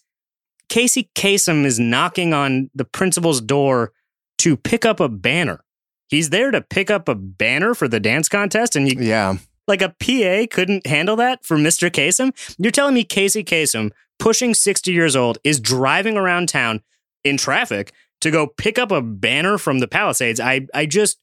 Casey 0.69 1.11
Kasem 1.15 1.65
is 1.65 1.79
knocking 1.79 2.33
on 2.33 2.71
the 2.75 2.85
principal's 2.85 3.41
door 3.41 3.93
to 4.39 4.57
pick 4.57 4.85
up 4.85 5.01
a 5.01 5.09
banner. 5.09 5.63
He's 6.09 6.31
there 6.31 6.51
to 6.53 6.61
pick 6.61 6.91
up 6.91 7.09
a 7.09 7.15
banner 7.15 7.75
for 7.75 7.89
the 7.89 7.99
dance 7.99 8.29
contest, 8.29 8.77
and 8.77 8.91
you, 8.91 9.05
Yeah, 9.05 9.39
like 9.67 9.83
a 9.83 9.89
PA 9.89 10.47
couldn't 10.55 10.87
handle 10.87 11.17
that 11.17 11.45
for 11.45 11.57
Mr. 11.57 11.91
Kasem. 11.91 12.33
You're 12.59 12.71
telling 12.71 12.95
me 12.95 13.03
Casey 13.05 13.43
Kasem, 13.43 13.91
pushing 14.19 14.55
60 14.55 14.93
years 14.93 15.17
old, 15.17 15.39
is 15.45 15.61
driving 15.61 16.17
around 16.17 16.49
town 16.49 16.83
in 17.25 17.37
traffic 17.37 17.93
to 18.21 18.31
go 18.31 18.47
pick 18.47 18.79
up 18.79 18.91
a 18.91 19.03
banner 19.03 19.59
from 19.59 19.79
the 19.81 19.89
Palisades? 19.89 20.41
I, 20.41 20.67
I 20.75 20.87
just, 20.87 21.19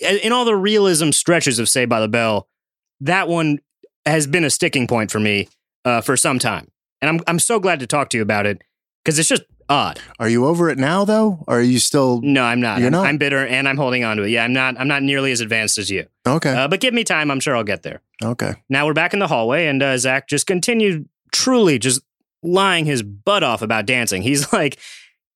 in 0.00 0.32
all 0.32 0.44
the 0.44 0.56
realism 0.56 1.10
stretches 1.10 1.58
of 1.58 1.68
Saved 1.68 1.88
by 1.88 2.00
the 2.00 2.08
Bell, 2.08 2.48
that 3.00 3.28
one 3.28 3.58
has 4.04 4.26
been 4.26 4.44
a 4.44 4.50
sticking 4.50 4.86
point 4.86 5.10
for 5.10 5.20
me 5.20 5.48
uh, 5.84 6.00
for 6.00 6.16
some 6.16 6.38
time, 6.38 6.70
and 7.00 7.08
I'm 7.08 7.20
I'm 7.26 7.38
so 7.38 7.58
glad 7.60 7.80
to 7.80 7.86
talk 7.86 8.10
to 8.10 8.16
you 8.16 8.22
about 8.22 8.46
it 8.46 8.62
because 9.04 9.18
it's 9.18 9.28
just 9.28 9.42
odd. 9.68 10.00
are 10.18 10.28
you 10.28 10.46
over 10.46 10.70
it 10.70 10.78
now 10.78 11.04
though? 11.04 11.44
Or 11.46 11.58
are 11.58 11.62
you 11.62 11.78
still 11.78 12.20
No, 12.22 12.42
I'm 12.42 12.60
not. 12.60 12.78
You're 12.78 12.86
I'm, 12.86 12.92
not? 12.92 13.06
I'm 13.06 13.18
bitter, 13.18 13.46
and 13.46 13.68
I'm 13.68 13.76
holding 13.76 14.04
on 14.04 14.16
to 14.16 14.22
it. 14.24 14.30
Yeah, 14.30 14.44
I'm 14.44 14.52
not. 14.52 14.78
I'm 14.78 14.88
not 14.88 15.02
nearly 15.02 15.32
as 15.32 15.40
advanced 15.40 15.78
as 15.78 15.90
you. 15.90 16.06
okay? 16.26 16.54
Uh, 16.54 16.68
but 16.68 16.80
give 16.80 16.94
me 16.94 17.04
time. 17.04 17.30
I'm 17.30 17.40
sure 17.40 17.56
I'll 17.56 17.64
get 17.64 17.82
there. 17.82 18.00
okay. 18.22 18.54
Now 18.68 18.86
we're 18.86 18.94
back 18.94 19.12
in 19.12 19.18
the 19.18 19.28
hallway, 19.28 19.66
and 19.66 19.82
uh, 19.82 19.98
Zach 19.98 20.28
just 20.28 20.46
continued 20.46 21.08
truly 21.32 21.78
just 21.78 22.00
lying 22.46 22.86
his 22.86 23.02
butt 23.02 23.42
off 23.42 23.62
about 23.62 23.86
dancing. 23.86 24.22
He's 24.22 24.52
like, 24.52 24.78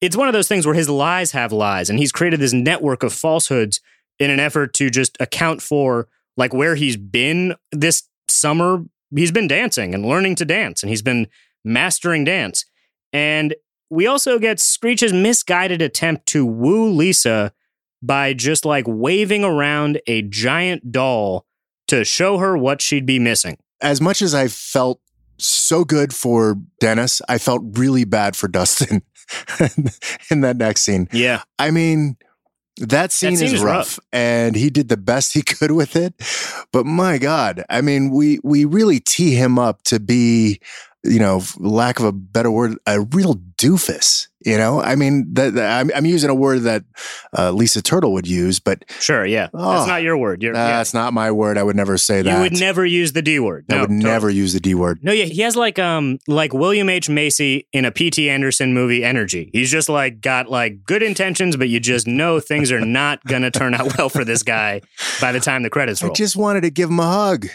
it's 0.01 0.17
one 0.17 0.29
of 0.29 0.35
those 0.35 0.49
things 0.49 0.67
where 0.67 0.75
his 0.75 0.89
lies 0.89 1.33
have 1.33 1.53
lies, 1.53 1.91
and 1.91 1.99
he's 1.99 2.13
created 2.13 2.41
this 2.41 2.53
network 2.53 3.03
of 3.03 3.13
falsehoods 3.13 3.81
in 4.19 4.31
an 4.31 4.41
effort 4.41 4.73
to 4.75 4.91
just 4.91 5.17
account 5.21 5.63
for 5.63 6.09
like 6.37 6.55
where 6.55 6.75
he's 6.75 6.97
been 6.97 7.55
this 7.73 8.05
summer. 8.29 8.85
He's 9.15 9.33
been 9.33 9.49
dancing 9.49 9.95
and 9.95 10.07
learning 10.07 10.37
to 10.37 10.45
dance, 10.45 10.83
and 10.83 10.91
he's 10.91 11.03
been 11.03 11.27
mastering 11.65 12.25
dance. 12.25 12.65
And 13.13 13.55
we 13.91 14.07
also 14.07 14.39
get 14.39 14.61
Screech's 14.61 15.13
misguided 15.13 15.83
attempt 15.83 16.27
to 16.27 16.47
woo 16.47 16.89
Lisa 16.89 17.53
by 18.03 18.33
just 18.33 18.65
like 18.65 18.85
waving 18.87 19.45
around 19.45 20.01
a 20.07 20.23
giant 20.23 20.93
doll 20.93 21.45
to 21.89 22.05
show 22.05 22.39
her 22.39 22.57
what 22.57 22.81
she'd 22.81 23.05
be 23.05 23.19
missing. 23.19 23.59
As 23.83 24.01
much 24.01 24.23
as 24.23 24.35
I 24.35 24.49
felt 24.49 25.01
so 25.49 25.85
good 25.85 26.15
for 26.15 26.57
Dennis, 26.81 27.21
I 27.29 27.39
felt 27.39 27.63
really 27.73 28.05
bad 28.05 28.37
for 28.37 28.49
Dustin 28.61 29.03
in 30.31 30.41
that 30.41 30.57
next 30.57 30.83
scene. 30.83 31.09
Yeah. 31.13 31.43
I 31.59 31.71
mean, 31.71 32.17
that 32.81 33.13
scene, 33.13 33.37
scene 33.37 33.47
is, 33.47 33.53
is 33.55 33.63
rough, 33.63 33.99
rough. 33.99 34.01
and 34.13 34.57
he 34.57 34.71
did 34.71 34.89
the 34.89 34.97
best 34.97 35.35
he 35.35 35.43
could 35.43 35.73
with 35.73 35.97
it. 35.97 36.15
But 36.73 36.87
my 36.87 37.19
God, 37.19 37.65
I 37.69 37.81
mean, 37.81 38.11
we 38.11 38.41
we 38.43 38.65
really 38.65 39.01
tee 39.01 39.35
him 39.35 39.59
up 39.59 39.83
to 39.85 40.01
be, 40.01 40.61
you 41.03 41.19
know, 41.19 41.43
lack 41.59 41.99
of 41.99 42.05
a 42.05 42.13
better 42.13 42.51
word, 42.51 42.77
a 42.87 43.01
real 43.01 43.37
doofus. 43.57 44.27
You 44.43 44.57
know, 44.57 44.81
I 44.81 44.95
mean, 44.95 45.35
that, 45.35 45.53
that- 45.55 45.81
I'm, 45.81 45.91
I'm 45.95 46.07
using 46.07 46.31
a 46.31 46.35
word 46.35 46.61
that 46.61 46.85
uh, 47.37 47.51
Lisa 47.51 47.83
Turtle 47.83 48.15
would 48.15 48.27
use, 48.27 48.59
but 48.59 48.87
Sure. 48.99 49.27
Yeah. 49.27 49.49
Oh, 49.53 49.73
That's 49.73 49.87
not 49.87 50.03
your 50.03 50.17
word. 50.17 50.43
You're, 50.43 50.55
yeah. 50.55 50.69
that's 50.79 50.95
not 50.95 51.13
my 51.13 51.31
word. 51.31 51.59
I 51.59 51.63
would 51.63 51.77
never 51.77 51.99
say 51.99 52.23
that. 52.23 52.35
You 52.37 52.41
would 52.41 52.59
never 52.59 52.87
use 52.87 53.13
the 53.13 53.21
D 53.21 53.39
word. 53.39 53.67
I 53.71 53.75
would 53.77 53.81
totally. 53.89 53.99
never 54.03 54.31
use 54.31 54.55
the 54.55 54.61
D 54.61 54.75
word. 54.75 55.01
No, 55.03 55.13
yeah, 55.13 55.27
he 55.27 55.43
has 55.43 55.57
like 55.57 55.79
um 55.79 56.21
like 56.27 56.55
William 56.55 56.89
H 56.89 57.11
Macy 57.11 57.69
in 57.75 57.85
a 57.85 57.91
P.T. 57.91 58.31
Anderson 58.31 58.73
movie 58.73 59.05
energy. 59.05 59.51
He's 59.53 59.71
just 59.71 59.91
like 59.91 60.23
got 60.23 60.49
like 60.49 60.85
good 60.85 61.03
intentions, 61.03 61.55
but 61.59 61.69
you 61.69 61.79
just 61.79 62.07
know 62.07 62.41
things 62.41 62.73
are 62.73 62.81
not 62.81 63.23
gonna 63.25 63.51
turn 63.51 63.75
out 63.75 63.99
well 63.99 64.09
for 64.09 64.25
this 64.25 64.43
guy 64.43 64.81
by 65.21 65.33
the 65.33 65.41
time 65.41 65.63
the 65.65 65.71
credits 65.71 66.03
roll. 66.03 66.13
I 66.13 66.15
just 66.15 66.37
wanted 66.37 66.63
to 66.63 66.71
give 66.71 66.89
him 66.89 66.99
a 67.01 67.11
hug. 67.11 67.47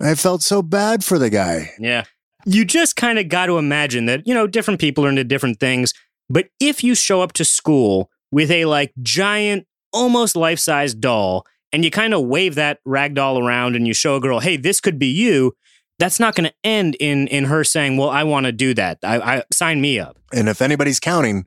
I 0.00 0.16
felt 0.16 0.42
so 0.42 0.60
bad 0.62 1.04
for 1.04 1.20
the 1.20 1.30
guy. 1.30 1.70
Yeah. 1.78 2.02
You 2.44 2.64
just 2.64 2.96
kind 2.96 3.18
of 3.18 3.28
got 3.28 3.46
to 3.46 3.58
imagine 3.58 4.06
that, 4.06 4.26
you 4.26 4.34
know, 4.34 4.46
different 4.46 4.80
people 4.80 5.04
are 5.04 5.08
into 5.08 5.24
different 5.24 5.60
things. 5.60 5.92
But 6.28 6.48
if 6.60 6.82
you 6.82 6.94
show 6.94 7.22
up 7.22 7.32
to 7.34 7.44
school 7.44 8.10
with 8.30 8.50
a 8.50 8.64
like 8.64 8.92
giant, 9.02 9.66
almost 9.92 10.36
life 10.36 10.58
size 10.58 10.94
doll, 10.94 11.46
and 11.72 11.84
you 11.84 11.90
kind 11.90 12.14
of 12.14 12.26
wave 12.26 12.54
that 12.56 12.80
rag 12.84 13.14
doll 13.14 13.38
around 13.38 13.76
and 13.76 13.86
you 13.86 13.94
show 13.94 14.16
a 14.16 14.20
girl, 14.20 14.40
hey, 14.40 14.56
this 14.56 14.80
could 14.80 14.98
be 14.98 15.06
you, 15.06 15.54
that's 15.98 16.18
not 16.18 16.34
going 16.34 16.48
to 16.48 16.54
end 16.64 16.96
in 17.00 17.28
in 17.28 17.44
her 17.44 17.64
saying, 17.64 17.96
well, 17.96 18.10
I 18.10 18.24
want 18.24 18.46
to 18.46 18.52
do 18.52 18.74
that. 18.74 18.98
I, 19.02 19.18
I 19.18 19.42
sign 19.52 19.80
me 19.80 19.98
up. 19.98 20.18
And 20.32 20.48
if 20.48 20.60
anybody's 20.60 21.00
counting, 21.00 21.46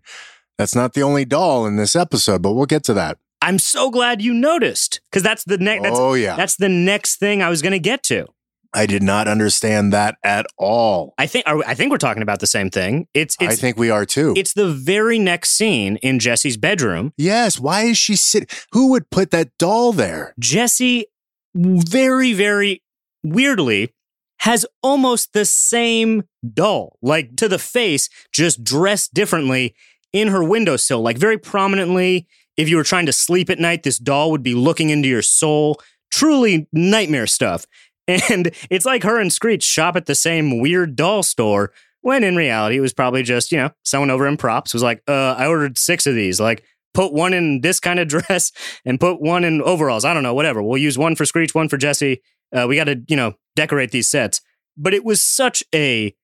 that's 0.58 0.76
not 0.76 0.94
the 0.94 1.04
only 1.04 1.26
doll 1.26 1.66
in 1.66 1.76
this 1.76 1.96
episode, 1.96 2.42
but 2.42 2.54
we'll 2.54 2.66
get 2.66 2.84
to 2.86 2.94
that. 2.94 3.18
I'm 3.42 3.60
so 3.60 3.92
glad 3.92 4.22
you 4.22 4.34
noticed 4.34 5.02
because 5.12 5.22
that's 5.22 5.44
the 5.44 5.58
next. 5.58 5.84
That's, 5.84 6.00
oh, 6.00 6.14
yeah. 6.14 6.36
that's 6.36 6.56
the 6.56 6.70
next 6.70 7.18
thing 7.18 7.42
I 7.42 7.50
was 7.50 7.62
going 7.62 7.74
to 7.74 7.80
get 7.80 8.02
to. 8.04 8.28
I 8.76 8.86
did 8.86 9.02
not 9.02 9.28
understand 9.28 9.94
that 9.94 10.18
at 10.24 10.46
all. 10.58 11.14
I 11.18 11.28
think 11.28 11.48
are, 11.48 11.64
I 11.66 11.74
think 11.74 11.92
we're 11.92 11.98
talking 11.98 12.22
about 12.22 12.40
the 12.40 12.48
same 12.48 12.70
thing. 12.70 13.08
It's 13.14 13.36
I 13.40 13.56
think 13.56 13.78
we 13.78 13.90
are 13.90 14.06
too. 14.06 14.34
it's 14.36 14.54
the 14.54 14.68
very 14.68 15.18
next 15.18 15.52
scene 15.52 15.96
in 15.98 16.20
Jesse's 16.20 16.58
bedroom. 16.58 17.14
yes. 17.18 17.60
Why 17.60 17.84
is 17.84 17.98
she 17.98 18.16
sitting? 18.16 18.50
Who 18.74 18.92
would 18.92 19.10
put 19.10 19.32
that 19.32 19.58
doll 19.58 19.94
there? 19.94 20.34
Jesse, 20.40 21.08
very 21.56 22.34
very 22.34 22.84
weirdly, 23.24 23.94
has 24.40 24.66
almost 24.84 25.34
the 25.34 25.46
same 25.46 26.24
doll, 26.54 26.98
like 27.02 27.36
to 27.38 27.48
the 27.48 27.58
face, 27.58 28.10
just 28.32 28.64
dressed 28.64 29.14
differently 29.14 29.74
in 30.14 30.28
her 30.28 30.44
windowsill, 30.44 31.02
like 31.02 31.18
very 31.18 31.38
prominently. 31.38 32.28
If 32.58 32.70
you 32.70 32.78
were 32.78 32.84
trying 32.84 33.06
to 33.08 33.14
sleep 33.14 33.50
at 33.50 33.60
night, 33.60 33.84
this 33.84 33.98
doll 33.98 34.32
would 34.32 34.44
be 34.44 34.54
looking 34.54 34.90
into 34.90 35.10
your 35.10 35.22
soul. 35.22 35.82
Truly 36.12 36.68
nightmare 36.72 37.28
stuff. 37.28 37.66
And 38.08 38.52
it's 38.70 38.86
like 38.86 39.04
her 39.04 39.20
and 39.20 39.34
Screech 39.34 39.64
shop 39.64 39.96
at 39.96 40.06
the 40.06 40.16
same 40.16 40.60
weird 40.60 40.96
doll 40.96 41.24
store 41.24 41.72
when 42.02 42.24
in 42.24 42.36
reality 42.36 42.78
it 42.78 42.82
was 42.82 42.94
probably 42.94 43.24
just, 43.24 43.52
you 43.52 43.58
know, 43.58 43.72
someone 43.84 44.12
over 44.12 44.28
in 44.28 44.38
props 44.38 44.74
was 44.74 44.84
like, 44.84 45.02
uh, 45.08 45.34
I 45.38 45.48
ordered 45.48 45.80
six 45.80 46.06
of 46.06 46.14
these. 46.14 46.40
Like, 46.40 46.64
put 46.94 47.14
one 47.14 47.34
in 47.34 47.62
this 47.62 47.80
kind 47.80 48.00
of 48.00 48.08
dress 48.08 48.52
and 48.86 49.00
put 49.00 49.22
one 49.22 49.44
in 49.44 49.62
overalls. 49.62 50.06
I 50.06 50.14
don't 50.14 50.24
know, 50.24 50.34
whatever. 50.34 50.64
We'll 50.64 50.78
use 50.78 50.98
one 50.98 51.16
for 51.16 51.26
Screech, 51.26 51.56
one 51.56 51.70
for 51.70 51.78
Jesse. 51.78 52.22
Uh, 52.56 52.66
we 52.68 52.76
got 52.76 52.86
to, 52.86 53.02
you 53.08 53.16
know, 53.16 53.34
decorate 53.56 53.92
these 53.92 54.08
sets. 54.08 54.42
But 54.78 54.94
it 54.94 55.04
was 55.04 55.22
such 55.22 55.64
a 55.74 56.16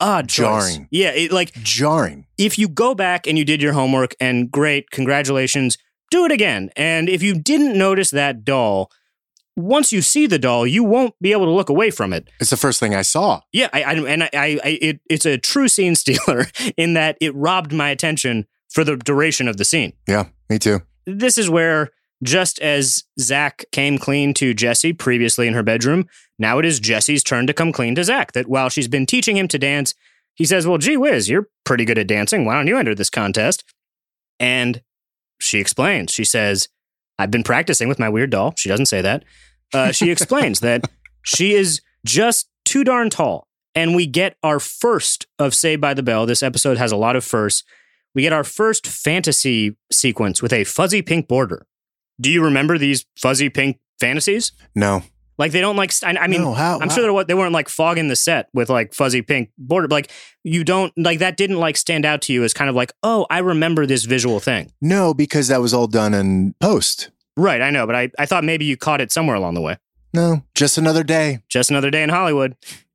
odd 0.00 0.28
choice. 0.28 0.74
Jarring. 0.74 0.88
Yeah, 0.90 1.10
it, 1.10 1.32
like 1.32 1.52
Jarring. 1.62 2.26
if 2.38 2.58
you 2.58 2.68
go 2.68 2.94
back 2.94 3.26
and 3.26 3.38
you 3.38 3.44
did 3.44 3.62
your 3.62 3.72
homework 3.72 4.14
and 4.20 4.50
great, 4.50 4.90
congratulations, 4.90 5.78
do 6.10 6.24
it 6.24 6.32
again. 6.32 6.70
And 6.76 7.08
if 7.08 7.22
you 7.22 7.34
didn't 7.34 7.78
notice 7.78 8.10
that 8.10 8.44
doll, 8.44 8.90
once 9.56 9.92
you 9.92 10.02
see 10.02 10.26
the 10.26 10.38
doll, 10.38 10.66
you 10.66 10.82
won't 10.82 11.14
be 11.20 11.32
able 11.32 11.44
to 11.44 11.50
look 11.50 11.68
away 11.68 11.90
from 11.90 12.12
it. 12.12 12.28
It's 12.40 12.50
the 12.50 12.56
first 12.56 12.80
thing 12.80 12.94
I 12.94 13.02
saw. 13.02 13.40
Yeah, 13.52 13.68
I, 13.72 13.82
I 13.82 13.92
and 13.94 14.24
I, 14.24 14.30
I, 14.32 14.60
I 14.64 14.78
it, 14.80 15.00
it's 15.08 15.26
a 15.26 15.38
true 15.38 15.68
scene 15.68 15.94
stealer 15.94 16.46
in 16.76 16.94
that 16.94 17.16
it 17.20 17.34
robbed 17.34 17.72
my 17.72 17.90
attention 17.90 18.46
for 18.68 18.84
the 18.84 18.96
duration 18.96 19.48
of 19.48 19.56
the 19.56 19.64
scene. 19.64 19.92
Yeah, 20.08 20.26
me 20.48 20.58
too. 20.58 20.82
This 21.06 21.38
is 21.38 21.48
where, 21.48 21.90
just 22.22 22.58
as 22.60 23.04
Zach 23.20 23.64
came 23.70 23.98
clean 23.98 24.34
to 24.34 24.54
Jesse 24.54 24.92
previously 24.92 25.46
in 25.46 25.54
her 25.54 25.62
bedroom, 25.62 26.06
now 26.38 26.58
it 26.58 26.64
is 26.64 26.80
Jesse's 26.80 27.22
turn 27.22 27.46
to 27.46 27.52
come 27.52 27.72
clean 27.72 27.94
to 27.94 28.04
Zach. 28.04 28.32
That 28.32 28.48
while 28.48 28.68
she's 28.68 28.88
been 28.88 29.06
teaching 29.06 29.36
him 29.36 29.48
to 29.48 29.58
dance, 29.58 29.94
he 30.34 30.44
says, 30.44 30.66
Well, 30.66 30.78
gee 30.78 30.96
whiz, 30.96 31.28
you're 31.28 31.48
pretty 31.64 31.84
good 31.84 31.98
at 31.98 32.08
dancing. 32.08 32.44
Why 32.44 32.54
don't 32.54 32.66
you 32.66 32.78
enter 32.78 32.94
this 32.94 33.10
contest? 33.10 33.64
And 34.40 34.82
she 35.38 35.60
explains. 35.60 36.12
She 36.12 36.24
says, 36.24 36.68
I've 37.18 37.30
been 37.30 37.42
practicing 37.42 37.88
with 37.88 37.98
my 37.98 38.08
weird 38.08 38.30
doll. 38.30 38.54
She 38.56 38.68
doesn't 38.68 38.86
say 38.86 39.00
that. 39.02 39.24
Uh, 39.72 39.92
she 39.92 40.10
explains 40.10 40.60
that 40.60 40.88
she 41.24 41.54
is 41.54 41.80
just 42.04 42.48
too 42.64 42.84
darn 42.84 43.10
tall. 43.10 43.48
And 43.74 43.94
we 43.96 44.06
get 44.06 44.36
our 44.42 44.60
first 44.60 45.26
of 45.38 45.54
Saved 45.54 45.80
by 45.80 45.94
the 45.94 46.02
Bell. 46.02 46.26
This 46.26 46.42
episode 46.42 46.76
has 46.76 46.92
a 46.92 46.96
lot 46.96 47.16
of 47.16 47.24
firsts. 47.24 47.64
We 48.14 48.22
get 48.22 48.32
our 48.32 48.44
first 48.44 48.86
fantasy 48.86 49.76
sequence 49.90 50.40
with 50.40 50.52
a 50.52 50.64
fuzzy 50.64 51.02
pink 51.02 51.26
border. 51.26 51.66
Do 52.20 52.30
you 52.30 52.44
remember 52.44 52.78
these 52.78 53.04
fuzzy 53.16 53.48
pink 53.48 53.80
fantasies? 53.98 54.52
No. 54.74 55.02
Like 55.38 55.52
they 55.52 55.60
don't 55.60 55.76
like. 55.76 55.92
I 56.02 56.16
I 56.16 56.26
mean, 56.26 56.42
No, 56.42 56.52
how, 56.54 56.78
I'm 56.78 56.88
how- 56.88 56.94
sure 56.94 57.04
they 57.04 57.10
what 57.10 57.28
they 57.28 57.34
weren't 57.34 57.52
like 57.52 57.68
fogging 57.68 58.08
the 58.08 58.16
set 58.16 58.48
with 58.54 58.68
like 58.70 58.94
fuzzy 58.94 59.22
pink 59.22 59.50
border. 59.58 59.88
Like 59.88 60.10
you 60.42 60.64
don't 60.64 60.92
like 60.96 61.18
that 61.18 61.36
didn't 61.36 61.58
like 61.58 61.76
stand 61.76 62.04
out 62.04 62.22
to 62.22 62.32
you 62.32 62.44
as 62.44 62.54
kind 62.54 62.70
of 62.70 62.76
like 62.76 62.92
oh 63.02 63.26
I 63.30 63.38
remember 63.38 63.86
this 63.86 64.04
visual 64.04 64.40
thing. 64.40 64.72
No, 64.80 65.12
because 65.14 65.48
that 65.48 65.60
was 65.60 65.74
all 65.74 65.86
done 65.86 66.14
in 66.14 66.54
post. 66.60 67.10
Right, 67.36 67.60
I 67.60 67.70
know, 67.70 67.86
but 67.86 67.96
I 67.96 68.10
I 68.18 68.26
thought 68.26 68.44
maybe 68.44 68.64
you 68.64 68.76
caught 68.76 69.00
it 69.00 69.10
somewhere 69.10 69.36
along 69.36 69.54
the 69.54 69.60
way. 69.60 69.76
No, 70.12 70.44
just 70.54 70.78
another 70.78 71.02
day. 71.02 71.40
Just 71.48 71.70
another 71.70 71.90
day 71.90 72.04
in 72.04 72.10
Hollywood. 72.10 72.54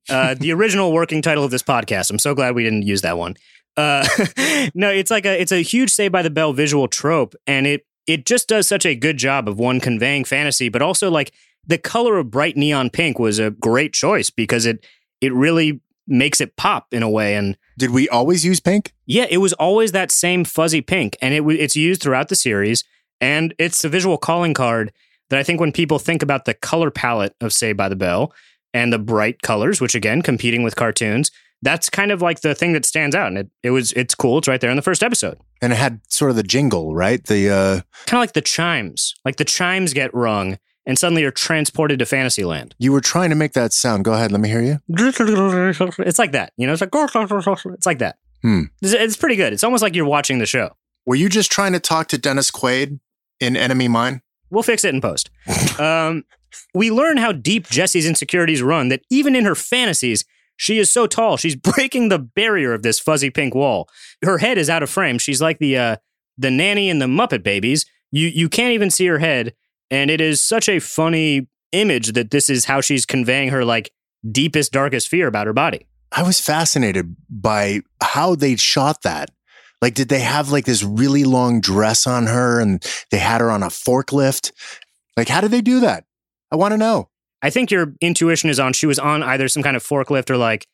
Uh, 0.09 0.33
the 0.39 0.53
original 0.53 0.93
working 0.93 1.21
title 1.21 1.43
of 1.43 1.51
this 1.51 1.61
podcast. 1.63 2.09
I'm 2.09 2.19
so 2.19 2.33
glad 2.33 2.55
we 2.55 2.63
didn't 2.63 2.83
use 2.83 3.01
that 3.01 3.17
one. 3.17 3.35
Uh, 3.75 4.07
no, 4.73 4.89
it's 4.89 5.11
like 5.11 5.25
a 5.25 5.41
it's 5.41 5.51
a 5.51 5.61
huge 5.61 5.89
Saved 5.89 6.13
by 6.13 6.21
the 6.21 6.29
Bell 6.29 6.53
visual 6.53 6.87
trope, 6.87 7.35
and 7.45 7.67
it 7.67 7.85
it 8.07 8.25
just 8.25 8.47
does 8.47 8.67
such 8.67 8.85
a 8.85 8.95
good 8.95 9.17
job 9.17 9.49
of 9.49 9.59
one 9.59 9.81
conveying 9.81 10.23
fantasy, 10.23 10.69
but 10.69 10.81
also 10.81 11.11
like 11.11 11.33
the 11.69 11.77
color 11.77 12.17
of 12.17 12.29
bright 12.29 12.57
neon 12.57 12.89
pink 12.89 13.17
was 13.19 13.39
a 13.39 13.51
great 13.51 13.93
choice 13.93 14.29
because 14.29 14.65
it 14.65 14.85
it 15.21 15.33
really 15.33 15.81
makes 16.07 16.41
it 16.41 16.55
pop 16.57 16.87
in 16.91 17.03
a 17.03 17.09
way. 17.09 17.35
And 17.35 17.55
Did 17.77 17.91
we 17.91 18.09
always 18.09 18.43
use 18.43 18.59
pink? 18.59 18.93
yeah, 19.05 19.27
it 19.29 19.37
was 19.37 19.53
always 19.53 19.91
that 19.93 20.11
same 20.11 20.43
fuzzy 20.43 20.81
pink, 20.81 21.15
and 21.21 21.33
it 21.33 21.43
it's 21.59 21.75
used 21.77 22.01
throughout 22.01 22.27
the 22.29 22.35
series, 22.35 22.83
and 23.21 23.53
it's 23.57 23.83
a 23.85 23.89
visual 23.89 24.17
calling 24.17 24.53
card 24.53 24.91
that 25.29 25.39
I 25.39 25.43
think 25.43 25.59
when 25.61 25.71
people 25.71 25.99
think 25.99 26.23
about 26.23 26.45
the 26.45 26.53
color 26.55 26.89
palette 26.91 27.35
of 27.39 27.53
Saved 27.53 27.77
by 27.77 27.87
the 27.87 27.95
Bell 27.95 28.33
and 28.73 28.91
the 28.91 28.97
bright 28.99 29.41
colors, 29.43 29.79
which 29.79 29.93
again 29.95 30.21
competing 30.23 30.63
with 30.63 30.75
cartoons, 30.75 31.29
that's 31.61 31.89
kind 31.89 32.11
of 32.11 32.21
like 32.21 32.41
the 32.41 32.55
thing 32.55 32.73
that 32.73 32.85
stands 32.85 33.15
out, 33.15 33.27
and 33.27 33.37
it 33.37 33.47
it 33.61 33.69
was 33.71 33.91
it's 33.93 34.15
cool. 34.15 34.39
It's 34.39 34.47
right 34.47 34.59
there 34.61 34.71
in 34.71 34.75
the 34.75 34.81
first 34.89 35.03
episode, 35.03 35.37
And 35.61 35.71
it 35.73 35.75
had 35.75 36.01
sort 36.07 36.31
of 36.31 36.37
the 36.37 36.43
jingle, 36.43 36.95
right? 36.95 37.23
The 37.23 37.49
uh 37.51 37.81
kind 38.07 38.17
of 38.19 38.23
like 38.23 38.33
the 38.33 38.41
chimes, 38.41 39.13
like 39.25 39.35
the 39.37 39.45
chimes 39.45 39.93
get 39.93 40.11
rung, 40.15 40.57
and 40.85 40.97
suddenly 40.97 41.21
you're 41.21 41.31
transported 41.31 41.99
to 41.99 42.05
Fantasyland. 42.05 42.75
you 42.79 42.91
were 42.91 43.01
trying 43.01 43.29
to 43.29 43.35
make 43.35 43.53
that 43.53 43.73
sound. 43.73 44.05
Go 44.05 44.13
ahead, 44.13 44.31
let 44.31 44.41
me 44.41 44.49
hear 44.49 44.61
you. 44.61 44.79
It's 45.99 46.19
like 46.19 46.31
that, 46.31 46.53
you 46.57 46.65
know. 46.67 46.73
It's 46.73 46.81
like 46.81 46.89
it's 46.93 47.85
like 47.85 47.99
that. 47.99 48.17
Hmm. 48.41 48.63
It's, 48.81 48.93
it's 48.93 49.17
pretty 49.17 49.35
good. 49.35 49.53
It's 49.53 49.63
almost 49.63 49.83
like 49.83 49.95
you're 49.95 50.05
watching 50.05 50.39
the 50.39 50.45
show. 50.45 50.75
Were 51.05 51.15
you 51.15 51.29
just 51.29 51.51
trying 51.51 51.73
to 51.73 51.79
talk 51.79 52.07
to 52.09 52.17
Dennis 52.17 52.51
Quaid 52.51 52.99
in 53.39 53.57
Enemy 53.57 53.87
Mine? 53.87 54.21
We'll 54.49 54.63
fix 54.63 54.83
it 54.83 54.93
in 54.93 55.01
post. 55.01 55.29
Um, 55.79 56.25
we 56.73 56.91
learn 56.91 57.17
how 57.17 57.31
deep 57.31 57.69
Jesse's 57.69 58.05
insecurities 58.05 58.61
run 58.61 58.89
that 58.89 59.01
even 59.09 59.33
in 59.35 59.45
her 59.45 59.55
fantasies, 59.55 60.25
she 60.57 60.77
is 60.77 60.91
so 60.91 61.07
tall, 61.07 61.37
she's 61.37 61.55
breaking 61.73 62.09
the 62.09 62.19
barrier 62.19 62.73
of 62.73 62.83
this 62.83 62.99
fuzzy 62.99 63.29
pink 63.29 63.55
wall. 63.55 63.87
Her 64.23 64.39
head 64.39 64.57
is 64.57 64.69
out 64.69 64.83
of 64.83 64.89
frame. 64.89 65.19
She's 65.19 65.41
like 65.41 65.59
the 65.59 65.77
uh, 65.77 65.95
the 66.37 66.51
nanny 66.51 66.89
in 66.89 66.99
the 66.99 67.05
Muppet 67.05 67.43
Babies. 67.43 67.85
You 68.11 68.27
you 68.27 68.49
can't 68.49 68.73
even 68.73 68.89
see 68.89 69.05
her 69.05 69.19
head, 69.19 69.53
and 69.91 70.09
it 70.09 70.21
is 70.21 70.41
such 70.41 70.69
a 70.69 70.79
funny 70.79 71.47
image 71.71 72.13
that 72.13 72.31
this 72.31 72.49
is 72.49 72.65
how 72.65 72.81
she's 72.81 73.05
conveying 73.05 73.49
her 73.49 73.63
like 73.63 73.91
deepest, 74.29 74.71
darkest 74.71 75.07
fear 75.07 75.27
about 75.27 75.47
her 75.47 75.53
body. 75.53 75.85
I 76.11 76.23
was 76.23 76.39
fascinated 76.39 77.15
by 77.29 77.81
how 78.01 78.35
they 78.35 78.55
shot 78.55 79.03
that. 79.03 79.29
Like, 79.81 79.93
did 79.93 80.09
they 80.09 80.19
have 80.19 80.49
like 80.49 80.65
this 80.65 80.83
really 80.83 81.23
long 81.23 81.61
dress 81.61 82.05
on 82.05 82.27
her 82.27 82.59
and 82.59 82.83
they 83.11 83.19
had 83.19 83.41
her 83.41 83.51
on 83.51 83.63
a 83.63 83.67
forklift? 83.67 84.51
Like, 85.15 85.29
how 85.29 85.41
did 85.41 85.51
they 85.51 85.61
do 85.61 85.79
that? 85.81 86.05
I 86.51 86.55
want 86.55 86.73
to 86.73 86.77
know. 86.77 87.09
I 87.41 87.49
think 87.49 87.71
your 87.71 87.93
intuition 88.01 88.49
is 88.49 88.59
on. 88.59 88.73
She 88.73 88.87
was 88.87 88.99
on 88.99 89.23
either 89.23 89.47
some 89.47 89.63
kind 89.63 89.77
of 89.77 89.83
forklift 89.83 90.29
or 90.29 90.37
like 90.37 90.67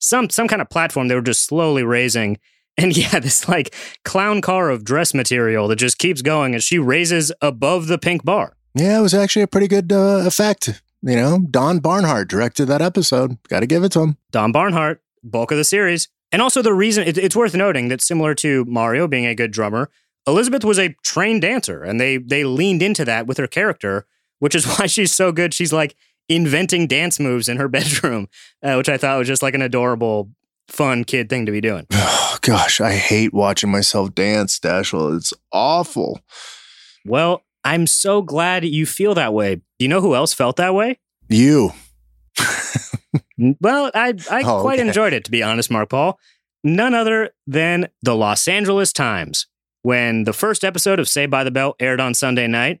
some 0.00 0.30
some 0.30 0.48
kind 0.48 0.62
of 0.62 0.70
platform 0.70 1.08
they 1.08 1.14
were 1.14 1.20
just 1.20 1.44
slowly 1.44 1.82
raising. 1.82 2.38
And 2.80 2.96
yeah, 2.96 3.18
this 3.18 3.48
like 3.48 3.74
clown 4.04 4.40
car 4.40 4.70
of 4.70 4.84
dress 4.84 5.12
material 5.12 5.66
that 5.66 5.80
just 5.80 5.98
keeps 5.98 6.22
going 6.22 6.54
as 6.54 6.62
she 6.62 6.78
raises 6.78 7.32
above 7.42 7.88
the 7.88 7.98
pink 7.98 8.24
bar. 8.24 8.54
Yeah, 8.74 8.98
it 8.98 9.02
was 9.02 9.14
actually 9.14 9.42
a 9.42 9.48
pretty 9.48 9.68
good 9.68 9.92
uh, 9.92 10.22
effect. 10.26 10.82
You 11.02 11.16
know, 11.16 11.38
Don 11.50 11.78
Barnhart 11.78 12.28
directed 12.28 12.66
that 12.66 12.82
episode. 12.82 13.38
Got 13.48 13.60
to 13.60 13.66
give 13.66 13.84
it 13.84 13.92
to 13.92 14.00
him. 14.00 14.16
Don 14.30 14.52
Barnhart, 14.52 15.00
bulk 15.22 15.50
of 15.50 15.58
the 15.58 15.64
series. 15.64 16.08
And 16.32 16.42
also 16.42 16.60
the 16.60 16.74
reason 16.74 17.06
it, 17.06 17.16
it's 17.16 17.36
worth 17.36 17.54
noting 17.54 17.88
that 17.88 18.00
similar 18.00 18.34
to 18.36 18.64
Mario 18.66 19.06
being 19.06 19.26
a 19.26 19.34
good 19.34 19.50
drummer, 19.50 19.90
Elizabeth 20.26 20.64
was 20.64 20.78
a 20.78 20.94
trained 21.02 21.42
dancer 21.42 21.82
and 21.82 22.00
they 22.00 22.18
they 22.18 22.44
leaned 22.44 22.82
into 22.82 23.04
that 23.04 23.26
with 23.26 23.38
her 23.38 23.46
character, 23.46 24.06
which 24.38 24.54
is 24.54 24.66
why 24.78 24.86
she's 24.86 25.14
so 25.14 25.32
good. 25.32 25.54
She's 25.54 25.72
like 25.72 25.96
inventing 26.28 26.86
dance 26.86 27.18
moves 27.18 27.48
in 27.48 27.56
her 27.56 27.68
bedroom, 27.68 28.28
uh, 28.62 28.74
which 28.74 28.88
I 28.88 28.98
thought 28.98 29.18
was 29.18 29.28
just 29.28 29.42
like 29.42 29.54
an 29.54 29.62
adorable, 29.62 30.30
fun 30.68 31.04
kid 31.04 31.30
thing 31.30 31.46
to 31.46 31.52
be 31.52 31.60
doing. 31.60 31.86
Oh, 31.92 32.38
gosh, 32.42 32.80
I 32.80 32.92
hate 32.92 33.32
watching 33.32 33.70
myself 33.70 34.14
dance, 34.14 34.58
Dashiell. 34.58 35.16
It's 35.16 35.32
awful. 35.52 36.20
Well, 37.06 37.42
I'm 37.64 37.86
so 37.86 38.22
glad 38.22 38.64
you 38.64 38.86
feel 38.86 39.14
that 39.14 39.34
way. 39.34 39.56
Do 39.56 39.62
you 39.80 39.88
know 39.88 40.00
who 40.00 40.14
else 40.14 40.32
felt 40.32 40.56
that 40.56 40.74
way? 40.74 40.98
You. 41.28 41.72
Well, 43.60 43.90
I 43.94 44.14
I 44.30 44.42
Oh, 44.42 44.60
quite 44.62 44.80
okay. 44.80 44.88
enjoyed 44.88 45.12
it 45.12 45.24
to 45.24 45.30
be 45.30 45.42
honest, 45.42 45.70
Mark 45.70 45.90
Paul. 45.90 46.18
None 46.64 46.92
other 46.92 47.30
than 47.46 47.88
the 48.02 48.16
Los 48.16 48.48
Angeles 48.48 48.92
Times. 48.92 49.46
When 49.82 50.24
the 50.24 50.32
first 50.32 50.64
episode 50.64 50.98
of 50.98 51.08
Saved 51.08 51.30
by 51.30 51.44
the 51.44 51.52
Bell 51.52 51.76
aired 51.78 52.00
on 52.00 52.14
Sunday 52.14 52.48
night, 52.48 52.80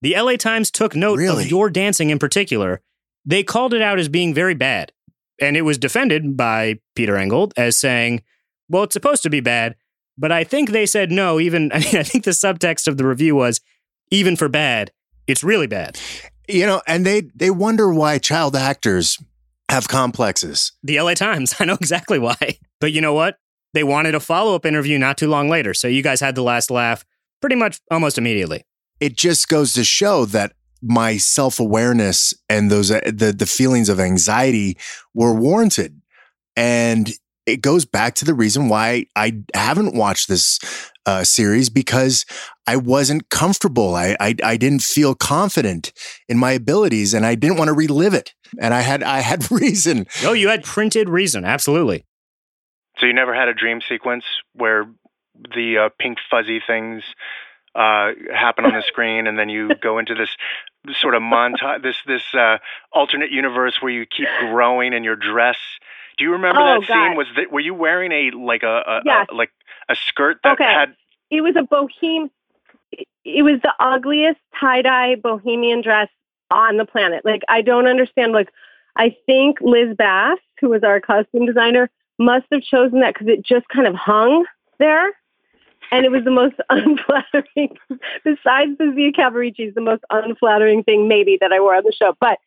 the 0.00 0.14
LA 0.18 0.36
Times 0.36 0.70
took 0.70 0.96
note 0.96 1.18
Really? 1.18 1.44
of 1.44 1.50
your 1.50 1.68
dancing 1.68 2.08
in 2.08 2.18
particular. 2.18 2.80
They 3.26 3.42
called 3.42 3.74
it 3.74 3.82
out 3.82 3.98
as 3.98 4.08
being 4.08 4.32
very 4.32 4.54
bad, 4.54 4.92
and 5.38 5.56
it 5.58 5.62
was 5.62 5.76
defended 5.78 6.36
by 6.38 6.80
Peter 6.96 7.16
Engel 7.18 7.52
as 7.56 7.76
saying, 7.76 8.22
"Well, 8.70 8.84
it's 8.84 8.94
supposed 8.94 9.22
to 9.24 9.30
be 9.30 9.40
bad." 9.40 9.76
But 10.16 10.32
I 10.32 10.42
think 10.42 10.70
they 10.70 10.86
said 10.86 11.12
no. 11.12 11.38
Even 11.38 11.70
I 11.74 11.80
mean, 11.80 11.96
I 11.96 12.02
think 12.02 12.24
the 12.24 12.30
subtext 12.30 12.88
of 12.88 12.96
the 12.96 13.06
review 13.06 13.36
was, 13.36 13.60
"Even 14.12 14.36
for 14.36 14.48
bad, 14.48 14.92
it's 15.26 15.42
really 15.42 15.66
bad." 15.66 15.98
You 16.48 16.66
know, 16.66 16.82
and 16.86 17.04
they 17.04 17.22
they 17.34 17.50
wonder 17.50 17.92
why 17.92 18.18
child 18.18 18.54
actors 18.54 19.18
have 19.68 19.88
complexes. 19.88 20.72
The 20.82 21.00
LA 21.00 21.14
Times. 21.14 21.54
I 21.60 21.64
know 21.64 21.74
exactly 21.74 22.18
why. 22.18 22.58
But 22.80 22.92
you 22.92 23.00
know 23.00 23.14
what? 23.14 23.36
They 23.74 23.84
wanted 23.84 24.14
a 24.14 24.20
follow 24.20 24.54
up 24.54 24.66
interview 24.66 24.98
not 24.98 25.16
too 25.16 25.28
long 25.28 25.48
later. 25.48 25.72
So 25.72 25.88
you 25.88 26.02
guys 26.02 26.20
had 26.20 26.34
the 26.34 26.42
last 26.42 26.70
laugh 26.70 27.04
pretty 27.40 27.56
much 27.56 27.80
almost 27.90 28.18
immediately. 28.18 28.64
It 29.00 29.16
just 29.16 29.48
goes 29.48 29.72
to 29.74 29.84
show 29.84 30.26
that 30.26 30.52
my 30.82 31.16
self 31.16 31.58
awareness 31.58 32.34
and 32.48 32.70
those 32.70 32.90
uh, 32.90 33.00
the 33.06 33.32
the 33.32 33.46
feelings 33.46 33.88
of 33.88 33.98
anxiety 33.98 34.76
were 35.14 35.34
warranted, 35.34 36.00
and 36.56 37.10
it 37.46 37.60
goes 37.60 37.84
back 37.84 38.14
to 38.16 38.24
the 38.24 38.34
reason 38.34 38.68
why 38.68 39.06
I 39.16 39.42
haven't 39.54 39.94
watched 39.94 40.28
this 40.28 40.58
uh, 41.06 41.24
series 41.24 41.68
because 41.68 42.24
I 42.66 42.76
wasn't 42.76 43.28
comfortable. 43.28 43.94
I, 43.94 44.16
I 44.20 44.34
I 44.44 44.56
didn't 44.56 44.82
feel 44.82 45.14
confident 45.14 45.92
in 46.28 46.38
my 46.38 46.52
abilities, 46.52 47.14
and 47.14 47.26
I 47.26 47.34
didn't 47.34 47.56
want 47.56 47.68
to 47.68 47.74
relive 47.74 48.14
it. 48.14 48.34
And 48.60 48.72
I 48.72 48.82
had 48.82 49.02
I 49.02 49.20
had 49.20 49.50
reason. 49.50 50.06
Oh, 50.22 50.32
you 50.32 50.48
had 50.48 50.64
printed 50.64 51.08
reason. 51.08 51.44
Absolutely. 51.44 52.04
So 52.98 53.06
you 53.06 53.12
never 53.12 53.34
had 53.34 53.48
a 53.48 53.54
dream 53.54 53.80
sequence 53.86 54.24
where 54.54 54.86
the 55.54 55.86
uh, 55.86 55.88
pink 55.98 56.18
fuzzy 56.30 56.60
things 56.64 57.02
uh, 57.74 58.10
happen 58.32 58.64
on 58.64 58.72
the 58.72 58.82
screen, 58.86 59.26
and 59.26 59.38
then 59.38 59.48
you 59.48 59.70
go 59.80 59.98
into 59.98 60.14
this 60.14 60.30
sort 61.00 61.14
of 61.14 61.22
montage, 61.22 61.82
this 61.82 61.96
this 62.06 62.22
uh, 62.34 62.58
alternate 62.92 63.30
universe 63.30 63.78
where 63.80 63.92
you 63.92 64.06
keep 64.06 64.28
growing 64.40 64.92
in 64.92 65.04
your 65.04 65.16
dress. 65.16 65.56
Do 66.22 66.26
you 66.28 66.32
remember 66.34 66.60
Oh, 66.60 66.80
that 66.80 66.86
God. 66.86 67.08
scene? 67.08 67.16
Was 67.16 67.26
that 67.34 67.50
were 67.50 67.58
you 67.58 67.74
wearing 67.74 68.12
a 68.12 68.30
like 68.30 68.62
a, 68.62 68.84
a, 68.86 69.02
Yes. 69.04 69.26
a 69.28 69.34
like 69.34 69.50
a 69.88 69.96
skirt 69.96 70.38
that 70.44 70.52
Okay. 70.52 70.72
had? 70.72 70.94
It 71.30 71.40
was 71.40 71.56
a 71.56 71.62
bohem. 71.62 72.30
It 73.24 73.42
was 73.42 73.60
the 73.62 73.74
ugliest 73.80 74.38
tie 74.54 74.82
dye 74.82 75.16
bohemian 75.16 75.80
dress 75.82 76.08
on 76.52 76.76
the 76.76 76.84
planet. 76.84 77.24
Like 77.24 77.42
I 77.48 77.60
don't 77.60 77.88
understand. 77.88 78.30
Like 78.30 78.50
I 78.94 79.16
think 79.26 79.60
Liz 79.60 79.96
Bass, 79.96 80.38
who 80.60 80.68
was 80.68 80.84
our 80.84 81.00
costume 81.00 81.44
designer, 81.44 81.90
must 82.20 82.46
have 82.52 82.62
chosen 82.62 83.00
that 83.00 83.14
because 83.14 83.26
it 83.26 83.42
just 83.44 83.66
kind 83.66 83.88
of 83.88 83.96
hung 83.96 84.44
there. 84.78 85.10
And 85.90 86.04
it 86.06 86.12
was 86.12 86.22
the 86.22 86.30
most 86.30 86.54
unflattering, 86.70 87.76
besides 88.22 88.78
the 88.78 88.92
Z. 88.94 89.14
Cavaricci's, 89.18 89.74
the 89.74 89.80
most 89.80 90.04
unflattering 90.10 90.84
thing 90.84 91.08
maybe 91.08 91.36
that 91.40 91.52
I 91.52 91.58
wore 91.58 91.74
on 91.74 91.82
the 91.82 91.92
show. 91.92 92.16
But 92.20 92.38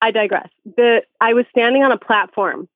I 0.00 0.12
digress. 0.12 0.48
The 0.76 1.02
I 1.20 1.34
was 1.34 1.44
standing 1.50 1.82
on 1.82 1.90
a 1.90 1.98
platform, 1.98 2.68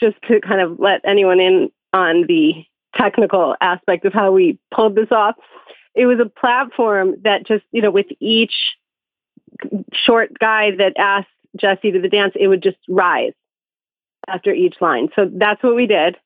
just 0.00 0.16
to 0.28 0.40
kind 0.40 0.60
of 0.60 0.78
let 0.78 1.00
anyone 1.04 1.40
in 1.40 1.70
on 1.92 2.26
the 2.26 2.64
technical 2.96 3.54
aspect 3.60 4.04
of 4.04 4.12
how 4.12 4.32
we 4.32 4.58
pulled 4.74 4.94
this 4.94 5.10
off. 5.10 5.36
It 5.94 6.06
was 6.06 6.18
a 6.20 6.28
platform 6.28 7.16
that 7.24 7.46
just, 7.46 7.64
you 7.72 7.82
know, 7.82 7.90
with 7.90 8.06
each 8.20 8.54
short 9.92 10.38
guy 10.38 10.72
that 10.76 10.94
asked 10.98 11.28
Jesse 11.56 11.92
to 11.92 12.00
the 12.00 12.08
dance, 12.08 12.34
it 12.38 12.48
would 12.48 12.62
just 12.62 12.76
rise 12.88 13.32
after 14.28 14.52
each 14.52 14.76
line. 14.80 15.08
So 15.16 15.30
that's 15.32 15.62
what 15.62 15.74
we 15.74 15.86
did. 15.86 16.16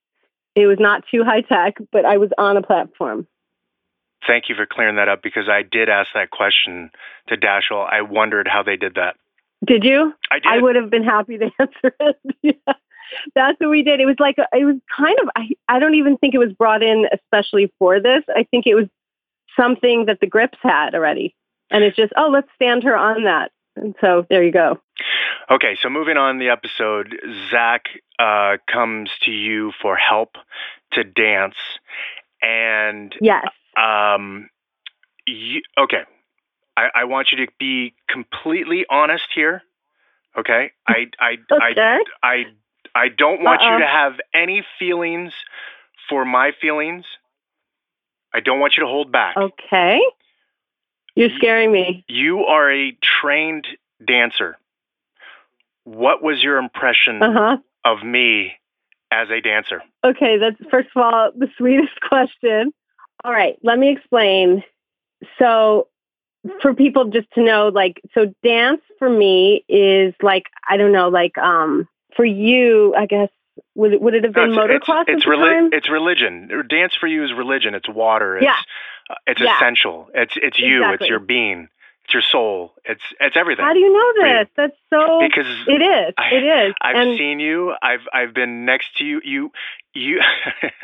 It 0.57 0.67
was 0.67 0.79
not 0.81 1.05
too 1.11 1.23
high 1.23 1.43
tech, 1.43 1.77
but 1.93 2.05
I 2.05 2.17
was 2.17 2.31
on 2.37 2.57
a 2.57 2.63
platform. 2.63 3.27
Thank 4.27 4.49
you 4.49 4.55
for 4.55 4.67
clearing 4.67 4.97
that 4.97 5.09
up 5.09 5.23
because 5.23 5.49
I 5.49 5.63
did 5.63 5.89
ask 5.89 6.09
that 6.15 6.31
question 6.31 6.91
to 7.29 7.37
Dashiell. 7.37 7.89
I 7.91 8.03
wondered 8.03 8.49
how 8.49 8.63
they 8.63 8.77
did 8.77 8.97
that. 8.97 9.17
Did 9.65 9.85
you? 9.85 10.13
I 10.31 10.37
did. 10.37 10.47
I 10.47 10.59
would 10.59 10.77
have 10.77 10.91
been 10.91 11.05
happy 11.05 11.39
to 11.39 11.51
answer 11.59 11.95
it. 12.01 12.17
yeah. 12.43 12.75
That's 13.35 13.59
what 13.61 13.71
we 13.71 13.83
did. 13.83 14.01
It 14.01 14.07
was 14.07 14.17
like, 14.19 14.39
a, 14.39 14.47
it 14.57 14.65
was 14.65 14.77
kind 14.97 15.19
of, 15.23 15.29
I, 15.37 15.49
I 15.69 15.79
don't 15.79 15.95
even 15.95 16.17
think 16.17 16.35
it 16.35 16.39
was 16.39 16.53
brought 16.53 16.83
in 16.83 17.07
especially 17.13 17.73
for 17.79 18.01
this. 18.01 18.23
I 18.35 18.45
think 18.45 18.67
it 18.67 18.75
was 18.75 18.87
something 19.59 20.07
that 20.07 20.21
the 20.21 20.27
grips 20.27 20.59
had 20.63 20.95
already. 20.95 21.35
And 21.71 21.85
it's 21.85 21.97
just, 21.97 22.13
oh, 22.17 22.29
let's 22.29 22.49
stand 22.55 22.83
her 22.85 22.97
on 22.97 23.25
that. 23.25 23.53
And 23.77 23.95
so 24.01 24.27
there 24.29 24.43
you 24.43 24.53
go. 24.53 24.81
Okay, 25.51 25.77
so 25.81 25.89
moving 25.89 26.17
on 26.17 26.39
the 26.39 26.49
episode, 26.49 27.17
Zach 27.51 27.85
uh, 28.19 28.57
comes 28.71 29.11
to 29.23 29.31
you 29.31 29.73
for 29.81 29.97
help 29.97 30.37
to 30.93 31.05
dance, 31.05 31.57
and 32.43 33.15
Yes. 33.21 33.47
um, 33.77 34.51
you, 35.27 35.63
okay, 35.79 36.03
I, 36.77 36.89
I 36.95 37.05
want 37.05 37.29
you 37.33 37.47
to 37.47 37.53
be 37.59 37.95
completely 38.09 38.85
honest 38.91 39.27
here. 39.35 39.63
Okay, 40.37 40.73
I 40.87 41.07
I 41.19 41.39
Okay. 41.51 41.75
I 41.83 42.03
I 42.23 42.45
I 42.95 43.09
don't 43.09 43.43
want 43.43 43.61
Uh-oh. 43.63 43.73
you 43.75 43.79
to 43.81 43.87
have 43.87 44.15
any 44.35 44.65
feelings 44.79 45.33
for 46.09 46.25
my 46.25 46.53
feelings. 46.61 47.05
I 48.35 48.41
don't 48.41 48.61
want 48.61 48.75
you 48.77 48.83
to 48.83 48.89
hold 48.89 49.11
back. 49.13 49.37
Okay. 49.37 50.01
You're 51.15 51.31
scaring 51.37 51.73
me. 51.73 52.05
You 52.09 52.45
are 52.45 52.71
a 52.73 52.97
trained 53.03 53.67
dancer, 54.07 54.57
what 55.85 56.23
was 56.23 56.43
your 56.43 56.57
impression 56.59 57.23
Uh 57.23 57.33
huh. 57.33 57.57
of 57.85 58.03
me 58.05 58.53
as 59.11 59.29
a 59.31 59.41
dancer? 59.41 59.83
Okay, 60.05 60.39
that's 60.39 60.57
first 60.71 60.89
of 60.95 61.03
all 61.03 61.31
the 61.37 61.49
sweetest 61.57 62.01
question. 62.09 62.73
All 63.25 63.33
right, 63.33 63.59
let 63.63 63.79
me 63.79 63.91
explain. 63.91 64.63
So, 65.39 65.89
for 66.63 66.73
people 66.73 67.07
just 67.07 67.31
to 67.35 67.43
know, 67.43 67.69
like, 67.69 68.01
so 68.15 68.33
dance 68.43 68.81
for 68.99 69.11
me 69.11 69.65
is 69.69 70.15
like 70.23 70.45
I 70.69 70.77
don't 70.79 70.93
know, 70.93 71.09
like, 71.09 71.37
um, 71.37 71.87
for 72.17 72.25
you, 72.25 72.95
I 72.97 73.07
guess 73.07 73.29
would 73.75 73.93
it 73.95 74.01
would 74.01 74.15
it 74.15 74.25
have 74.25 74.35
No, 74.35 74.47
been 74.47 74.71
it's, 74.71 74.87
motocross 74.87 75.03
it's, 75.09 75.17
it's, 75.19 75.27
reli- 75.27 75.69
it's 75.73 75.91
religion. 75.91 76.51
Dance 76.69 76.95
for 76.99 77.07
you 77.07 77.25
is 77.25 77.33
religion. 77.37 77.75
It's 77.75 77.89
water. 77.89 78.37
It's, 78.37 78.45
Yeah. 78.45 78.57
uh, 79.11 79.15
it's 79.27 79.41
Yeah. 79.41 79.57
essential. 79.57 80.09
It's 80.15 80.35
it's 80.37 80.59
you. 80.59 80.79
Exactly. 80.83 81.07
It's 81.07 81.11
your 81.11 81.19
being. 81.21 81.69
It's 82.05 82.15
your 82.15 82.23
soul. 82.23 82.73
It's 82.85 83.03
it's 83.21 83.37
everything. 83.37 83.65
How 83.65 83.73
do 83.73 83.79
you 83.79 83.93
know 83.93 84.23
for 84.23 84.27
you. 84.27 84.39
this? 84.39 84.49
That's 84.57 84.77
so. 84.91 85.21
because 85.21 85.47
It 85.69 85.83
is. 85.83 86.15
I- 86.17 86.31
it 86.35 86.43
is. 86.69 86.75
I've 86.81 86.97
and 86.97 87.19
seen 87.19 87.39
you. 87.41 87.75
I've 87.83 88.07
I've 88.13 88.35
been 88.35 88.65
next 88.65 88.97
to 88.99 89.05
you. 89.05 89.21
You 89.25 89.53
you, 89.95 90.21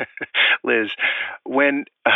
Liz. 0.63 0.89
When 1.43 1.85
uh, 2.05 2.11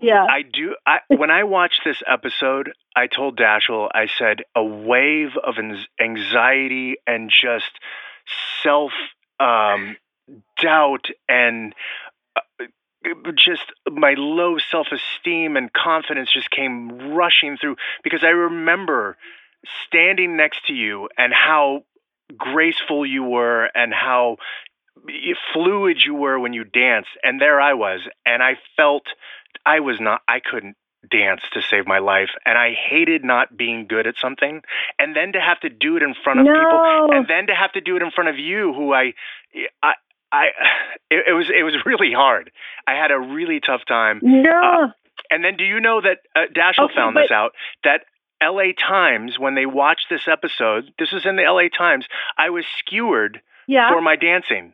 yeah. 0.00 0.24
I 0.28 0.42
do, 0.42 0.74
I, 0.86 0.98
when 1.08 1.30
I 1.30 1.44
watched 1.44 1.82
this 1.84 2.02
episode, 2.06 2.72
I 2.96 3.06
told 3.06 3.38
Dashiell, 3.38 3.88
I 3.94 4.08
said, 4.18 4.42
a 4.56 4.64
wave 4.64 5.36
of 5.42 5.54
anxiety 6.00 6.96
and 7.06 7.30
just 7.30 7.70
self 8.62 8.92
um, 9.40 9.96
doubt 10.60 11.06
and 11.28 11.74
uh, 12.36 12.64
just 13.34 13.62
my 13.90 14.14
low 14.16 14.58
self 14.58 14.88
esteem 14.92 15.56
and 15.56 15.72
confidence 15.72 16.30
just 16.32 16.50
came 16.50 17.12
rushing 17.12 17.56
through 17.56 17.76
because 18.02 18.22
I 18.22 18.28
remember 18.28 19.16
standing 19.86 20.36
next 20.36 20.66
to 20.66 20.72
you 20.72 21.08
and 21.16 21.32
how 21.32 21.84
graceful 22.36 23.04
you 23.04 23.24
were 23.24 23.68
and 23.74 23.92
how 23.92 24.36
fluid 25.52 25.98
you 26.04 26.14
were 26.14 26.38
when 26.38 26.52
you 26.52 26.64
danced. 26.64 27.10
And 27.22 27.40
there 27.40 27.60
I 27.60 27.74
was. 27.74 28.00
And 28.24 28.42
I 28.42 28.56
felt 28.76 29.04
I 29.64 29.80
was 29.80 30.00
not 30.00 30.20
I 30.28 30.40
couldn't 30.40 30.76
dance 31.10 31.40
to 31.52 31.60
save 31.62 31.86
my 31.86 31.98
life 31.98 32.30
and 32.46 32.56
I 32.56 32.74
hated 32.74 33.24
not 33.24 33.56
being 33.56 33.86
good 33.88 34.06
at 34.06 34.14
something 34.20 34.62
and 34.98 35.16
then 35.16 35.32
to 35.32 35.40
have 35.40 35.58
to 35.60 35.68
do 35.68 35.96
it 35.96 36.02
in 36.02 36.14
front 36.22 36.40
of 36.40 36.46
people 36.46 37.08
and 37.12 37.26
then 37.28 37.48
to 37.48 37.54
have 37.54 37.72
to 37.72 37.80
do 37.80 37.96
it 37.96 38.02
in 38.02 38.10
front 38.12 38.30
of 38.30 38.38
you 38.38 38.72
who 38.72 38.92
I 38.92 39.14
I 39.82 39.94
I 40.30 40.46
it, 41.10 41.24
it 41.28 41.32
was 41.32 41.50
it 41.50 41.64
was 41.64 41.74
really 41.84 42.12
hard. 42.12 42.50
I 42.86 42.92
had 42.94 43.10
a 43.10 43.18
really 43.18 43.60
tough 43.60 43.82
time. 43.86 44.20
no. 44.22 44.92
And 45.30 45.44
then 45.44 45.56
do 45.56 45.64
you 45.64 45.80
know 45.80 46.00
that 46.00 46.18
uh, 46.34 46.46
Dashiell 46.54 46.86
Okay, 46.86 46.94
found 46.94 47.14
but- 47.14 47.22
this 47.22 47.30
out 47.30 47.52
that 47.84 48.02
LA 48.42 48.72
Times 48.76 49.38
when 49.38 49.54
they 49.54 49.66
watched 49.66 50.06
this 50.10 50.26
episode, 50.28 50.92
this 50.98 51.12
was 51.12 51.24
in 51.26 51.36
the 51.36 51.42
LA 51.42 51.68
Times, 51.68 52.06
I 52.36 52.50
was 52.50 52.64
skewered 52.78 53.40
yeah. 53.66 53.90
for 53.90 54.00
my 54.00 54.16
dancing. 54.16 54.72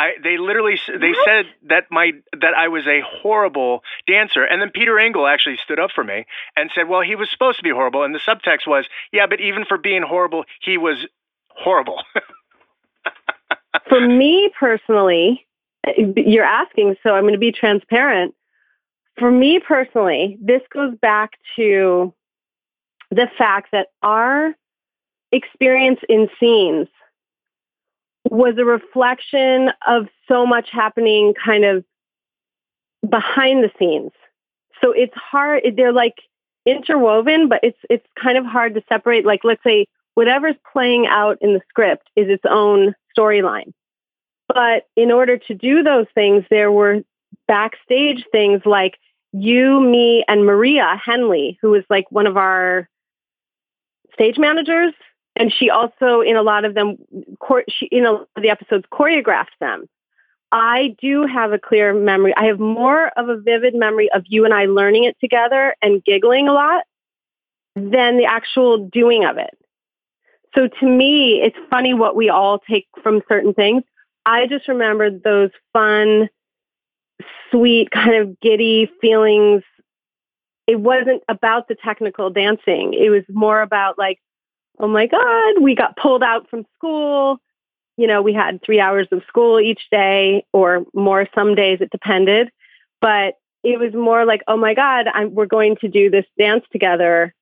I, 0.00 0.12
they 0.24 0.38
literally 0.38 0.80
they 0.88 1.12
What? 1.12 1.26
said 1.26 1.46
that 1.68 1.84
my 1.90 2.12
that 2.40 2.54
I 2.56 2.68
was 2.68 2.86
a 2.86 3.02
horrible 3.22 3.82
dancer, 4.08 4.44
and 4.44 4.62
then 4.62 4.70
Peter 4.70 4.98
Engel 4.98 5.26
actually 5.26 5.58
stood 5.64 5.80
up 5.80 5.90
for 5.94 6.04
me 6.04 6.26
and 6.56 6.70
said, 6.74 6.88
"Well, 6.88 7.02
he 7.02 7.16
was 7.16 7.30
supposed 7.30 7.58
to 7.58 7.64
be 7.64 7.70
horrible," 7.70 8.04
and 8.04 8.14
the 8.14 8.20
subtext 8.20 8.66
was, 8.66 8.86
"Yeah, 9.12 9.26
but 9.28 9.40
even 9.40 9.66
for 9.66 9.78
being 9.78 10.02
horrible, 10.02 10.44
he 10.62 10.78
was 10.78 10.98
horrible." 11.50 12.02
For 13.88 14.00
me 14.00 14.50
personally, 14.58 15.46
eh, 15.86 15.92
you're 16.16 16.44
asking, 16.44 16.96
so 17.02 17.10
I'm 17.14 17.22
going 17.24 17.34
to 17.34 17.38
be 17.38 17.52
transparent. 17.52 18.34
For 19.18 19.30
me 19.30 19.60
personally, 19.60 20.38
this 20.40 20.62
goes 20.72 20.94
back 21.02 21.32
to 21.56 22.14
the 23.10 23.28
fact 23.38 23.70
that 23.72 23.88
our 24.02 24.54
experience 25.32 26.00
in 26.08 26.28
scenes 26.40 26.88
was 28.30 28.54
a 28.58 28.64
reflection 28.64 29.70
of 29.86 30.08
so 30.28 30.46
much 30.46 30.70
happening 30.70 31.34
kind 31.34 31.64
of 31.64 31.84
behind 33.08 33.62
the 33.62 33.70
scenes. 33.78 34.12
So 34.80 34.92
it's 34.92 35.14
hard, 35.14 35.62
they're 35.76 35.92
like 35.92 36.14
interwoven, 36.64 37.48
but 37.48 37.60
it's 37.62 37.78
it's 37.90 38.06
kind 38.22 38.38
of 38.38 38.46
hard 38.46 38.74
to 38.74 38.82
separate 38.88 39.26
like 39.26 39.40
let's 39.44 39.62
say 39.64 39.86
whatever's 40.14 40.56
playing 40.72 41.06
out 41.06 41.38
in 41.40 41.54
the 41.54 41.60
script 41.68 42.08
is 42.16 42.28
its 42.28 42.44
own 42.48 42.94
storyline. 43.16 43.72
But 44.48 44.86
in 44.96 45.10
order 45.10 45.36
to 45.36 45.54
do 45.54 45.82
those 45.82 46.06
things, 46.14 46.44
there 46.50 46.72
were 46.72 47.02
backstage 47.46 48.24
things 48.32 48.62
like 48.64 48.98
you, 49.32 49.80
me, 49.80 50.24
and 50.28 50.44
Maria 50.44 51.00
Henley, 51.04 51.58
who 51.60 51.70
was 51.70 51.84
like 51.90 52.10
one 52.10 52.26
of 52.26 52.36
our 52.36 52.88
stage 54.12 54.38
managers. 54.38 54.92
And 55.36 55.52
she 55.52 55.70
also, 55.70 56.20
in 56.20 56.36
a 56.36 56.42
lot 56.42 56.64
of 56.64 56.74
them, 56.74 56.96
she, 57.68 57.86
in 57.86 58.04
a 58.04 58.12
lot 58.12 58.28
of 58.36 58.42
the 58.42 58.50
episodes, 58.50 58.84
choreographed 58.92 59.56
them. 59.60 59.88
I 60.52 60.96
do 61.00 61.26
have 61.26 61.52
a 61.52 61.58
clear 61.58 61.94
memory. 61.94 62.34
I 62.36 62.46
have 62.46 62.58
more 62.58 63.08
of 63.16 63.28
a 63.28 63.36
vivid 63.36 63.74
memory 63.74 64.10
of 64.12 64.24
you 64.26 64.44
and 64.44 64.52
I 64.52 64.66
learning 64.66 65.04
it 65.04 65.16
together 65.20 65.76
and 65.80 66.04
giggling 66.04 66.48
a 66.48 66.52
lot 66.52 66.82
than 67.76 68.18
the 68.18 68.24
actual 68.24 68.88
doing 68.88 69.24
of 69.24 69.38
it. 69.38 69.56
So 70.54 70.66
to 70.66 70.86
me, 70.86 71.40
it's 71.40 71.56
funny 71.70 71.94
what 71.94 72.16
we 72.16 72.28
all 72.28 72.58
take 72.58 72.88
from 73.02 73.22
certain 73.28 73.54
things. 73.54 73.84
I 74.26 74.48
just 74.48 74.66
remember 74.66 75.08
those 75.10 75.50
fun, 75.72 76.28
sweet, 77.50 77.90
kind 77.92 78.16
of 78.16 78.40
giddy 78.40 78.90
feelings. 79.00 79.62
It 80.66 80.80
wasn't 80.80 81.22
about 81.28 81.68
the 81.68 81.76
technical 81.76 82.30
dancing. 82.30 82.94
It 82.94 83.10
was 83.10 83.22
more 83.28 83.62
about 83.62 83.98
like, 83.98 84.18
oh 84.80 84.88
my 84.88 85.06
God, 85.06 85.62
we 85.62 85.74
got 85.74 85.96
pulled 85.96 86.22
out 86.22 86.48
from 86.48 86.64
school. 86.76 87.38
You 87.96 88.06
know, 88.06 88.22
we 88.22 88.32
had 88.32 88.62
three 88.64 88.80
hours 88.80 89.06
of 89.12 89.22
school 89.28 89.60
each 89.60 89.82
day 89.90 90.44
or 90.52 90.84
more 90.94 91.28
some 91.34 91.54
days, 91.54 91.78
it 91.80 91.90
depended. 91.90 92.50
But 93.00 93.34
it 93.62 93.78
was 93.78 93.92
more 93.92 94.24
like, 94.24 94.42
oh 94.48 94.56
my 94.56 94.74
God, 94.74 95.06
I'm, 95.12 95.34
we're 95.34 95.46
going 95.46 95.76
to 95.82 95.88
do 95.88 96.10
this 96.10 96.24
dance 96.38 96.64
together 96.72 97.34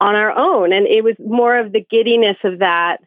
on 0.00 0.14
our 0.14 0.32
own. 0.32 0.72
And 0.72 0.86
it 0.86 1.04
was 1.04 1.14
more 1.24 1.56
of 1.56 1.72
the 1.72 1.86
giddiness 1.88 2.36
of 2.44 2.58
that 2.58 2.98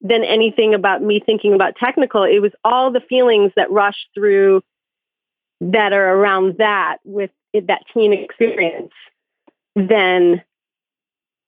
than 0.00 0.24
anything 0.24 0.74
about 0.74 1.02
me 1.02 1.20
thinking 1.24 1.54
about 1.54 1.76
technical. 1.76 2.22
It 2.22 2.40
was 2.40 2.52
all 2.64 2.90
the 2.90 3.00
feelings 3.00 3.52
that 3.56 3.70
rush 3.70 3.96
through 4.14 4.62
that 5.60 5.92
are 5.92 6.16
around 6.16 6.56
that 6.58 6.98
with 7.04 7.30
it, 7.52 7.66
that 7.66 7.82
teen 7.92 8.12
experience. 8.12 8.92
Then, 9.74 10.42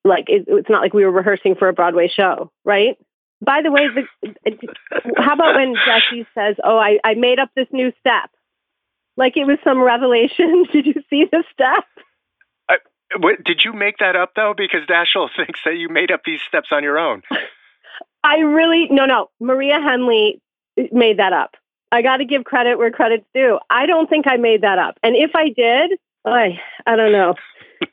like, 0.04 0.28
it, 0.28 0.44
it's 0.46 0.68
not 0.68 0.82
like 0.82 0.94
we 0.94 1.04
were 1.04 1.10
rehearsing 1.10 1.54
for 1.54 1.68
a 1.68 1.72
Broadway 1.72 2.08
show, 2.08 2.50
right? 2.64 2.96
By 3.40 3.62
the 3.62 3.70
way, 3.70 3.88
the, 3.88 4.32
how 5.18 5.34
about 5.34 5.56
when 5.56 5.74
Jesse 5.84 6.26
says, 6.34 6.56
"Oh, 6.64 6.78
I, 6.78 6.98
I 7.04 7.14
made 7.14 7.38
up 7.38 7.50
this 7.54 7.66
new 7.72 7.92
step," 8.00 8.30
like 9.16 9.36
it 9.36 9.44
was 9.46 9.58
some 9.64 9.82
revelation? 9.82 10.64
Did 10.72 10.86
you 10.86 11.02
see 11.10 11.26
the 11.30 11.44
step? 11.52 11.84
what, 13.18 13.44
did 13.44 13.62
you 13.64 13.72
make 13.72 13.98
that 13.98 14.16
up 14.16 14.32
though? 14.34 14.54
Because 14.56 14.86
Dashiell 14.86 15.28
thinks 15.36 15.60
that 15.64 15.76
you 15.76 15.88
made 15.88 16.10
up 16.10 16.22
these 16.24 16.40
steps 16.46 16.68
on 16.72 16.82
your 16.82 16.98
own. 16.98 17.22
I 18.22 18.38
really 18.38 18.88
no 18.90 19.06
no. 19.06 19.30
Maria 19.40 19.80
Henley 19.80 20.40
made 20.92 21.18
that 21.18 21.32
up. 21.32 21.56
I 21.92 22.02
got 22.02 22.16
to 22.16 22.24
give 22.24 22.44
credit 22.44 22.76
where 22.76 22.90
credit's 22.90 23.26
due. 23.34 23.58
I 23.70 23.86
don't 23.86 24.10
think 24.10 24.26
I 24.26 24.36
made 24.36 24.62
that 24.62 24.78
up. 24.78 24.98
And 25.02 25.14
if 25.14 25.30
I 25.34 25.50
did, 25.50 25.98
I 26.24 26.60
I 26.86 26.96
don't 26.96 27.12
know. 27.12 27.34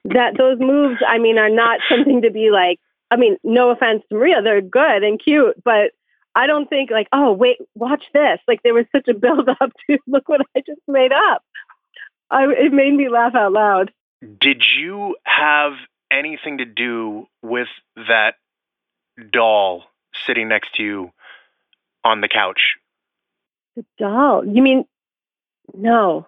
That 0.05 0.37
those 0.37 0.59
moves 0.59 1.01
I 1.07 1.17
mean 1.17 1.37
are 1.37 1.49
not 1.49 1.79
something 1.89 2.21
to 2.21 2.31
be 2.31 2.51
like 2.51 2.79
I 3.11 3.17
mean, 3.17 3.35
no 3.43 3.71
offense 3.71 4.03
to 4.09 4.15
Maria, 4.15 4.41
they're 4.41 4.61
good 4.61 5.03
and 5.03 5.21
cute, 5.21 5.61
but 5.63 5.91
I 6.33 6.47
don't 6.47 6.69
think 6.69 6.89
like, 6.91 7.09
oh, 7.11 7.33
wait, 7.33 7.57
watch 7.75 8.05
this. 8.13 8.39
Like 8.47 8.63
there 8.63 8.73
was 8.73 8.85
such 8.95 9.09
a 9.09 9.13
build 9.13 9.49
up 9.49 9.71
to 9.89 9.97
look 10.07 10.29
what 10.29 10.41
I 10.55 10.61
just 10.65 10.81
made 10.87 11.11
up. 11.11 11.43
I, 12.29 12.45
it 12.45 12.71
made 12.71 12.93
me 12.93 13.09
laugh 13.09 13.35
out 13.35 13.51
loud. 13.51 13.91
Did 14.39 14.63
you 14.77 15.17
have 15.25 15.73
anything 16.11 16.59
to 16.59 16.65
do 16.65 17.27
with 17.41 17.67
that 17.95 18.35
doll 19.31 19.83
sitting 20.25 20.47
next 20.47 20.75
to 20.75 20.83
you 20.83 21.11
on 22.05 22.21
the 22.21 22.29
couch? 22.29 22.75
The 23.75 23.83
doll. 23.97 24.45
You 24.45 24.61
mean 24.61 24.85
no? 25.73 26.27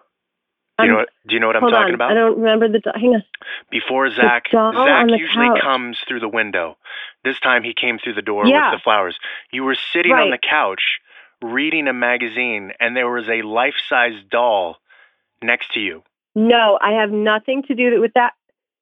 Do 0.78 0.84
you 0.86 0.90
know 0.90 0.96
what, 0.98 1.08
do 1.28 1.34
you 1.34 1.40
know 1.40 1.46
what 1.46 1.56
I'm 1.56 1.62
Hold 1.62 1.72
talking 1.72 1.88
on. 1.90 1.94
about? 1.94 2.10
I 2.10 2.14
don't 2.14 2.38
remember 2.38 2.68
the 2.68 2.80
doll. 2.80 2.94
Hang 2.96 3.14
on. 3.14 3.24
Before 3.70 4.10
Zach, 4.10 4.46
Zach 4.50 5.06
usually 5.08 5.46
couch. 5.48 5.60
comes 5.62 5.98
through 6.08 6.18
the 6.20 6.28
window. 6.28 6.76
This 7.22 7.38
time 7.38 7.62
he 7.62 7.74
came 7.74 7.98
through 7.98 8.14
the 8.14 8.22
door 8.22 8.44
Yeah. 8.46 8.70
with 8.72 8.80
the 8.80 8.82
flowers. 8.82 9.16
You 9.52 9.62
were 9.64 9.76
sitting 9.92 10.12
on 10.12 10.30
the 10.30 10.38
couch 10.38 10.98
reading 11.40 11.86
a 11.86 11.92
magazine, 11.92 12.72
and 12.80 12.96
there 12.96 13.08
was 13.08 13.28
a 13.28 13.42
life-size 13.42 14.14
doll 14.30 14.78
next 15.42 15.72
to 15.74 15.80
you. 15.80 16.02
No, 16.34 16.78
I 16.80 16.92
have 16.92 17.10
nothing 17.12 17.62
to 17.64 17.74
do 17.76 18.00
with 18.00 18.12
that. 18.14 18.32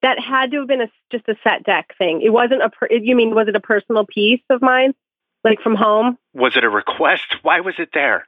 That 0.01 0.19
had 0.19 0.51
to 0.51 0.59
have 0.59 0.67
been 0.67 0.81
a, 0.81 0.89
just 1.11 1.27
a 1.29 1.35
set 1.43 1.63
deck 1.63 1.93
thing. 1.97 2.21
It 2.23 2.31
wasn't 2.31 2.63
a. 2.63 2.69
Per, 2.69 2.87
you 2.89 3.15
mean 3.15 3.35
was 3.35 3.47
it 3.47 3.55
a 3.55 3.59
personal 3.61 4.05
piece 4.05 4.41
of 4.49 4.61
mine, 4.61 4.93
like 5.43 5.61
from 5.61 5.75
home? 5.75 6.17
Was 6.33 6.57
it 6.57 6.63
a 6.63 6.69
request? 6.69 7.23
Why 7.43 7.59
was 7.61 7.75
it 7.77 7.89
there? 7.93 8.27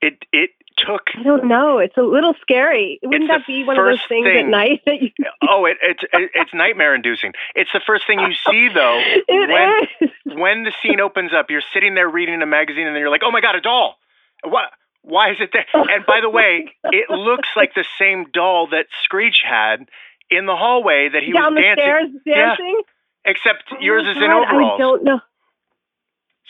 It 0.00 0.24
it 0.32 0.50
took 0.86 1.02
I 1.18 1.22
don't 1.22 1.46
know. 1.46 1.78
It's 1.78 1.96
a 1.96 2.02
little 2.02 2.34
scary. 2.40 2.98
Wouldn't 3.02 3.28
that 3.28 3.46
be 3.46 3.64
one 3.64 3.78
of 3.78 3.84
those 3.84 4.00
things 4.08 4.26
at 4.26 4.46
night 4.46 4.80
that 4.86 5.02
you? 5.02 5.10
oh 5.48 5.64
it, 5.66 5.76
it's 5.82 6.02
it, 6.12 6.30
it's 6.34 6.54
nightmare 6.54 6.94
inducing 6.94 7.32
it's 7.54 7.70
the 7.72 7.80
first 7.86 8.06
thing 8.06 8.20
you 8.20 8.32
see 8.48 8.68
though 8.72 9.00
It 9.28 9.48
when 9.50 10.08
is. 10.08 10.10
when 10.38 10.64
the 10.64 10.72
scene 10.82 11.00
opens 11.00 11.32
up 11.34 11.50
you're 11.50 11.62
sitting 11.74 11.94
there 11.94 12.08
reading 12.08 12.40
a 12.42 12.46
magazine 12.46 12.86
and 12.86 12.94
then 12.94 13.00
you're 13.00 13.10
like 13.10 13.22
oh 13.24 13.30
my 13.30 13.40
god 13.40 13.56
a 13.56 13.60
doll 13.60 13.96
what 14.44 14.70
why 15.02 15.30
is 15.30 15.36
it 15.40 15.50
there 15.52 15.66
oh 15.74 15.84
and 15.90 16.06
by 16.06 16.20
the 16.20 16.30
way 16.30 16.72
it 16.84 17.10
looks 17.10 17.48
like 17.56 17.74
the 17.74 17.84
same 17.98 18.26
doll 18.32 18.68
that 18.68 18.86
screech 19.02 19.42
had 19.44 19.88
in 20.30 20.46
the 20.46 20.56
hallway 20.56 21.08
that 21.12 21.22
he 21.22 21.32
down 21.32 21.54
was 21.54 21.62
the 21.62 21.62
dancing 21.62 21.82
stairs 21.82 22.08
Yeah. 22.26 22.46
dancing. 22.56 22.82
except 23.24 23.64
Oh 23.72 23.76
yours 23.80 24.04
is 24.08 24.16
in 24.16 24.30
overalls 24.30 24.78
I 24.80 24.82
don't 24.82 25.04
know. 25.04 25.20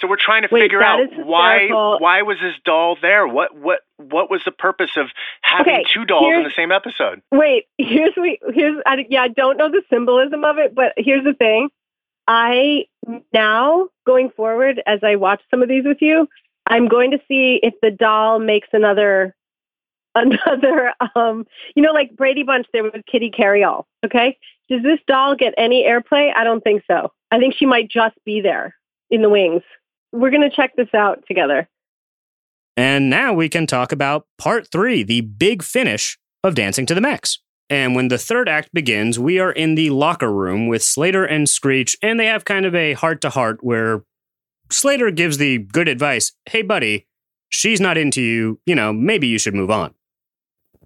So 0.00 0.06
we're 0.06 0.16
trying 0.16 0.42
to 0.42 0.48
Wait, 0.50 0.62
figure 0.62 0.82
out 0.82 1.00
why 1.24 1.68
why 1.70 2.22
was 2.22 2.38
this 2.40 2.54
doll 2.64 2.96
there 3.02 3.26
what 3.26 3.56
what 3.56 3.80
what 3.96 4.30
was 4.30 4.40
the 4.44 4.52
purpose 4.52 4.92
of 4.96 5.08
having 5.42 5.74
Okay, 5.74 5.84
two 5.92 6.04
dolls 6.04 6.34
in 6.34 6.44
the 6.44 6.52
same 6.54 6.70
episode 6.70 7.20
Wait, 7.32 7.66
here's 7.78 8.14
we 8.16 8.38
here's 8.54 8.80
I, 8.86 9.04
yeah, 9.08 9.22
I 9.22 9.28
don't 9.28 9.56
know 9.56 9.70
the 9.70 9.82
symbolism 9.90 10.44
of 10.44 10.58
it, 10.58 10.74
but 10.74 10.92
here's 10.96 11.24
the 11.24 11.34
thing. 11.34 11.68
I 12.28 12.84
now 13.32 13.88
going 14.06 14.30
forward 14.30 14.82
as 14.86 15.00
I 15.02 15.16
watch 15.16 15.40
some 15.50 15.62
of 15.62 15.68
these 15.68 15.84
with 15.84 16.00
you, 16.00 16.28
I'm 16.66 16.88
going 16.88 17.10
to 17.10 17.18
see 17.26 17.58
if 17.62 17.74
the 17.82 17.90
doll 17.90 18.38
makes 18.38 18.68
another 18.72 19.34
another 20.14 20.92
um 21.14 21.46
you 21.74 21.82
know 21.82 21.92
like 21.92 22.16
Brady 22.16 22.42
Bunch 22.42 22.66
there 22.72 22.82
was 22.82 22.92
Kitty 23.10 23.30
Karry-All, 23.30 23.86
okay? 24.04 24.38
Does 24.68 24.82
this 24.82 25.00
doll 25.06 25.34
get 25.34 25.54
any 25.56 25.84
airplay? 25.84 26.30
I 26.36 26.44
don't 26.44 26.62
think 26.62 26.82
so. 26.86 27.12
I 27.30 27.38
think 27.38 27.54
she 27.54 27.66
might 27.66 27.88
just 27.88 28.16
be 28.24 28.40
there 28.40 28.74
in 29.10 29.22
the 29.22 29.28
wings. 29.28 29.62
We're 30.12 30.30
going 30.30 30.48
to 30.48 30.54
check 30.54 30.74
this 30.76 30.88
out 30.94 31.24
together. 31.26 31.68
And 32.76 33.10
now 33.10 33.32
we 33.32 33.48
can 33.48 33.66
talk 33.66 33.92
about 33.92 34.26
part 34.38 34.70
three, 34.70 35.02
the 35.02 35.22
big 35.22 35.62
finish 35.62 36.18
of 36.44 36.54
Dancing 36.54 36.86
to 36.86 36.94
the 36.94 37.00
Max. 37.00 37.40
And 37.70 37.94
when 37.94 38.08
the 38.08 38.18
third 38.18 38.48
act 38.48 38.72
begins, 38.72 39.18
we 39.18 39.38
are 39.38 39.52
in 39.52 39.74
the 39.74 39.90
locker 39.90 40.32
room 40.32 40.68
with 40.68 40.82
Slater 40.82 41.24
and 41.24 41.48
Screech, 41.48 41.96
and 42.02 42.18
they 42.18 42.26
have 42.26 42.44
kind 42.44 42.64
of 42.64 42.74
a 42.74 42.94
heart 42.94 43.20
to 43.22 43.30
heart 43.30 43.58
where 43.62 44.04
Slater 44.70 45.10
gives 45.10 45.38
the 45.38 45.58
good 45.58 45.88
advice 45.88 46.32
Hey, 46.46 46.62
buddy, 46.62 47.06
she's 47.48 47.80
not 47.80 47.98
into 47.98 48.22
you. 48.22 48.60
You 48.64 48.74
know, 48.74 48.92
maybe 48.92 49.26
you 49.26 49.38
should 49.38 49.54
move 49.54 49.70
on. 49.70 49.94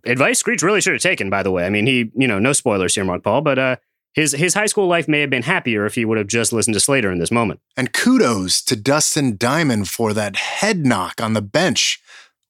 Advice 0.05 0.41
Screech 0.41 0.63
really 0.63 0.81
should 0.81 0.95
have 0.95 1.03
taken, 1.03 1.31
by 1.31 1.43
the 1.45 1.53
way. 1.53 1.65
I 1.65 1.71
mean, 1.71 1.87
he, 1.87 2.11
you 2.15 2.27
know, 2.27 2.41
no 2.41 2.53
spoilers 2.53 2.95
here, 2.95 3.05
Mark 3.05 3.23
Paul, 3.23 3.43
but 3.43 3.59
uh, 3.59 3.77
his, 4.15 4.33
his 4.33 4.55
high 4.55 4.67
school 4.67 4.87
life 4.87 5.09
may 5.09 5.21
have 5.21 5.31
been 5.31 5.43
happier 5.43 5.87
if 5.87 5.95
he 5.95 6.05
would 6.05 6.19
have 6.19 6.27
just 6.27 6.53
listened 6.53 6.75
to 6.75 6.81
Slater 6.81 7.11
in 7.11 7.19
this 7.19 7.31
moment. 7.31 7.61
And 7.77 7.93
kudos 7.93 8.63
to 8.63 8.77
Dustin 8.77 9.37
Diamond 9.37 9.89
for 9.89 10.13
that 10.13 10.37
head 10.37 10.85
knock 10.85 11.21
on 11.21 11.33
the 11.33 11.43
bench. 11.43 12.01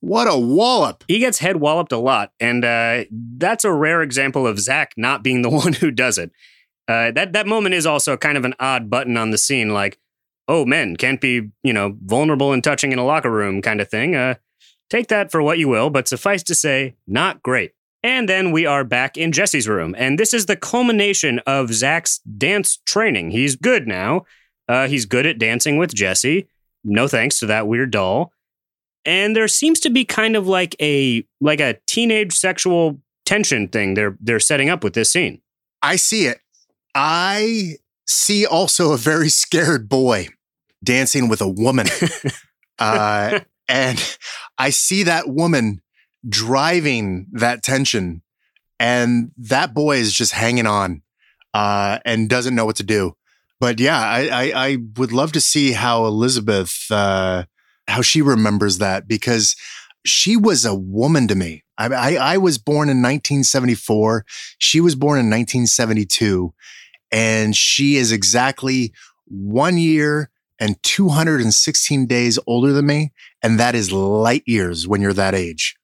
What 0.01 0.27
a 0.27 0.37
wallop. 0.37 1.05
he 1.07 1.21
gets 1.21 1.39
head 1.39 1.57
walloped 1.57 1.93
a 1.93 1.97
lot, 1.99 2.33
and 2.41 2.65
uh, 2.65 3.05
that's 3.13 3.65
a 3.65 3.73
rare 3.73 4.03
example 4.03 4.49
of 4.49 4.59
Zach 4.59 4.95
not 4.97 5.23
being 5.23 5.43
the 5.43 5.51
one 5.63 5.75
who 5.75 5.93
does 5.93 6.19
it. 6.19 6.33
Uh, 6.89 7.13
that 7.13 7.33
that 7.35 7.47
moment 7.47 7.77
is 7.77 7.87
also 7.87 8.17
kind 8.17 8.37
of 8.37 8.45
an 8.45 8.55
odd 8.59 8.91
button 8.91 9.17
on 9.17 9.31
the 9.31 9.39
scene, 9.39 9.73
like, 9.73 10.01
"Oh, 10.49 10.67
men 10.67 10.97
can't 10.97 11.21
be, 11.21 11.51
you 11.63 11.73
know, 11.73 11.97
vulnerable 12.05 12.53
and 12.53 12.65
touching 12.65 12.91
in 12.91 12.99
a 12.99 13.05
locker 13.05 13.31
room," 13.31 13.63
kind 13.63 13.81
of 13.81 13.89
thing. 13.89 14.17
Uh, 14.17 14.35
take 14.91 15.07
that 15.07 15.31
for 15.31 15.41
what 15.41 15.59
you 15.59 15.69
will, 15.69 15.89
but 15.89 16.09
suffice 16.09 16.43
to 16.43 16.55
say, 16.57 16.97
not 17.07 17.41
great. 17.41 17.73
And 18.05 18.29
then 18.29 18.51
we 18.51 18.67
are 18.67 18.83
back 18.83 19.17
in 19.17 19.31
Jesse's 19.31 19.69
room, 19.69 19.95
and 19.97 20.19
this 20.19 20.35
is 20.35 20.47
the 20.47 20.57
culmination 20.57 21.39
of 21.41 21.73
Zach's 21.73 22.19
dance 22.19 22.79
training. 22.85 23.31
He's 23.31 23.55
good 23.55 23.87
now. 23.87 24.23
Uh, 24.69 24.89
he's 24.89 25.07
good 25.07 25.27
at 25.27 25.39
dancing 25.39 25.77
with 25.77 25.95
Jesse. 25.95 26.49
No 26.83 27.07
thanks 27.07 27.39
to 27.39 27.47
that 27.47 27.69
weird 27.69 27.93
doll 27.93 28.33
and 29.05 29.35
there 29.35 29.49
seems 29.49 29.81
to 29.81 29.91
be 29.91 30.05
kind 30.05 30.37
of 30.37 30.47
like 30.47 30.77
a 30.81 31.25
like 31.41 31.61
a 31.61 31.79
teenage 31.87 32.33
sexual 32.33 33.01
tension 33.25 33.69
thing 33.69 33.95
they're 33.95 34.17
they're 34.21 34.41
setting 34.41 34.69
up 34.69 34.85
with 34.85 34.95
this 34.95 35.11
scene. 35.11 35.41
I 35.83 35.97
see 35.97 36.27
it. 36.27 36.41
I 36.95 37.77
see 38.07 38.47
also 38.47 38.93
a 38.93 38.97
very 38.97 39.29
scared 39.29 39.89
boy 39.89 40.29
dancing 40.85 41.29
with 41.29 41.41
a 41.41 41.49
woman. 41.49 41.87
uh, 42.79 43.41
and 43.69 44.19
I 44.59 44.71
see 44.71 45.05
that 45.05 45.29
woman 45.29 45.81
driving 46.29 47.27
that 47.33 47.63
tension, 47.63 48.23
and 48.79 49.33
that 49.37 49.75
boy 49.75 49.97
is 49.97 50.13
just 50.13 50.33
hanging 50.33 50.67
on 50.67 51.03
uh, 51.55 51.99
and 52.05 52.29
doesn't 52.29 52.55
know 52.55 52.65
what 52.65 52.77
to 52.77 52.83
do. 52.83 53.17
But 53.61 53.79
yeah, 53.79 54.01
I, 54.01 54.29
I, 54.29 54.53
I 54.69 54.77
would 54.97 55.13
love 55.13 55.33
to 55.33 55.41
see 55.41 55.73
how 55.73 56.05
Elizabeth, 56.07 56.91
uh, 56.91 57.45
how 57.87 58.03
she 58.03 58.21
remembers 58.21 58.79
that 58.79 59.07
because 59.07 59.55
she 60.05 60.37
was 60.37 60.65
a 60.65 60.75
woman 60.75 61.29
to 61.29 61.35
me. 61.35 61.63
I, 61.79 61.87
I, 61.87 62.15
I 62.35 62.39
was 62.39 62.59
born 62.59 62.89
in 62.89 62.99
1974. 62.99 64.25
She 64.59 64.81
was 64.81 64.97
born 64.97 65.19
in 65.19 65.27
1972, 65.27 66.53
and 67.13 67.55
she 67.55 67.97
is 67.97 68.11
exactly 68.11 68.93
one 69.27 69.79
year 69.79 70.31
and 70.59 70.81
216 70.83 72.07
days 72.07 72.39
older 72.47 72.73
than 72.73 72.87
me. 72.87 73.13
And 73.43 73.59
that 73.59 73.75
is 73.75 73.93
light 73.93 74.43
years 74.47 74.87
when 74.87 75.01
you're 75.01 75.13
that 75.13 75.35
age. 75.35 75.77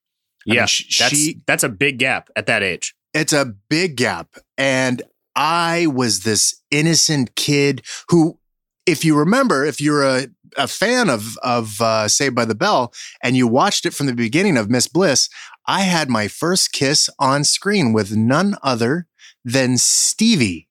I 0.49 0.53
mean, 0.53 0.57
Yeah, 0.57 0.63
That's 0.63 0.71
she, 0.71 1.41
that's 1.47 1.63
a 1.65 1.69
big 1.69 1.99
gap 1.99 2.31
at 2.37 2.47
that 2.47 2.63
age. 2.63 2.95
it's 3.15 3.33
a 3.33 3.55
big 3.69 3.97
gap. 3.97 4.37
And 4.57 5.03
I 5.37 5.87
was 5.87 6.21
this 6.21 6.61
innocent 6.71 7.35
kid 7.37 7.83
who, 8.09 8.39
if 8.87 9.05
you 9.05 9.17
remember, 9.17 9.65
if 9.65 9.81
you're 9.81 10.03
a, 10.05 10.27
a 10.57 10.67
fan 10.67 11.09
of, 11.11 11.37
of 11.43 11.81
uh, 11.81 12.09
Saved 12.09 12.35
by 12.35 12.45
the 12.45 12.55
Bell 12.55 12.93
and 13.23 13.37
you 13.37 13.47
watched 13.47 13.87
it 13.87 13.95
from 13.95 14.07
the 14.07 14.15
beginning 14.15 14.57
of 14.57 14.71
Miss 14.71 14.89
Bliss, 14.89 15.29
I 15.67 15.83
had 15.83 16.09
my 16.09 16.29
first 16.29 16.73
kiss 16.73 17.09
on 17.19 17.45
screen 17.45 17.93
with 17.93 18.17
none 18.17 18.57
other 18.63 19.07
than 19.45 19.77
Stevie. 19.79 20.69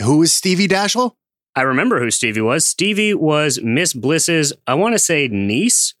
Who 0.00 0.18
was 0.18 0.32
Stevie 0.32 0.68
Dashiell? 0.68 1.12
I 1.56 1.62
remember 1.62 2.00
who 2.00 2.10
Stevie 2.10 2.40
was. 2.40 2.66
Stevie 2.66 3.14
was 3.14 3.60
Miss 3.62 3.94
Bliss's, 3.94 4.52
I 4.66 4.74
want 4.74 4.94
to 4.94 4.98
say 4.98 5.28
niece, 5.28 5.94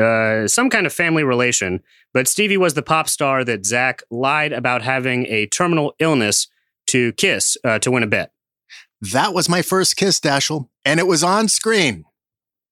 uh, 0.00 0.46
some 0.46 0.70
kind 0.70 0.86
of 0.86 0.92
family 0.92 1.24
relation. 1.24 1.82
But 2.12 2.26
Stevie 2.28 2.56
was 2.56 2.74
the 2.74 2.82
pop 2.82 3.08
star 3.08 3.44
that 3.44 3.64
Zach 3.64 4.02
lied 4.10 4.52
about 4.52 4.82
having 4.82 5.26
a 5.26 5.46
terminal 5.46 5.94
illness 5.98 6.48
to 6.88 7.12
kiss 7.12 7.56
uh, 7.64 7.78
to 7.80 7.90
win 7.90 8.02
a 8.02 8.06
bet. 8.06 8.32
That 9.00 9.32
was 9.32 9.48
my 9.48 9.62
first 9.62 9.96
kiss, 9.96 10.20
Dashiell, 10.20 10.68
and 10.84 10.98
it 11.00 11.06
was 11.06 11.22
on 11.24 11.48
screen. 11.48 12.04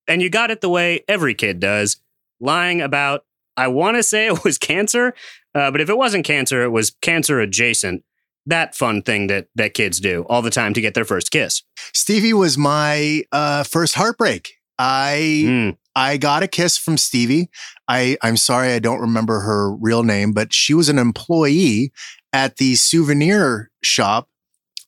and 0.06 0.22
you 0.22 0.30
got 0.30 0.50
it 0.50 0.60
the 0.60 0.68
way 0.68 1.04
every 1.06 1.34
kid 1.34 1.60
does, 1.60 1.98
lying 2.40 2.80
about. 2.80 3.24
I 3.56 3.68
want 3.68 3.96
to 3.96 4.02
say 4.02 4.26
it 4.26 4.44
was 4.44 4.56
cancer, 4.58 5.14
uh, 5.54 5.70
but 5.70 5.80
if 5.80 5.88
it 5.88 5.96
wasn't 5.98 6.24
cancer, 6.24 6.62
it 6.62 6.70
was 6.70 6.90
cancer 7.02 7.40
adjacent. 7.40 8.04
That 8.46 8.74
fun 8.74 9.02
thing 9.02 9.26
that 9.26 9.48
that 9.56 9.74
kids 9.74 10.00
do 10.00 10.24
all 10.28 10.40
the 10.42 10.50
time 10.50 10.72
to 10.74 10.80
get 10.80 10.94
their 10.94 11.04
first 11.04 11.30
kiss. 11.30 11.62
Stevie 11.92 12.32
was 12.32 12.56
my 12.56 13.22
uh, 13.32 13.62
first 13.64 13.94
heartbreak. 13.94 14.54
I 14.78 15.42
Mm. 15.44 15.76
I 15.98 16.16
got 16.16 16.44
a 16.44 16.46
kiss 16.46 16.78
from 16.78 16.96
Stevie. 16.96 17.50
I, 17.88 18.16
I'm 18.22 18.36
sorry, 18.36 18.72
I 18.72 18.78
don't 18.78 19.00
remember 19.00 19.40
her 19.40 19.74
real 19.74 20.04
name, 20.04 20.32
but 20.32 20.54
she 20.54 20.72
was 20.72 20.88
an 20.88 20.96
employee 20.96 21.92
at 22.32 22.58
the 22.58 22.76
souvenir 22.76 23.72
shop 23.82 24.28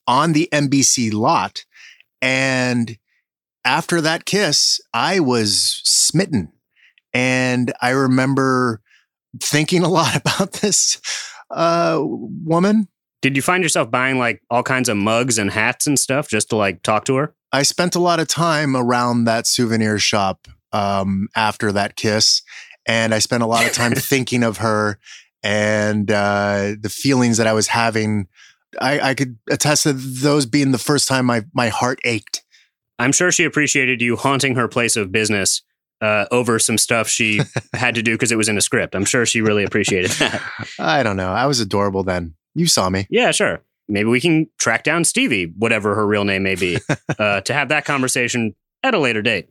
on 0.07 0.31
the 0.31 0.47
NBC 0.53 1.11
lot. 1.11 1.65
And 2.21 2.97
after 3.65 3.99
that 3.99 4.23
kiss, 4.23 4.79
I 4.93 5.19
was 5.19 5.81
smitten. 5.83 6.53
And 7.13 7.73
I 7.81 7.89
remember 7.89 8.79
thinking 9.43 9.83
a 9.83 9.89
lot 9.89 10.15
about 10.21 10.53
this 10.53 10.97
uh, 11.49 11.99
woman. 12.01 12.87
Did 13.21 13.35
you 13.35 13.41
find 13.41 13.63
yourself 13.63 13.91
buying 13.91 14.17
like 14.17 14.41
all 14.49 14.63
kinds 14.63 14.87
of 14.87 14.95
mugs 14.95 15.37
and 15.37 15.51
hats 15.51 15.87
and 15.87 15.99
stuff 15.99 16.29
just 16.29 16.49
to 16.51 16.55
like 16.55 16.83
talk 16.83 17.03
to 17.05 17.17
her? 17.17 17.35
I 17.51 17.63
spent 17.63 17.95
a 17.95 17.99
lot 17.99 18.21
of 18.21 18.29
time 18.29 18.77
around 18.77 19.25
that 19.25 19.45
souvenir 19.45 19.99
shop 19.99 20.47
um, 20.73 21.27
after 21.35 21.71
that 21.71 21.95
kiss, 21.95 22.41
and 22.85 23.13
I 23.13 23.19
spent 23.19 23.43
a 23.43 23.47
lot 23.47 23.65
of 23.65 23.73
time 23.73 23.91
thinking 23.95 24.43
of 24.43 24.57
her 24.57 24.99
and 25.43 26.09
uh, 26.11 26.73
the 26.79 26.89
feelings 26.89 27.37
that 27.37 27.47
I 27.47 27.53
was 27.53 27.67
having. 27.67 28.27
I, 28.79 29.09
I 29.09 29.13
could 29.15 29.37
attest 29.49 29.83
to 29.83 29.91
those 29.93 30.45
being 30.45 30.71
the 30.71 30.77
first 30.77 31.07
time 31.07 31.25
my 31.25 31.43
my 31.53 31.69
heart 31.69 31.99
ached. 32.05 32.43
I'm 32.99 33.11
sure 33.11 33.31
she 33.31 33.43
appreciated 33.43 34.01
you 34.01 34.15
haunting 34.15 34.55
her 34.55 34.67
place 34.67 34.95
of 34.95 35.11
business 35.11 35.63
uh, 36.01 36.25
over 36.31 36.59
some 36.59 36.77
stuff 36.77 37.07
she 37.07 37.41
had 37.73 37.95
to 37.95 38.01
do 38.01 38.13
because 38.13 38.31
it 38.31 38.37
was 38.37 38.49
in 38.49 38.57
a 38.57 38.61
script. 38.61 38.95
I'm 38.95 39.05
sure 39.05 39.25
she 39.25 39.41
really 39.41 39.63
appreciated 39.63 40.11
that. 40.11 40.41
I 40.79 41.03
don't 41.03 41.17
know. 41.17 41.31
I 41.31 41.45
was 41.45 41.59
adorable 41.59 42.03
then. 42.03 42.35
You 42.53 42.67
saw 42.67 42.89
me. 42.89 43.07
Yeah, 43.09 43.31
sure. 43.31 43.61
Maybe 43.87 44.09
we 44.09 44.21
can 44.21 44.47
track 44.57 44.83
down 44.83 45.03
Stevie, 45.03 45.53
whatever 45.57 45.95
her 45.95 46.05
real 46.05 46.23
name 46.23 46.43
may 46.43 46.55
be, 46.55 46.77
uh, 47.19 47.41
to 47.41 47.53
have 47.53 47.69
that 47.69 47.85
conversation 47.85 48.55
at 48.83 48.93
a 48.93 48.99
later 48.99 49.21
date. 49.21 49.49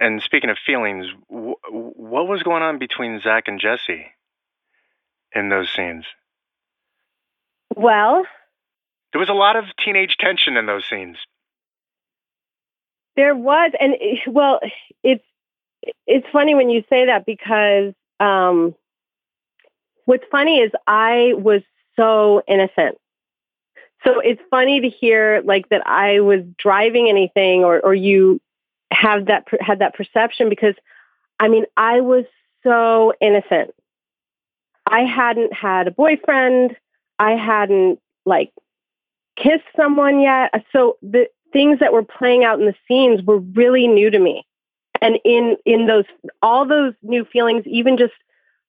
And 0.00 0.22
speaking 0.22 0.50
of 0.50 0.56
feelings, 0.64 1.06
wh- 1.28 1.60
what 1.70 2.26
was 2.26 2.42
going 2.42 2.62
on 2.62 2.78
between 2.78 3.20
Zach 3.20 3.44
and 3.48 3.60
Jesse 3.60 4.06
in 5.34 5.48
those 5.50 5.70
scenes? 5.70 6.06
Well, 7.76 8.24
There 9.12 9.20
was 9.20 9.28
a 9.28 9.34
lot 9.34 9.56
of 9.56 9.64
teenage 9.84 10.16
tension 10.18 10.56
in 10.56 10.66
those 10.66 10.84
scenes. 10.88 11.18
There 13.16 13.36
was, 13.36 13.72
and 13.78 13.94
well, 14.26 14.60
it's 15.02 15.24
it's 16.06 16.26
funny 16.32 16.54
when 16.54 16.70
you 16.70 16.82
say 16.90 17.06
that 17.06 17.26
because 17.26 17.94
um, 18.18 18.74
What's 20.10 20.24
funny 20.28 20.58
is 20.58 20.72
I 20.88 21.34
was 21.36 21.62
so 21.94 22.42
innocent. 22.48 22.98
So 24.04 24.18
it's 24.18 24.40
funny 24.50 24.80
to 24.80 24.88
hear 24.88 25.40
like 25.44 25.68
that 25.68 25.86
I 25.86 26.18
was 26.18 26.40
driving 26.58 27.08
anything 27.08 27.62
or, 27.62 27.78
or 27.78 27.94
you 27.94 28.40
have 28.92 29.26
that, 29.26 29.46
had 29.60 29.78
that 29.78 29.94
perception 29.94 30.48
because 30.48 30.74
I 31.40 31.48
mean, 31.48 31.64
I 31.76 32.02
was 32.02 32.26
so 32.62 33.14
innocent. 33.20 33.74
I 34.86 35.00
hadn't 35.00 35.52
had 35.52 35.88
a 35.88 35.90
boyfriend. 35.90 36.76
I 37.18 37.32
hadn't 37.32 37.98
like 38.26 38.52
kissed 39.36 39.64
someone 39.74 40.20
yet. 40.20 40.52
So 40.72 40.98
the 41.02 41.28
things 41.52 41.78
that 41.80 41.92
were 41.92 42.04
playing 42.04 42.44
out 42.44 42.60
in 42.60 42.66
the 42.66 42.74
scenes 42.86 43.22
were 43.22 43.38
really 43.38 43.88
new 43.88 44.10
to 44.10 44.18
me. 44.18 44.46
And 45.00 45.18
in 45.24 45.56
in 45.64 45.86
those 45.86 46.04
all 46.42 46.66
those 46.66 46.92
new 47.02 47.24
feelings, 47.24 47.66
even 47.66 47.96
just 47.96 48.12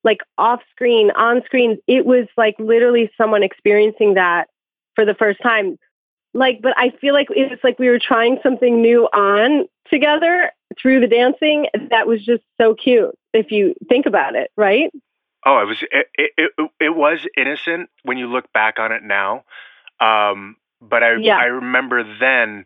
like 0.03 0.19
off 0.37 0.61
screen, 0.71 1.11
on 1.11 1.43
screen, 1.43 1.77
it 1.87 2.05
was 2.05 2.27
like 2.37 2.55
literally 2.57 3.11
someone 3.17 3.43
experiencing 3.43 4.13
that 4.13 4.47
for 4.95 5.03
the 5.03 5.13
first 5.13 5.41
time. 5.41 5.77
Like, 6.33 6.61
but 6.61 6.73
I 6.77 6.91
feel 7.01 7.13
like 7.13 7.27
it 7.35 7.49
was 7.49 7.59
like 7.63 7.77
we 7.77 7.89
were 7.89 7.99
trying 7.99 8.39
something 8.41 8.81
new 8.81 9.09
on 9.13 9.67
together 9.89 10.51
through 10.81 10.99
the 11.01 11.07
dancing. 11.07 11.67
That 11.89 12.07
was 12.07 12.23
just 12.23 12.43
so 12.59 12.75
cute 12.75 13.17
if 13.33 13.51
you 13.51 13.75
think 13.89 14.05
about 14.05 14.35
it, 14.35 14.51
right? 14.55 14.91
Oh, 15.45 15.59
it 15.61 15.65
was 15.65 15.77
it, 15.91 16.07
it, 16.13 16.31
it, 16.37 16.71
it 16.79 16.95
was 16.95 17.25
innocent 17.35 17.89
when 18.03 18.17
you 18.17 18.27
look 18.27 18.51
back 18.53 18.79
on 18.79 18.91
it 18.91 19.03
now. 19.03 19.43
Um, 19.99 20.55
but 20.81 21.03
I 21.03 21.15
Yeah. 21.15 21.37
I 21.37 21.45
remember 21.45 22.03
then 22.19 22.65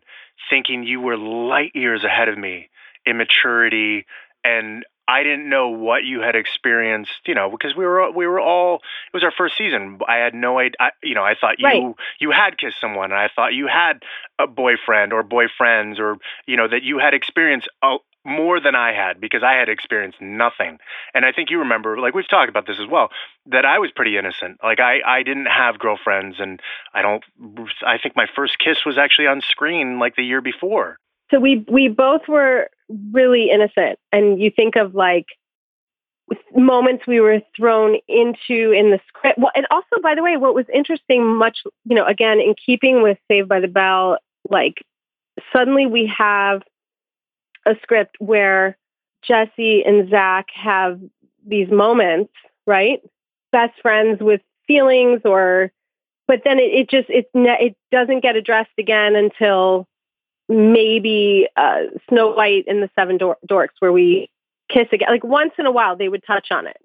thinking 0.50 0.84
you 0.84 1.00
were 1.00 1.16
light 1.16 1.72
years 1.74 2.04
ahead 2.04 2.28
of 2.28 2.38
me 2.38 2.68
in 3.04 3.16
maturity 3.16 4.06
and 4.44 4.84
I 5.08 5.22
didn't 5.22 5.48
know 5.48 5.68
what 5.68 6.04
you 6.04 6.20
had 6.20 6.34
experienced, 6.34 7.12
you 7.26 7.34
know, 7.34 7.50
because 7.50 7.76
we 7.76 7.84
were 7.84 8.10
we 8.10 8.26
were 8.26 8.40
all 8.40 8.76
it 8.76 9.14
was 9.14 9.22
our 9.22 9.32
first 9.36 9.56
season. 9.56 9.98
I 10.08 10.16
had 10.16 10.34
no 10.34 10.58
idea, 10.58 10.76
I, 10.80 10.90
you 11.02 11.14
know, 11.14 11.22
I 11.22 11.34
thought 11.40 11.58
you 11.58 11.66
Right. 11.66 11.94
you 12.18 12.30
had 12.30 12.58
kissed 12.58 12.80
someone 12.80 13.12
and 13.12 13.20
I 13.20 13.28
thought 13.34 13.54
you 13.54 13.68
had 13.68 14.02
a 14.38 14.46
boyfriend 14.46 15.12
or 15.12 15.22
boyfriends 15.22 15.98
or 15.98 16.16
you 16.46 16.56
know 16.56 16.68
that 16.68 16.82
you 16.82 16.98
had 16.98 17.14
experienced 17.14 17.68
uh, 17.82 17.98
more 18.26 18.60
than 18.60 18.74
I 18.74 18.92
had 18.92 19.20
because 19.20 19.42
I 19.44 19.52
had 19.52 19.68
experienced 19.68 20.20
nothing. 20.20 20.78
And 21.14 21.24
I 21.24 21.32
think 21.32 21.48
you 21.48 21.60
remember, 21.60 21.98
like 21.98 22.12
we've 22.12 22.28
talked 22.28 22.48
about 22.48 22.66
this 22.66 22.78
as 22.80 22.88
well, 22.90 23.10
that 23.46 23.64
I 23.64 23.78
was 23.78 23.92
pretty 23.94 24.18
innocent. 24.18 24.58
Like 24.62 24.80
I, 24.80 24.98
I 25.06 25.22
didn't 25.22 25.46
have 25.46 25.78
girlfriends, 25.78 26.36
and 26.40 26.60
I 26.92 27.02
don't. 27.02 27.24
I 27.86 27.98
think 27.98 28.16
my 28.16 28.26
first 28.34 28.58
kiss 28.58 28.78
was 28.84 28.98
actually 28.98 29.28
on 29.28 29.40
screen 29.40 29.98
like 29.98 30.16
the 30.16 30.24
year 30.24 30.40
before. 30.40 30.98
So 31.30 31.38
we 31.38 31.64
we 31.70 31.88
both 31.88 32.22
were 32.28 32.68
really 33.12 33.50
innocent, 33.50 33.98
and 34.12 34.40
you 34.40 34.50
think 34.50 34.76
of 34.76 34.94
like 34.94 35.26
moments 36.54 37.06
we 37.06 37.20
were 37.20 37.40
thrown 37.56 37.96
into 38.08 38.72
in 38.72 38.90
the 38.90 39.00
script. 39.08 39.38
Well, 39.38 39.52
and 39.54 39.66
also, 39.70 40.00
by 40.02 40.14
the 40.14 40.22
way, 40.22 40.36
what 40.36 40.54
was 40.54 40.66
interesting, 40.72 41.24
much 41.24 41.58
you 41.84 41.94
know, 41.94 42.04
again 42.04 42.40
in 42.40 42.54
keeping 42.54 43.02
with 43.02 43.18
Saved 43.28 43.48
by 43.48 43.60
the 43.60 43.68
Bell, 43.68 44.18
like 44.48 44.82
suddenly 45.52 45.86
we 45.86 46.06
have 46.16 46.62
a 47.66 47.74
script 47.82 48.16
where 48.18 48.76
Jesse 49.22 49.84
and 49.84 50.08
Zach 50.08 50.46
have 50.54 51.00
these 51.46 51.70
moments, 51.70 52.32
right? 52.66 53.00
Best 53.52 53.74
friends 53.80 54.20
with 54.20 54.40
feelings, 54.66 55.20
or 55.24 55.70
but 56.26 56.42
then 56.44 56.58
it, 56.58 56.72
it 56.72 56.90
just 56.90 57.08
it's 57.08 57.28
it 57.34 57.76
doesn't 57.92 58.22
get 58.22 58.36
addressed 58.36 58.78
again 58.78 59.14
until 59.14 59.86
maybe 60.48 61.48
uh, 61.56 61.82
Snow 62.08 62.32
White 62.32 62.64
and 62.66 62.82
the 62.82 62.90
Seven 62.94 63.18
Dor- 63.18 63.38
Dorks, 63.48 63.74
where 63.80 63.92
we 63.92 64.28
kiss 64.70 64.86
again. 64.92 65.08
Like 65.10 65.24
once 65.24 65.52
in 65.58 65.66
a 65.66 65.72
while, 65.72 65.96
they 65.96 66.08
would 66.08 66.24
touch 66.26 66.48
on 66.50 66.66
it. 66.66 66.76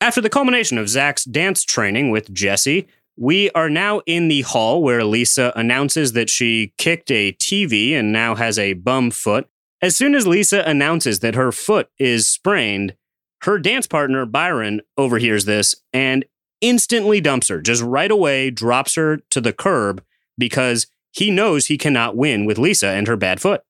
After 0.00 0.20
the 0.20 0.30
culmination 0.30 0.78
of 0.78 0.88
Zach's 0.88 1.24
dance 1.24 1.64
training 1.64 2.10
with 2.10 2.32
Jesse, 2.32 2.86
we 3.16 3.50
are 3.50 3.70
now 3.70 4.00
in 4.06 4.28
the 4.28 4.42
hall 4.42 4.82
where 4.82 5.04
Lisa 5.04 5.52
announces 5.54 6.12
that 6.12 6.28
she 6.28 6.72
kicked 6.78 7.10
a 7.10 7.32
TV 7.34 7.92
and 7.92 8.12
now 8.12 8.34
has 8.34 8.58
a 8.58 8.72
bum 8.74 9.10
foot. 9.10 9.48
As 9.80 9.96
soon 9.96 10.14
as 10.14 10.26
Lisa 10.26 10.62
announces 10.62 11.20
that 11.20 11.34
her 11.34 11.52
foot 11.52 11.88
is 11.98 12.28
sprained, 12.28 12.96
her 13.42 13.58
dance 13.58 13.86
partner, 13.86 14.26
Byron, 14.26 14.80
overhears 14.96 15.44
this 15.44 15.74
and 15.92 16.24
instantly 16.60 17.20
dumps 17.20 17.48
her, 17.48 17.60
just 17.60 17.82
right 17.82 18.10
away 18.10 18.50
drops 18.50 18.94
her 18.96 19.18
to 19.30 19.40
the 19.40 19.52
curb 19.52 20.02
because 20.38 20.86
he 21.14 21.30
knows 21.30 21.66
he 21.66 21.78
cannot 21.78 22.16
win 22.16 22.44
with 22.44 22.58
Lisa 22.58 22.88
and 22.88 23.06
her 23.06 23.16
bad 23.16 23.40
foot. 23.40 23.62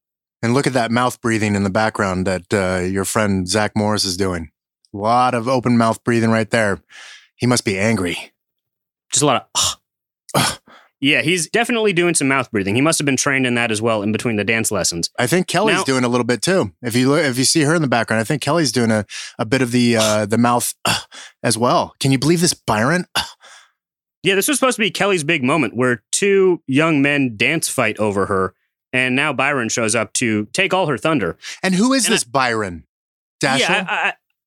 And 0.43 0.53
look 0.55 0.67
at 0.67 0.73
that 0.73 0.91
mouth 0.91 1.21
breathing 1.21 1.55
in 1.55 1.63
the 1.63 1.71
background 1.71 2.27
that 2.27 2.53
uh, 2.53 2.83
your 2.85 3.05
friend 3.05 3.49
Zach 3.49 3.73
Morris 3.77 4.05
is 4.05 4.17
doing. 4.17 4.51
A 4.93 4.97
lot 4.97 5.35
of 5.35 5.49
open 5.49 5.77
mouth 5.79 6.03
breathing 6.05 6.31
right 6.31 6.49
there. 6.51 6.81
He 7.37 7.47
must 7.47 7.65
be 7.65 7.79
angry. 7.79 8.33
Just 9.13 9.23
a 9.23 9.27
lot 9.27 9.49
of. 9.55 10.61
Yeah, 11.01 11.21
he's 11.21 11.51
definitely 11.51 11.93
doing 11.93 12.15
some 12.15 12.29
mouth 12.29 12.51
breathing. 12.51 12.75
He 12.77 12.81
must 12.81 12.99
have 12.99 13.05
been 13.05 13.17
trained 13.19 13.47
in 13.47 13.57
that 13.57 13.71
as 13.71 13.83
well 13.83 14.03
in 14.03 14.11
between 14.11 14.37
the 14.37 14.45
dance 14.45 14.71
lessons. 14.71 15.11
I 15.19 15.27
think 15.27 15.47
Kelly's 15.49 15.77
Now- 15.77 15.85
doing 15.85 16.03
a 16.03 16.09
little 16.09 16.25
bit 16.25 16.41
too. 16.41 16.73
If 16.81 16.97
you 16.97 17.11
look, 17.11 17.23
if 17.23 17.37
you 17.37 17.45
see 17.45 17.61
her 17.63 17.75
in 17.75 17.83
the 17.83 17.89
background, 17.89 18.21
I 18.21 18.25
think 18.25 18.41
Kelly's 18.41 18.73
doing 18.73 18.91
a, 18.91 19.05
a 19.39 19.45
bit 19.45 19.61
of 19.61 19.71
the 19.71 19.97
uh, 19.99 20.25
the 20.25 20.39
mouth 20.39 20.73
uh, 20.87 21.01
as 21.43 21.59
well. 21.59 21.95
Can 22.01 22.11
you 22.11 22.19
believe 22.19 22.41
this, 22.41 22.55
Byron? 22.55 23.05
Uh, 23.15 23.23
Yeah, 24.25 24.35
this 24.35 24.49
was 24.49 24.59
supposed 24.59 24.77
to 24.77 24.81
be 24.83 24.91
Kelly's 24.91 25.22
big 25.22 25.45
moment 25.45 25.77
where 25.77 26.03
two 26.11 26.62
young 26.66 27.01
men 27.03 27.37
dance 27.37 27.68
fight 27.68 27.99
over 27.99 28.27
her, 28.27 28.55
and 28.93 29.14
now 29.14 29.33
Byron 29.33 29.68
shows 29.68 29.95
up 29.95 30.12
to 30.14 30.47
take 30.47 30.75
all 30.75 30.87
her 30.87 30.99
thunder. 30.99 31.37
And 31.62 31.75
who 31.75 31.93
is 31.93 32.07
And 32.07 32.12
I- 32.12 32.14
this 32.16 32.25
Byron? 32.25 32.85
Dashiell? 33.43 33.59
Yeah, 33.61 33.87
I, 33.89 33.95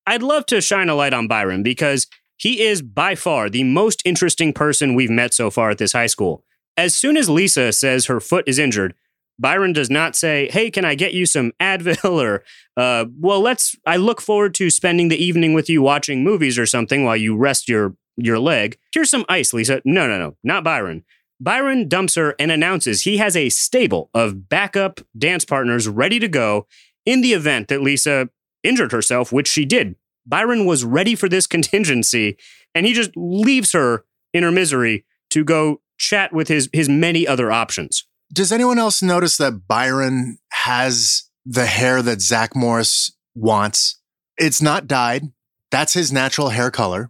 I, 0.07 0.15
I'd 0.15 0.23
love 0.23 0.45
to 0.47 0.59
shine 0.61 0.89
a 0.89 0.95
light 0.95 1.13
on 1.13 1.27
Byron 1.27 1.61
because 1.63 2.07
he 2.37 2.61
is 2.61 2.81
by 2.81 3.15
far 3.15 3.49
the 3.49 3.63
most 3.63 4.01
interesting 4.05 4.53
person 4.53 4.95
we've 4.95 5.09
met 5.09 5.33
so 5.33 5.49
far 5.51 5.69
at 5.69 5.77
this 5.77 5.93
high 5.93 6.07
school. 6.07 6.43
As 6.75 6.95
soon 6.95 7.17
as 7.17 7.29
Lisa 7.29 7.71
says 7.71 8.05
her 8.05 8.19
foot 8.19 8.45
is 8.47 8.57
injured, 8.59 8.93
Byron 9.39 9.73
does 9.73 9.89
not 9.91 10.15
say, 10.15 10.47
"Hey, 10.51 10.71
can 10.71 10.85
I 10.85 10.95
get 10.95 11.13
you 11.13 11.25
some 11.27 11.51
Advil?" 11.59 12.03
or 12.23 12.43
uh, 12.75 13.05
"Well, 13.19 13.41
let's." 13.41 13.75
I 13.85 13.97
look 13.97 14.21
forward 14.21 14.55
to 14.55 14.69
spending 14.71 15.09
the 15.09 15.23
evening 15.23 15.53
with 15.53 15.69
you 15.69 15.81
watching 15.83 16.23
movies 16.23 16.57
or 16.57 16.65
something 16.65 17.03
while 17.03 17.17
you 17.17 17.35
rest 17.35 17.67
your 17.69 17.95
your 18.17 18.39
leg. 18.39 18.77
Here's 18.93 19.09
some 19.09 19.25
ice, 19.29 19.53
Lisa. 19.53 19.81
No, 19.85 20.07
no, 20.07 20.17
no, 20.17 20.35
not 20.43 20.63
Byron. 20.63 21.03
Byron 21.39 21.87
dumps 21.87 22.15
her 22.15 22.35
and 22.39 22.51
announces 22.51 23.01
he 23.01 23.17
has 23.17 23.35
a 23.35 23.49
stable 23.49 24.09
of 24.13 24.49
backup 24.49 25.01
dance 25.17 25.45
partners 25.45 25.87
ready 25.87 26.19
to 26.19 26.27
go 26.27 26.67
in 27.05 27.21
the 27.21 27.33
event 27.33 27.67
that 27.67 27.81
Lisa 27.81 28.29
injured 28.63 28.91
herself, 28.91 29.31
which 29.31 29.47
she 29.47 29.63
did. 29.65 29.95
Byron 30.25 30.65
was 30.65 30.83
ready 30.83 31.15
for 31.15 31.29
this 31.29 31.47
contingency, 31.47 32.37
and 32.75 32.85
he 32.85 32.93
just 32.93 33.11
leaves 33.15 33.71
her 33.71 34.03
in 34.33 34.43
her 34.43 34.51
misery 34.51 35.05
to 35.29 35.43
go 35.43 35.81
chat 35.97 36.33
with 36.33 36.47
his 36.47 36.69
his 36.73 36.89
many 36.89 37.27
other 37.27 37.51
options. 37.51 38.05
Does 38.33 38.51
anyone 38.51 38.77
else 38.77 39.01
notice 39.01 39.37
that 39.37 39.67
Byron 39.67 40.37
has 40.51 41.29
the 41.45 41.65
hair 41.65 42.01
that 42.01 42.21
Zach 42.21 42.55
Morris 42.55 43.11
wants? 43.35 43.99
It's 44.37 44.61
not 44.61 44.87
dyed. 44.87 45.31
That's 45.71 45.93
his 45.93 46.11
natural 46.11 46.49
hair 46.49 46.71
color. 46.71 47.09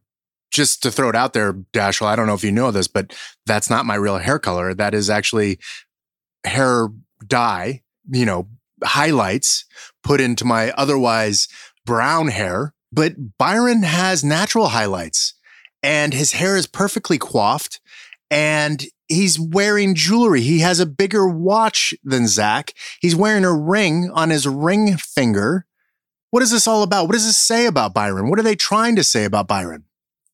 Just 0.52 0.82
to 0.84 0.92
throw 0.92 1.10
it 1.10 1.16
out 1.16 1.34
there, 1.34 1.54
Dashiell, 1.54 2.08
I 2.08 2.16
don't 2.16 2.28
know 2.28 2.34
if 2.34 2.44
you 2.44 2.52
know 2.52 2.72
this, 2.72 2.88
but 2.88 3.16
that's 3.46 3.70
not 3.70 3.86
my 3.86 3.96
real 3.96 4.18
hair 4.18 4.40
color. 4.40 4.74
That 4.74 4.94
is 4.94 5.10
actually 5.10 5.60
hair 6.44 6.88
dye, 7.26 7.84
you 8.10 8.26
know, 8.26 8.48
highlights 8.84 9.66
put 10.04 10.22
into 10.22 10.46
my 10.46 10.72
otherwise 10.72 11.48
brown 11.86 12.30
hair. 12.30 12.74
But 12.92 13.38
Byron 13.38 13.84
has 13.84 14.24
natural 14.24 14.70
highlights 14.70 15.34
and 15.84 16.14
his 16.14 16.34
hair 16.34 16.56
is 16.56 16.68
perfectly 16.68 17.18
coiffed 17.18 17.80
and 18.32 18.86
he's 19.08 19.40
wearing 19.40 19.96
jewelry. 19.96 20.42
He 20.42 20.60
has 20.60 20.80
a 20.80 20.86
bigger 20.86 21.28
watch 21.28 21.94
than 22.04 22.28
Zach. 22.28 22.74
He's 23.00 23.16
wearing 23.16 23.46
a 23.46 23.54
ring 23.54 24.10
on 24.14 24.30
his 24.30 24.48
ring 24.48 24.98
finger. 24.98 25.66
What 26.32 26.44
is 26.44 26.52
this 26.52 26.68
all 26.68 26.84
about? 26.84 27.06
What 27.06 27.14
does 27.14 27.26
this 27.26 27.38
say 27.38 27.66
about 27.66 27.94
Byron? 27.94 28.30
What 28.30 28.40
are 28.40 28.44
they 28.44 28.56
trying 28.56 28.96
to 28.98 29.04
say 29.04 29.24
about 29.24 29.48
Byron? 29.48 29.86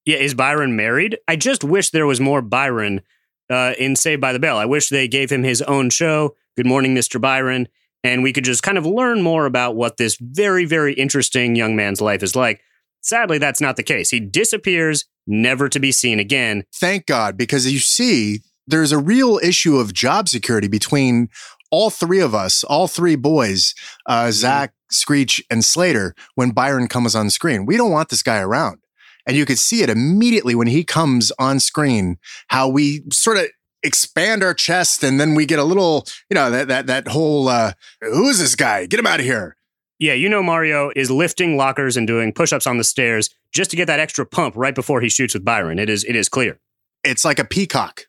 Yeah, 0.06 0.18
is 0.18 0.34
Byron 0.34 0.76
married? 0.76 1.18
I 1.28 1.36
just 1.36 1.64
wish 1.64 1.90
there 1.90 2.06
was 2.06 2.20
more 2.20 2.42
Byron 2.42 3.02
uh, 3.50 3.74
in 3.80 3.96
Saved 3.96 4.22
by 4.22 4.34
the 4.34 4.40
Bell. 4.40 4.58
I 4.58 4.66
wish 4.66 4.90
they 4.90 5.08
gave 5.08 5.32
him 5.32 5.44
his 5.44 5.62
own 5.62 5.90
show. 5.90 6.36
Good 6.58 6.66
morning, 6.66 6.94
Mr. 6.94 7.20
Byron. 7.22 7.68
And 8.04 8.22
we 8.22 8.34
could 8.34 8.44
just 8.44 8.64
kind 8.64 8.78
of 8.78 8.86
learn 8.86 9.22
more 9.22 9.46
about 9.46 9.76
what 9.76 9.96
this 9.98 10.18
very, 10.20 10.66
very 10.66 10.94
interesting 10.94 11.56
young 11.56 11.76
man's 11.76 12.02
life 12.02 12.22
is 12.22 12.36
like. 12.36 12.62
Sadly, 13.02 13.38
that's 13.38 13.62
not 13.62 13.78
the 13.78 13.84
case. 13.84 14.10
He 14.10 14.20
disappears, 14.20 15.06
never 15.26 15.70
to 15.70 15.80
be 15.80 15.92
seen 15.92 16.20
again. 16.20 16.64
Thank 16.74 17.06
God, 17.06 17.38
because 17.38 17.72
you 17.72 17.80
see, 17.80 18.42
there's 18.68 18.92
a 18.92 18.98
real 18.98 19.40
issue 19.42 19.78
of 19.78 19.94
job 19.94 20.28
security 20.28 20.68
between 20.68 21.30
all 21.72 21.90
three 21.90 22.20
of 22.20 22.36
us, 22.36 22.64
all 22.64 22.88
three 22.88 23.16
boys, 23.16 23.74
uh, 24.06 24.32
Zach, 24.32 24.74
Screech, 24.92 25.42
and 25.50 25.64
Slater, 25.66 26.14
when 26.36 26.52
Byron 26.52 26.88
comes 26.88 27.16
on 27.16 27.30
screen. 27.30 27.66
We 27.66 27.78
don't 27.78 27.92
want 27.92 28.10
this 28.10 28.24
guy 28.24 28.40
around. 28.40 28.80
And 29.26 29.38
you 29.38 29.46
could 29.46 29.60
see 29.60 29.82
it 29.82 29.90
immediately 29.90 30.56
when 30.56 30.68
he 30.68 30.84
comes 30.84 31.32
on 31.40 31.60
screen, 31.60 32.18
how 32.48 32.68
we 32.68 33.04
sort 33.12 33.38
of 33.38 33.46
expand 33.84 34.44
our 34.44 34.54
chest 34.54 35.04
and 35.04 35.20
then 35.20 35.36
we 35.36 35.46
get 35.46 35.60
a 35.60 35.64
little, 35.64 36.06
you 36.30 36.36
know, 36.36 36.50
that 36.50 36.68
that 36.68 36.88
that 36.88 37.08
whole 37.08 37.48
uh, 37.48 37.74
who 38.02 38.28
is 38.30 38.40
this 38.40 38.56
guy? 38.56 38.86
Get 38.86 39.00
him 39.00 39.08
out 39.08 39.20
of 39.20 39.26
here. 39.26 39.56
Yeah, 40.00 40.14
you 40.14 40.28
know 40.28 40.44
Mario 40.44 40.92
is 40.96 41.10
lifting 41.10 41.56
lockers 41.56 41.96
and 41.96 42.06
doing 42.06 42.34
push-ups 42.34 42.68
on 42.68 42.78
the 42.78 42.84
stairs 42.84 43.30
just 43.54 43.72
to 43.72 43.78
get 43.78 43.86
that 43.86 44.00
extra 44.00 44.26
pump 44.26 44.56
right 44.58 44.76
before 44.76 45.00
he 45.00 45.10
shoots 45.10 45.34
with 45.34 45.46
Byron. 45.46 45.80
It 45.80 45.90
is 45.90 46.04
it 46.04 46.16
is 46.16 46.28
clear. 46.30 46.60
It's 47.04 47.24
like 47.24 47.40
a 47.40 47.46
peacock. 47.46 48.02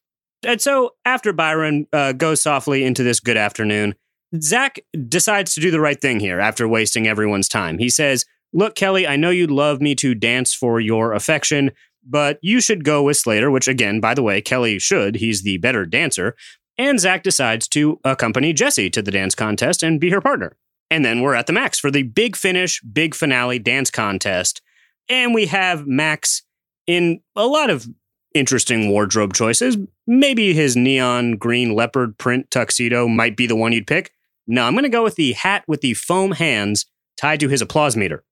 And 0.45 0.61
so 0.61 0.91
after 1.05 1.33
Byron 1.33 1.87
uh, 1.93 2.13
goes 2.13 2.43
softly 2.43 2.85
into 2.85 3.03
this 3.03 3.21
good 3.21 3.37
afternoon, 3.37 3.95
Zach 4.41 4.79
decides 5.09 5.55
to 5.55 5.61
do 5.61 5.71
the 5.71 5.81
right 5.81 6.01
thing 6.01 6.21
here 6.21 6.41
after 6.41 6.67
wasting 6.69 7.07
everyone's 7.07 7.49
time. 7.49 7.79
He 7.79 7.89
says, 7.89 8.25
Look, 8.57 8.77
Kelly, 8.77 9.05
I 9.05 9.17
know 9.17 9.31
you'd 9.31 9.51
love 9.51 9.81
me 9.81 9.97
to 9.97 10.15
dance 10.15 10.55
for 10.55 10.79
your 10.79 11.13
affection, 11.13 11.73
but 12.07 12.39
you 12.41 12.61
should 12.61 12.85
go 12.85 13.03
with 13.03 13.17
Slater, 13.17 13.51
which 13.51 13.67
again, 13.67 13.99
by 13.99 14.15
the 14.15 14.23
way, 14.23 14.41
Kelly 14.41 14.79
should. 14.79 15.17
He's 15.17 15.43
the 15.43 15.59
better 15.59 15.85
dancer. 15.85 16.37
And 16.79 17.01
Zach 17.01 17.25
decides 17.25 17.67
to 17.69 17.99
accompany 18.05 18.53
Jessie 18.53 18.91
to 18.91 19.03
the 19.03 19.11
dance 19.11 19.35
contest 19.35 19.83
and 19.83 20.01
be 20.01 20.11
her 20.11 20.21
partner. 20.21 20.57
And 20.89 21.05
then 21.05 21.21
we're 21.21 21.35
at 21.35 21.49
the 21.49 21.53
Max 21.53 21.81
for 21.81 21.91
the 21.91 22.05
big 22.05 22.37
finish, 22.37 22.81
big 22.83 23.17
finale 23.17 23.59
dance 23.59 23.91
contest. 23.91 24.63
And 25.09 25.35
we 25.35 25.47
have 25.47 25.87
Max 25.87 26.43
in 26.87 27.21
a 27.35 27.47
lot 27.47 27.71
of 27.71 27.89
interesting 28.35 28.89
wardrobe 28.89 29.35
choices. 29.35 29.77
Maybe 30.07 30.53
his 30.53 30.77
neon 30.77 31.33
green 31.33 31.75
leopard 31.75 32.19
print 32.19 32.53
tuxedo 32.53 33.09
might 33.09 33.37
be 33.37 33.49
the 33.49 33.57
one 33.57 33.73
you'd 33.73 33.89
pick. 33.89 34.13
No, 34.47 34.65
I'm 34.65 34.75
going 34.75 34.85
to 34.85 34.89
go 34.89 35.03
with 35.03 35.17
the 35.17 35.33
hat 35.33 35.65
with 35.67 35.81
the 35.81 35.95
foam 35.95 36.33
hands 36.33 36.87
tied 37.17 37.41
to 37.41 37.49
his 37.49 37.63
applause 37.63 37.97
meter. 37.97 38.23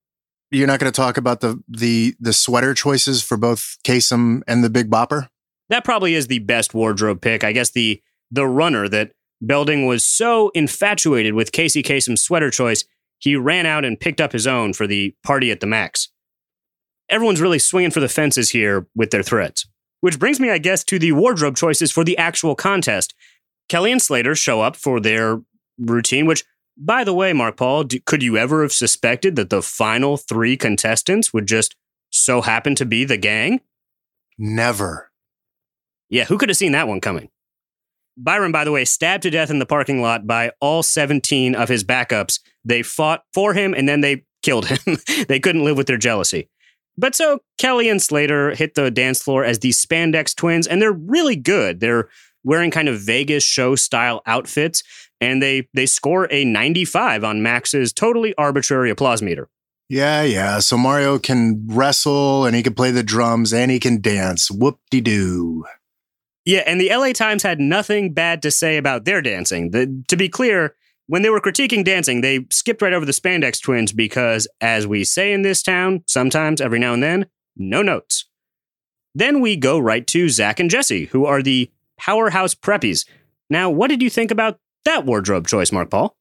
You're 0.52 0.66
not 0.66 0.78
going 0.78 0.92
to 0.92 0.96
talk 0.96 1.16
about 1.16 1.40
the 1.40 1.60
the 1.66 2.14
the 2.20 2.32
sweater 2.32 2.74
choices 2.74 3.22
for 3.22 3.36
both 3.36 3.78
Kasem 3.84 4.42
and 4.46 4.62
the 4.62 4.70
Big 4.70 4.90
Bopper. 4.90 5.28
That 5.70 5.84
probably 5.84 6.14
is 6.14 6.26
the 6.26 6.40
best 6.40 6.74
wardrobe 6.74 7.22
pick. 7.22 7.42
I 7.42 7.52
guess 7.52 7.70
the 7.70 8.02
the 8.30 8.46
runner 8.46 8.86
that 8.88 9.12
Belding 9.40 9.86
was 9.86 10.06
so 10.06 10.50
infatuated 10.50 11.34
with 11.34 11.52
Casey 11.52 11.82
Kasem's 11.82 12.22
sweater 12.22 12.50
choice, 12.50 12.84
he 13.18 13.34
ran 13.34 13.66
out 13.66 13.84
and 13.84 13.98
picked 13.98 14.20
up 14.20 14.32
his 14.32 14.46
own 14.46 14.72
for 14.72 14.86
the 14.86 15.14
party 15.24 15.50
at 15.50 15.60
the 15.60 15.66
Max. 15.66 16.10
Everyone's 17.08 17.40
really 17.40 17.58
swinging 17.58 17.90
for 17.90 18.00
the 18.00 18.08
fences 18.08 18.50
here 18.50 18.86
with 18.94 19.10
their 19.10 19.22
threads. 19.22 19.66
Which 20.00 20.18
brings 20.18 20.38
me, 20.38 20.50
I 20.50 20.58
guess, 20.58 20.84
to 20.84 20.98
the 20.98 21.12
wardrobe 21.12 21.56
choices 21.56 21.90
for 21.90 22.04
the 22.04 22.18
actual 22.18 22.54
contest. 22.54 23.14
Kelly 23.68 23.90
and 23.90 24.02
Slater 24.02 24.34
show 24.34 24.60
up 24.60 24.76
for 24.76 25.00
their 25.00 25.40
routine, 25.78 26.26
which, 26.26 26.44
by 26.76 27.04
the 27.04 27.14
way, 27.14 27.32
Mark 27.32 27.56
Paul, 27.56 27.84
could 28.04 28.22
you 28.22 28.36
ever 28.36 28.62
have 28.62 28.72
suspected 28.72 29.36
that 29.36 29.50
the 29.50 29.62
final 29.62 30.16
three 30.16 30.56
contestants 30.56 31.32
would 31.32 31.46
just 31.46 31.76
so 32.10 32.40
happen 32.40 32.74
to 32.76 32.84
be 32.84 33.04
the 33.04 33.16
gang? 33.16 33.60
Never. 34.38 35.10
Yeah, 36.08 36.24
who 36.24 36.38
could 36.38 36.48
have 36.48 36.56
seen 36.56 36.72
that 36.72 36.88
one 36.88 37.00
coming? 37.00 37.30
Byron, 38.16 38.52
by 38.52 38.64
the 38.64 38.72
way, 38.72 38.84
stabbed 38.84 39.22
to 39.22 39.30
death 39.30 39.50
in 39.50 39.58
the 39.58 39.66
parking 39.66 40.02
lot 40.02 40.26
by 40.26 40.52
all 40.60 40.82
17 40.82 41.54
of 41.54 41.68
his 41.68 41.84
backups. 41.84 42.40
They 42.64 42.82
fought 42.82 43.22
for 43.32 43.54
him 43.54 43.72
and 43.74 43.88
then 43.88 44.02
they 44.02 44.24
killed 44.42 44.66
him. 44.66 44.98
they 45.28 45.40
couldn't 45.40 45.64
live 45.64 45.76
with 45.76 45.86
their 45.86 45.96
jealousy. 45.96 46.50
But 46.98 47.14
so 47.14 47.40
Kelly 47.58 47.88
and 47.88 48.02
Slater 48.02 48.54
hit 48.54 48.74
the 48.74 48.90
dance 48.90 49.22
floor 49.22 49.44
as 49.44 49.60
these 49.60 49.84
spandex 49.84 50.34
twins, 50.36 50.66
and 50.66 50.82
they're 50.82 50.92
really 50.92 51.36
good. 51.36 51.80
They're 51.80 52.08
wearing 52.44 52.70
kind 52.70 52.88
of 52.88 53.00
Vegas 53.00 53.44
show 53.44 53.76
style 53.76 54.20
outfits, 54.26 54.82
and 55.22 55.40
they 55.40 55.68
they 55.72 55.86
score 55.86 56.26
a 56.30 56.44
95 56.44 57.24
on 57.24 57.42
Max's 57.42 57.92
totally 57.92 58.34
arbitrary 58.36 58.90
applause 58.90 59.22
meter. 59.22 59.48
Yeah, 59.88 60.22
yeah. 60.22 60.58
So 60.58 60.76
Mario 60.76 61.18
can 61.18 61.64
wrestle 61.66 62.44
and 62.44 62.56
he 62.56 62.62
can 62.62 62.74
play 62.74 62.90
the 62.90 63.02
drums 63.02 63.52
and 63.52 63.70
he 63.70 63.78
can 63.78 64.00
dance. 64.00 64.50
Whoop 64.50 64.78
de 64.90 65.00
doo. 65.00 65.64
Yeah, 66.44 66.62
and 66.66 66.80
the 66.80 66.90
LA 66.90 67.12
Times 67.12 67.44
had 67.44 67.60
nothing 67.60 68.12
bad 68.12 68.42
to 68.42 68.50
say 68.50 68.76
about 68.76 69.04
their 69.04 69.22
dancing. 69.22 69.70
The, 69.70 70.02
to 70.08 70.16
be 70.16 70.28
clear, 70.28 70.74
when 71.06 71.22
they 71.22 71.30
were 71.30 71.40
critiquing 71.40 71.84
dancing, 71.84 72.20
they 72.20 72.46
skipped 72.50 72.82
right 72.82 72.92
over 72.92 73.06
the 73.06 73.12
Spandex 73.12 73.62
twins 73.62 73.92
because, 73.92 74.48
as 74.60 74.86
we 74.86 75.04
say 75.04 75.32
in 75.32 75.42
this 75.42 75.62
town, 75.62 76.02
sometimes, 76.08 76.60
every 76.60 76.80
now 76.80 76.94
and 76.94 77.02
then, 77.02 77.26
no 77.56 77.80
notes. 77.82 78.24
Then 79.14 79.40
we 79.40 79.54
go 79.54 79.78
right 79.78 80.04
to 80.08 80.28
Zach 80.28 80.58
and 80.58 80.70
Jesse, 80.70 81.04
who 81.06 81.26
are 81.26 81.42
the 81.42 81.70
powerhouse 81.96 82.56
preppies. 82.56 83.06
Now, 83.50 83.70
what 83.70 83.88
did 83.88 84.02
you 84.02 84.10
think 84.10 84.32
about 84.32 84.58
that 84.84 85.04
wardrobe 85.04 85.46
choice, 85.46 85.72
Mark 85.72 85.90
Paul? 85.90 86.16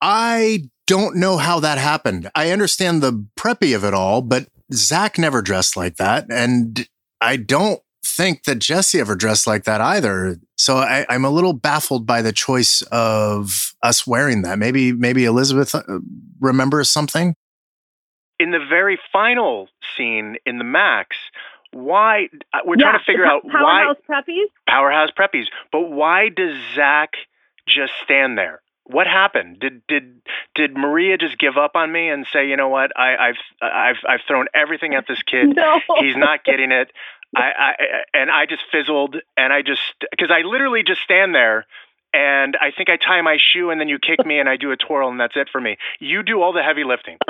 I 0.00 0.70
don't 0.86 1.16
know 1.16 1.36
how 1.36 1.60
that 1.60 1.78
happened. 1.78 2.30
I 2.34 2.50
understand 2.50 3.02
the 3.02 3.24
preppy 3.36 3.76
of 3.76 3.84
it 3.84 3.94
all, 3.94 4.22
but 4.22 4.48
Zach 4.72 5.18
never 5.18 5.42
dressed 5.42 5.76
like 5.76 5.96
that. 5.96 6.26
And 6.30 6.88
I 7.20 7.36
don't 7.36 7.80
think 8.04 8.44
that 8.44 8.58
Jesse 8.58 9.00
ever 9.00 9.14
dressed 9.14 9.46
like 9.46 9.64
that 9.64 9.80
either. 9.80 10.38
So 10.56 10.78
I, 10.78 11.06
am 11.08 11.24
a 11.24 11.30
little 11.30 11.52
baffled 11.52 12.06
by 12.06 12.22
the 12.22 12.32
choice 12.32 12.82
of 12.90 13.74
us 13.82 14.06
wearing 14.06 14.42
that. 14.42 14.58
Maybe 14.58 14.92
maybe 14.92 15.24
Elizabeth 15.24 15.74
uh, 15.74 15.82
remembers 16.40 16.90
something. 16.90 17.34
In 18.38 18.52
the 18.52 18.64
very 18.68 18.98
final 19.12 19.68
scene 19.96 20.36
in 20.46 20.58
the 20.58 20.64
Max, 20.64 21.16
why 21.72 22.28
uh, 22.52 22.58
we're 22.64 22.76
yeah, 22.76 22.84
trying 22.84 22.98
to 22.98 23.04
figure 23.04 23.26
out 23.26 23.42
powerhouse 23.42 23.96
why 24.06 24.22
preppies. 24.22 24.46
Powerhouse 24.66 25.10
preppies, 25.16 25.46
but 25.70 25.90
why 25.90 26.30
does 26.30 26.56
Zach 26.74 27.10
just 27.70 27.92
stand 28.04 28.36
there? 28.36 28.60
What 28.84 29.06
happened? 29.06 29.60
Did 29.60 29.82
did 29.86 30.20
did 30.54 30.76
Maria 30.76 31.16
just 31.16 31.38
give 31.38 31.56
up 31.56 31.72
on 31.74 31.92
me 31.92 32.08
and 32.08 32.26
say, 32.32 32.48
you 32.48 32.56
know 32.56 32.68
what, 32.68 32.90
I, 32.96 33.16
I've 33.16 33.36
I've 33.62 33.96
I've 34.08 34.20
thrown 34.26 34.46
everything 34.54 34.94
at 34.94 35.06
this 35.06 35.22
kid. 35.22 35.56
No. 35.56 35.80
He's 35.98 36.16
not 36.16 36.44
getting 36.44 36.72
it. 36.72 36.90
I, 37.36 37.50
I 37.56 37.74
and 38.12 38.30
I 38.30 38.46
just 38.46 38.62
fizzled, 38.72 39.16
and 39.36 39.52
I 39.52 39.62
just 39.62 39.82
because 40.10 40.30
I 40.32 40.40
literally 40.40 40.82
just 40.82 41.02
stand 41.02 41.34
there 41.34 41.66
and 42.12 42.56
I 42.60 42.70
think 42.76 42.88
I 42.88 42.96
tie 42.96 43.20
my 43.22 43.38
shoe 43.38 43.70
and 43.70 43.80
then 43.80 43.88
you 43.88 43.98
kick 43.98 44.24
me 44.26 44.38
and 44.38 44.48
I 44.48 44.56
do 44.56 44.72
a 44.72 44.76
twirl 44.76 45.10
and 45.10 45.20
that's 45.20 45.36
it 45.36 45.48
for 45.50 45.60
me. 45.60 45.76
You 46.00 46.22
do 46.22 46.42
all 46.42 46.52
the 46.52 46.62
heavy 46.62 46.84
lifting. 46.84 47.18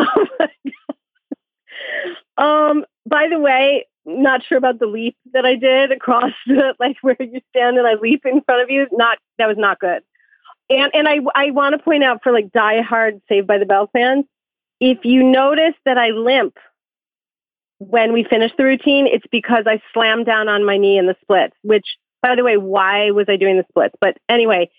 um, 2.38 2.84
by 3.06 3.28
the 3.28 3.38
way, 3.38 3.86
not 4.06 4.42
sure 4.44 4.56
about 4.56 4.78
the 4.78 4.86
leap 4.86 5.16
that 5.32 5.44
I 5.44 5.56
did 5.56 5.92
across 5.92 6.32
the 6.46 6.74
like 6.78 6.96
where 7.02 7.16
you 7.20 7.40
stand 7.50 7.76
and 7.78 7.86
I 7.86 7.94
leap 7.94 8.24
in 8.24 8.40
front 8.42 8.62
of 8.62 8.70
you. 8.70 8.86
Not 8.92 9.18
that 9.38 9.46
was 9.46 9.58
not 9.58 9.78
good. 9.78 10.02
And 10.70 10.94
and 10.94 11.08
I 11.08 11.18
I 11.34 11.50
want 11.50 11.74
to 11.74 11.78
point 11.78 12.04
out 12.04 12.22
for 12.22 12.32
like 12.32 12.52
die 12.52 12.80
hard 12.80 13.20
Saved 13.28 13.46
by 13.46 13.58
the 13.58 13.66
Bell 13.66 13.90
fans, 13.92 14.24
if 14.80 15.04
you 15.04 15.22
notice 15.22 15.74
that 15.84 15.98
I 15.98 16.10
limp 16.10 16.56
when 17.78 18.12
we 18.12 18.24
finish 18.24 18.52
the 18.56 18.64
routine, 18.64 19.06
it's 19.06 19.26
because 19.32 19.64
I 19.66 19.80
slammed 19.92 20.26
down 20.26 20.48
on 20.48 20.64
my 20.64 20.76
knee 20.76 20.98
in 20.98 21.06
the 21.06 21.16
splits, 21.22 21.56
which, 21.62 21.96
by 22.22 22.36
the 22.36 22.44
way, 22.44 22.58
why 22.58 23.10
was 23.10 23.26
I 23.28 23.36
doing 23.36 23.56
the 23.56 23.64
splits? 23.70 23.94
But 24.00 24.18
anyway, 24.28 24.70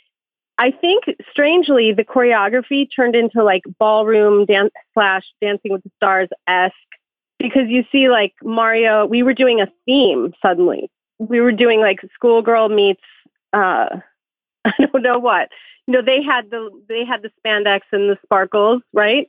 I 0.60 0.70
think 0.70 1.06
strangely, 1.32 1.92
the 1.92 2.04
choreography 2.04 2.88
turned 2.96 3.16
into 3.16 3.44
like 3.44 3.64
ballroom 3.80 4.46
dance 4.46 4.72
slash 4.94 5.24
dancing 5.42 5.72
with 5.72 5.82
the 5.84 5.90
stars 5.98 6.30
esque 6.48 6.76
because 7.40 7.68
you 7.68 7.84
see 7.92 8.10
like 8.10 8.34
Mario, 8.44 9.08
we 9.08 9.24
were 9.24 9.34
doing 9.34 9.62
a 9.62 9.68
theme 9.86 10.34
suddenly. 10.40 10.92
We 11.18 11.42
were 11.42 11.52
doing 11.52 11.80
like 11.80 12.00
schoolgirl 12.14 12.70
meets, 12.70 13.02
uh, 13.54 13.88
I 14.66 14.74
don't 14.78 15.02
know 15.02 15.18
what. 15.18 15.50
Know, 15.92 16.02
they 16.02 16.22
had 16.24 16.50
the 16.50 16.70
they 16.88 17.06
had 17.06 17.22
the 17.22 17.32
spandex 17.40 17.82
and 17.92 18.10
the 18.10 18.18
sparkles, 18.24 18.82
right? 18.94 19.28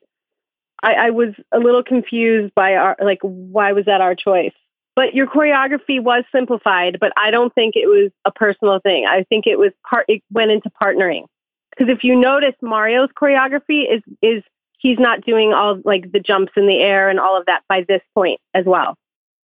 I, 0.83 0.95
I 0.95 1.11
was 1.11 1.35
a 1.53 1.59
little 1.59 1.83
confused 1.83 2.55
by 2.55 2.75
our 2.75 2.97
like 3.03 3.21
why 3.23 3.73
was 3.73 3.87
that 3.87 4.01
our 4.01 4.15
choice? 4.15 4.53
But 4.95 5.15
your 5.15 5.27
choreography 5.27 6.03
was 6.03 6.25
simplified, 6.31 6.99
but 7.01 7.13
I 7.17 7.31
don't 7.31 7.55
think 7.55 7.77
it 7.77 7.87
was 7.87 8.11
a 8.25 8.31
personal 8.31 8.79
thing. 8.81 9.07
I 9.07 9.25
think 9.25 9.47
it 9.47 9.59
was 9.59 9.73
part 9.89 10.05
it 10.09 10.23
went 10.31 10.51
into 10.51 10.71
partnering. 10.71 11.25
Because 11.71 11.91
if 11.91 12.05
you 12.05 12.15
notice 12.15 12.55
Mario's 12.61 13.11
choreography 13.21 13.93
is 13.93 14.03
is 14.21 14.43
he's 14.79 14.99
not 14.99 15.25
doing 15.25 15.53
all 15.53 15.81
like 15.85 16.13
the 16.13 16.21
jumps 16.21 16.53
in 16.57 16.67
the 16.67 16.79
air 16.79 17.09
and 17.09 17.19
all 17.19 17.37
of 17.39 17.47
that 17.47 17.63
by 17.69 17.85
this 17.89 18.03
point 18.15 18.41
as 18.53 18.67
well. 18.67 18.97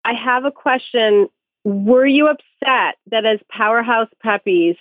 I 0.04 0.14
have 0.14 0.46
a 0.46 0.52
question. 0.52 1.30
Were 1.64 2.06
you 2.06 2.28
upset 2.28 2.96
that 3.12 3.26
as 3.26 3.40
powerhouse 3.50 4.10
preppies, 4.26 4.78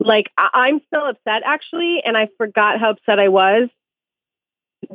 like 0.00 0.30
I- 0.36 0.50
I'm 0.52 0.80
still 0.86 1.06
upset 1.06 1.42
actually, 1.44 2.02
and 2.04 2.16
I 2.16 2.28
forgot 2.38 2.80
how 2.80 2.90
upset 2.90 3.18
I 3.18 3.28
was 3.28 3.68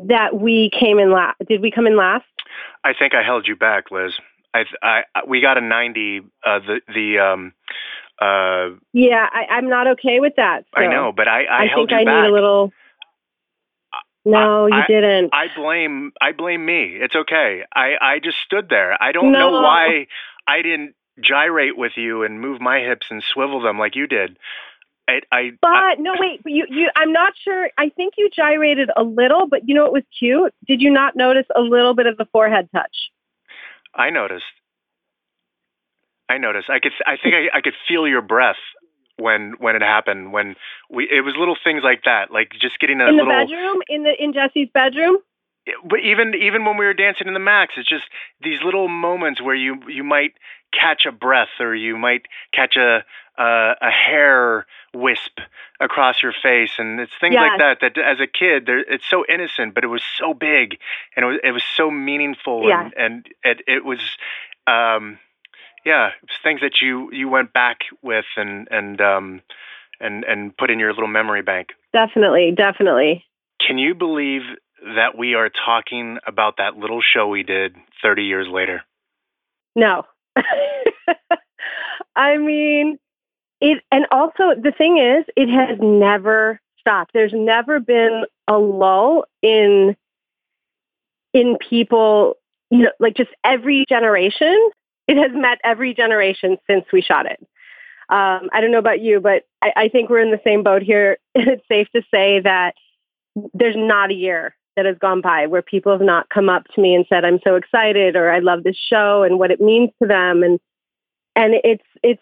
that 0.07 0.35
we 0.35 0.69
came 0.77 0.99
in 0.99 1.11
last. 1.11 1.37
Did 1.47 1.61
we 1.61 1.71
come 1.71 1.87
in 1.87 1.95
last? 1.95 2.25
I 2.83 2.93
think 2.93 3.13
I 3.13 3.23
held 3.23 3.47
you 3.47 3.55
back, 3.55 3.91
Liz. 3.91 4.13
I, 4.53 4.63
I 4.81 5.03
we 5.27 5.41
got 5.41 5.57
a 5.57 5.61
90. 5.61 6.21
Uh, 6.45 6.59
the 6.59 6.81
the 6.93 7.19
um, 7.19 7.53
uh, 8.19 8.75
yeah, 8.93 9.27
I, 9.31 9.57
am 9.57 9.69
not 9.69 9.87
okay 9.87 10.19
with 10.19 10.33
that. 10.37 10.65
So 10.75 10.81
I 10.81 10.87
know, 10.87 11.11
but 11.15 11.27
I 11.27 11.43
I, 11.43 11.63
I 11.63 11.67
held 11.67 11.89
think 11.89 11.91
you 11.91 11.97
I 11.97 12.05
back. 12.05 12.23
need 12.23 12.29
a 12.29 12.33
little. 12.33 12.71
No, 14.27 14.67
I, 14.71 14.77
you 14.77 14.83
didn't. 14.87 15.33
I 15.33 15.47
blame 15.55 16.13
I 16.19 16.31
blame 16.31 16.65
me. 16.65 16.97
It's 16.99 17.15
okay. 17.15 17.63
I 17.73 17.93
I 18.01 18.19
just 18.19 18.37
stood 18.39 18.69
there. 18.69 19.01
I 19.01 19.11
don't 19.11 19.31
no. 19.31 19.51
know 19.51 19.61
why 19.61 20.07
I 20.47 20.61
didn't 20.61 20.95
gyrate 21.21 21.77
with 21.77 21.93
you 21.95 22.23
and 22.23 22.41
move 22.41 22.59
my 22.59 22.79
hips 22.79 23.07
and 23.09 23.23
swivel 23.23 23.61
them 23.61 23.77
like 23.77 23.95
you 23.95 24.07
did. 24.07 24.37
I, 25.07 25.21
I, 25.31 25.51
but 25.61 25.67
I, 25.67 25.95
no, 25.99 26.13
wait. 26.19 26.41
But 26.41 26.51
you, 26.51 26.65
you, 26.69 26.89
I'm 26.95 27.11
not 27.11 27.33
sure. 27.43 27.69
I 27.77 27.89
think 27.89 28.15
you 28.17 28.29
gyrated 28.35 28.89
a 28.97 29.03
little, 29.03 29.47
but 29.47 29.67
you 29.67 29.75
know 29.75 29.85
it 29.85 29.93
was 29.93 30.03
cute. 30.17 30.53
Did 30.67 30.81
you 30.81 30.89
not 30.89 31.15
notice 31.15 31.45
a 31.55 31.61
little 31.61 31.93
bit 31.93 32.07
of 32.07 32.17
the 32.17 32.25
forehead 32.31 32.69
touch? 32.73 32.95
I 33.93 34.09
noticed. 34.09 34.43
I 36.27 36.39
noticed. 36.39 36.69
I 36.69 36.79
could. 36.79 36.91
I 37.05 37.17
think 37.21 37.35
I, 37.35 37.57
I 37.57 37.61
could 37.61 37.75
feel 37.87 38.07
your 38.07 38.23
breath 38.23 38.55
when 39.17 39.53
when 39.59 39.75
it 39.75 39.83
happened. 39.83 40.33
When 40.33 40.55
we, 40.89 41.03
it 41.03 41.21
was 41.21 41.35
little 41.37 41.57
things 41.63 41.81
like 41.83 42.03
that, 42.05 42.31
like 42.31 42.51
just 42.59 42.79
getting 42.79 42.99
a 42.99 43.05
little. 43.05 43.19
in 43.19 43.25
the 43.27 43.31
little. 43.31 43.47
bedroom, 43.47 43.81
in 43.87 44.03
the 44.03 44.23
in 44.23 44.33
Jesse's 44.33 44.69
bedroom. 44.73 45.17
But 45.83 45.99
even 46.01 46.33
even 46.35 46.65
when 46.65 46.77
we 46.77 46.85
were 46.85 46.93
dancing 46.93 47.27
in 47.27 47.33
the 47.33 47.39
max, 47.39 47.73
it's 47.77 47.89
just 47.89 48.05
these 48.41 48.61
little 48.63 48.87
moments 48.87 49.41
where 49.41 49.55
you 49.55 49.77
you 49.87 50.03
might 50.03 50.33
catch 50.71 51.05
a 51.05 51.11
breath 51.11 51.59
or 51.59 51.75
you 51.75 51.97
might 51.97 52.27
catch 52.53 52.75
a 52.75 53.03
a, 53.37 53.75
a 53.81 53.89
hair 53.89 54.65
wisp 54.93 55.39
across 55.79 56.21
your 56.21 56.33
face, 56.33 56.71
and 56.77 56.99
it's 56.99 57.11
things 57.19 57.35
like 57.35 57.59
that. 57.59 57.79
That 57.81 57.97
as 57.97 58.19
a 58.19 58.27
kid, 58.27 58.69
it's 58.69 59.05
so 59.09 59.25
innocent, 59.27 59.73
but 59.73 59.83
it 59.83 59.87
was 59.87 60.03
so 60.17 60.33
big, 60.33 60.77
and 61.15 61.25
it 61.25 61.27
was 61.27 61.39
it 61.43 61.51
was 61.51 61.63
so 61.63 61.89
meaningful, 61.89 62.69
Yeah. 62.69 62.83
and 62.85 62.93
and 62.97 63.27
it 63.43 63.61
it 63.67 63.85
was. 63.85 63.99
Um, 64.67 65.19
yeah, 65.85 66.07
it 66.07 66.13
was 66.23 66.37
things 66.41 66.61
that 66.61 66.81
you 66.81 67.11
you 67.11 67.29
went 67.29 67.53
back 67.53 67.81
with 68.01 68.25
and 68.35 68.67
and 68.71 68.99
um 68.99 69.41
and 69.99 70.23
and 70.23 70.55
put 70.57 70.71
in 70.71 70.79
your 70.79 70.91
little 70.93 71.07
memory 71.07 71.43
bank. 71.43 71.69
Definitely, 71.93 72.51
definitely. 72.55 73.23
Can 73.65 73.77
you 73.77 73.93
believe 73.93 74.41
that 74.83 75.17
we 75.17 75.33
are 75.33 75.49
talking 75.49 76.17
about 76.27 76.57
that 76.57 76.77
little 76.77 77.01
show 77.01 77.27
we 77.27 77.43
did 77.43 77.75
30 78.01 78.23
years 78.23 78.47
later? 78.51 78.83
No. 79.75 80.03
I 82.15 82.37
mean, 82.37 82.97
it, 83.61 83.83
and 83.91 84.05
also 84.11 84.53
the 84.61 84.73
thing 84.77 84.97
is, 84.97 85.25
it 85.35 85.49
has 85.49 85.77
never 85.81 86.59
stopped. 86.79 87.11
There's 87.13 87.33
never 87.33 87.79
been 87.79 88.25
a 88.47 88.57
lull 88.57 89.25
in, 89.41 89.95
in 91.33 91.57
people, 91.57 92.35
you 92.69 92.83
know, 92.83 92.91
like 92.99 93.15
just 93.15 93.31
every 93.43 93.85
generation. 93.89 94.69
It 95.07 95.17
has 95.17 95.31
met 95.33 95.59
every 95.63 95.93
generation 95.93 96.57
since 96.67 96.85
we 96.91 97.01
shot 97.01 97.25
it. 97.25 97.39
Um, 98.07 98.49
I 98.53 98.61
don't 98.61 98.71
know 98.71 98.77
about 98.77 99.01
you, 99.01 99.19
but 99.19 99.43
I, 99.61 99.73
I 99.75 99.89
think 99.89 100.09
we're 100.09 100.19
in 100.19 100.31
the 100.31 100.41
same 100.43 100.63
boat 100.63 100.83
here. 100.83 101.17
It's 101.35 101.67
safe 101.67 101.87
to 101.95 102.01
say 102.11 102.39
that 102.41 102.75
there's 103.53 103.75
not 103.75 104.11
a 104.11 104.13
year 104.13 104.55
that 104.75 104.85
has 104.85 104.97
gone 104.97 105.21
by 105.21 105.47
where 105.47 105.61
people 105.61 105.91
have 105.91 106.01
not 106.01 106.29
come 106.29 106.49
up 106.49 106.65
to 106.75 106.81
me 106.81 106.93
and 106.95 107.05
said, 107.07 107.23
I'm 107.23 107.39
so 107.43 107.55
excited 107.55 108.15
or 108.15 108.31
I 108.31 108.39
love 108.39 108.63
this 108.63 108.77
show 108.77 109.23
and 109.23 109.39
what 109.39 109.51
it 109.51 109.61
means 109.61 109.89
to 110.01 110.07
them. 110.07 110.43
And, 110.43 110.59
and 111.35 111.55
it's, 111.63 111.83
it's, 112.03 112.21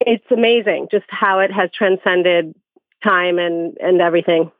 it's 0.00 0.24
amazing 0.30 0.88
just 0.90 1.06
how 1.08 1.40
it 1.40 1.50
has 1.52 1.70
transcended 1.72 2.54
time 3.02 3.38
and, 3.38 3.76
and 3.80 4.00
everything. 4.00 4.50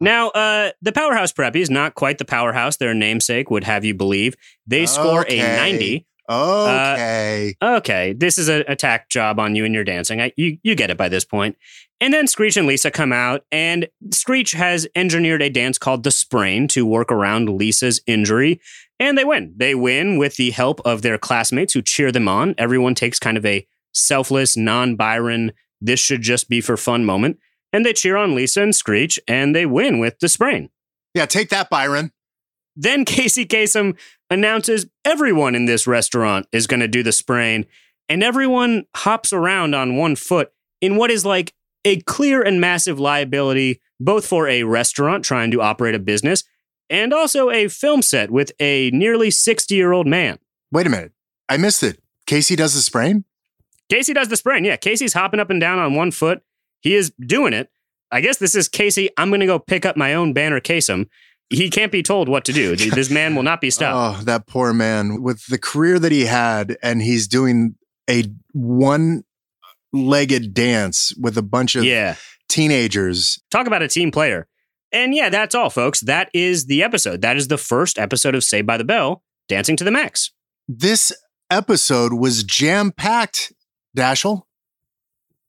Now, 0.00 0.28
uh, 0.30 0.70
the 0.80 0.92
Powerhouse 0.92 1.32
Preppy 1.32 1.56
is 1.56 1.68
not 1.68 1.94
quite 1.94 2.18
the 2.18 2.24
powerhouse 2.24 2.78
their 2.78 2.94
namesake 2.94 3.50
would 3.50 3.64
have 3.64 3.84
you 3.84 3.94
believe. 3.94 4.34
They 4.66 4.86
score 4.86 5.20
Okay. 5.22 5.40
a 5.40 5.56
90. 5.56 6.06
Uh, 6.30 6.92
okay. 6.94 7.54
Okay, 7.60 8.12
this 8.12 8.38
is 8.38 8.48
an 8.48 8.62
attack 8.68 9.08
job 9.08 9.40
on 9.40 9.56
you 9.56 9.64
and 9.64 9.74
your 9.74 9.84
dancing. 9.84 10.20
I, 10.20 10.32
you 10.36 10.58
you 10.62 10.74
get 10.76 10.90
it 10.90 10.96
by 10.96 11.08
this 11.08 11.24
point. 11.24 11.56
And 12.00 12.14
then 12.14 12.26
Screech 12.28 12.56
and 12.56 12.66
Lisa 12.66 12.90
come 12.90 13.12
out, 13.12 13.44
and 13.50 13.88
Screech 14.12 14.52
has 14.52 14.86
engineered 14.94 15.42
a 15.42 15.50
dance 15.50 15.76
called 15.76 16.04
the 16.04 16.10
Sprain 16.10 16.68
to 16.68 16.86
work 16.86 17.10
around 17.10 17.50
Lisa's 17.50 18.00
injury, 18.06 18.60
and 18.98 19.18
they 19.18 19.24
win. 19.24 19.52
They 19.56 19.74
win 19.74 20.16
with 20.16 20.36
the 20.36 20.50
help 20.52 20.80
of 20.84 21.02
their 21.02 21.18
classmates 21.18 21.74
who 21.74 21.82
cheer 21.82 22.12
them 22.12 22.28
on. 22.28 22.54
Everyone 22.56 22.94
takes 22.94 23.18
kind 23.18 23.36
of 23.36 23.44
a 23.44 23.66
selfless, 23.92 24.56
non-Byron, 24.56 25.52
this 25.80 26.00
should 26.00 26.22
just 26.22 26.48
be 26.48 26.60
for 26.60 26.76
fun 26.76 27.04
moment, 27.04 27.38
and 27.72 27.84
they 27.84 27.92
cheer 27.92 28.16
on 28.16 28.34
Lisa 28.34 28.62
and 28.62 28.74
Screech, 28.74 29.18
and 29.26 29.54
they 29.54 29.66
win 29.66 29.98
with 29.98 30.18
the 30.20 30.28
Sprain. 30.28 30.70
yeah, 31.14 31.26
take 31.26 31.48
that, 31.50 31.70
Byron. 31.70 32.12
Then 32.76 33.04
Casey 33.04 33.46
Kasem 33.46 33.96
announces 34.30 34.86
everyone 35.04 35.54
in 35.54 35.64
this 35.64 35.86
restaurant 35.86 36.46
is 36.52 36.66
going 36.66 36.80
to 36.80 36.88
do 36.88 37.02
the 37.02 37.12
sprain, 37.12 37.66
and 38.08 38.22
everyone 38.22 38.84
hops 38.96 39.32
around 39.32 39.74
on 39.74 39.96
one 39.96 40.16
foot 40.16 40.52
in 40.80 40.96
what 40.96 41.10
is 41.10 41.24
like 41.24 41.54
a 41.84 42.00
clear 42.02 42.42
and 42.42 42.60
massive 42.60 43.00
liability, 43.00 43.80
both 43.98 44.26
for 44.26 44.48
a 44.48 44.62
restaurant 44.64 45.24
trying 45.24 45.50
to 45.50 45.62
operate 45.62 45.94
a 45.94 45.98
business 45.98 46.44
and 46.90 47.14
also 47.14 47.50
a 47.50 47.68
film 47.68 48.02
set 48.02 48.30
with 48.30 48.52
a 48.60 48.90
nearly 48.90 49.30
60 49.30 49.74
year 49.74 49.92
old 49.92 50.06
man. 50.06 50.38
Wait 50.72 50.86
a 50.86 50.90
minute. 50.90 51.12
I 51.48 51.56
missed 51.56 51.82
it. 51.82 52.00
Casey 52.26 52.56
does 52.56 52.74
the 52.74 52.80
sprain? 52.80 53.24
Casey 53.88 54.12
does 54.12 54.28
the 54.28 54.36
sprain. 54.36 54.64
Yeah, 54.64 54.76
Casey's 54.76 55.14
hopping 55.14 55.40
up 55.40 55.50
and 55.50 55.60
down 55.60 55.78
on 55.78 55.94
one 55.94 56.10
foot. 56.10 56.42
He 56.80 56.94
is 56.94 57.12
doing 57.20 57.52
it. 57.52 57.70
I 58.12 58.20
guess 58.20 58.38
this 58.38 58.54
is 58.54 58.68
Casey. 58.68 59.08
I'm 59.16 59.30
going 59.30 59.40
to 59.40 59.46
go 59.46 59.58
pick 59.58 59.86
up 59.86 59.96
my 59.96 60.14
own 60.14 60.32
banner 60.32 60.60
Kasem. 60.60 61.08
He 61.50 61.68
can't 61.68 61.90
be 61.90 62.02
told 62.02 62.28
what 62.28 62.44
to 62.44 62.52
do. 62.52 62.76
This 62.76 63.10
man 63.10 63.34
will 63.34 63.42
not 63.42 63.60
be 63.60 63.70
stopped. 63.70 64.20
Oh, 64.20 64.24
that 64.24 64.46
poor 64.46 64.72
man 64.72 65.22
with 65.22 65.46
the 65.46 65.58
career 65.58 65.98
that 65.98 66.12
he 66.12 66.26
had, 66.26 66.76
and 66.82 67.02
he's 67.02 67.26
doing 67.26 67.74
a 68.08 68.24
one 68.52 69.24
legged 69.92 70.54
dance 70.54 71.12
with 71.20 71.36
a 71.36 71.42
bunch 71.42 71.74
of 71.76 71.84
yeah. 71.84 72.16
teenagers. 72.48 73.40
talk 73.50 73.66
about 73.66 73.82
a 73.82 73.88
team 73.88 74.10
player. 74.10 74.46
And 74.92 75.14
yeah, 75.14 75.28
that's 75.28 75.54
all, 75.54 75.70
folks. 75.70 76.00
That 76.00 76.30
is 76.34 76.66
the 76.66 76.82
episode. 76.82 77.22
That 77.22 77.36
is 77.36 77.48
the 77.48 77.58
first 77.58 77.98
episode 77.98 78.34
of 78.34 78.42
Saved 78.42 78.66
by 78.66 78.76
the 78.76 78.84
Bell, 78.84 79.22
Dancing 79.48 79.76
to 79.76 79.84
the 79.84 79.90
Max. 79.90 80.32
This 80.68 81.12
episode 81.50 82.12
was 82.12 82.44
jam 82.44 82.92
packed, 82.92 83.52
Dashiell. 83.96 84.42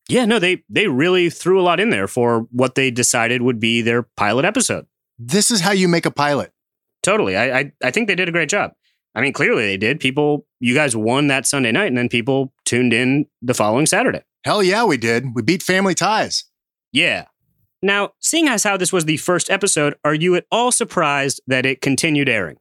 Yeah, 0.09 0.25
no, 0.25 0.39
they 0.39 0.63
they 0.67 0.87
really 0.87 1.29
threw 1.29 1.59
a 1.59 1.63
lot 1.63 1.79
in 1.79 1.89
there 1.89 2.07
for 2.07 2.47
what 2.51 2.75
they 2.75 2.91
decided 2.91 3.41
would 3.41 3.59
be 3.59 3.81
their 3.81 4.03
pilot 4.03 4.45
episode. 4.45 4.85
This 5.23 5.51
is 5.51 5.61
how 5.61 5.71
you 5.71 5.87
make 5.87 6.05
a 6.05 6.11
pilot. 6.11 6.51
Totally. 7.03 7.35
I 7.37 7.59
I, 7.59 7.71
I 7.83 7.91
think 7.91 8.07
they 8.07 8.15
did 8.15 8.27
a 8.27 8.31
great 8.31 8.49
job. 8.49 8.71
I 9.13 9.21
mean, 9.21 9.33
clearly 9.33 9.65
they 9.65 9.77
did. 9.77 9.99
People, 9.99 10.45
you 10.59 10.73
guys 10.73 10.95
won 10.95 11.27
that 11.27 11.45
Sunday 11.45 11.71
night, 11.71 11.87
and 11.87 11.97
then 11.97 12.09
people 12.09 12.53
tuned 12.65 12.93
in 12.93 13.25
the 13.41 13.53
following 13.53 13.85
Saturday. 13.85 14.21
Hell 14.45 14.63
yeah, 14.63 14.85
we 14.85 14.97
did. 14.97 15.35
We 15.35 15.41
beat 15.41 15.61
family 15.61 15.93
ties. 15.93 16.45
Yeah. 16.91 17.25
Now, 17.83 18.11
seeing 18.19 18.47
as 18.47 18.63
how 18.63 18.77
this 18.77 18.93
was 18.93 19.05
the 19.05 19.17
first 19.17 19.49
episode, 19.49 19.95
are 20.03 20.13
you 20.13 20.35
at 20.35 20.45
all 20.51 20.71
surprised 20.71 21.41
that 21.47 21.65
it 21.65 21.81
continued 21.81 22.29
airing? 22.29 22.57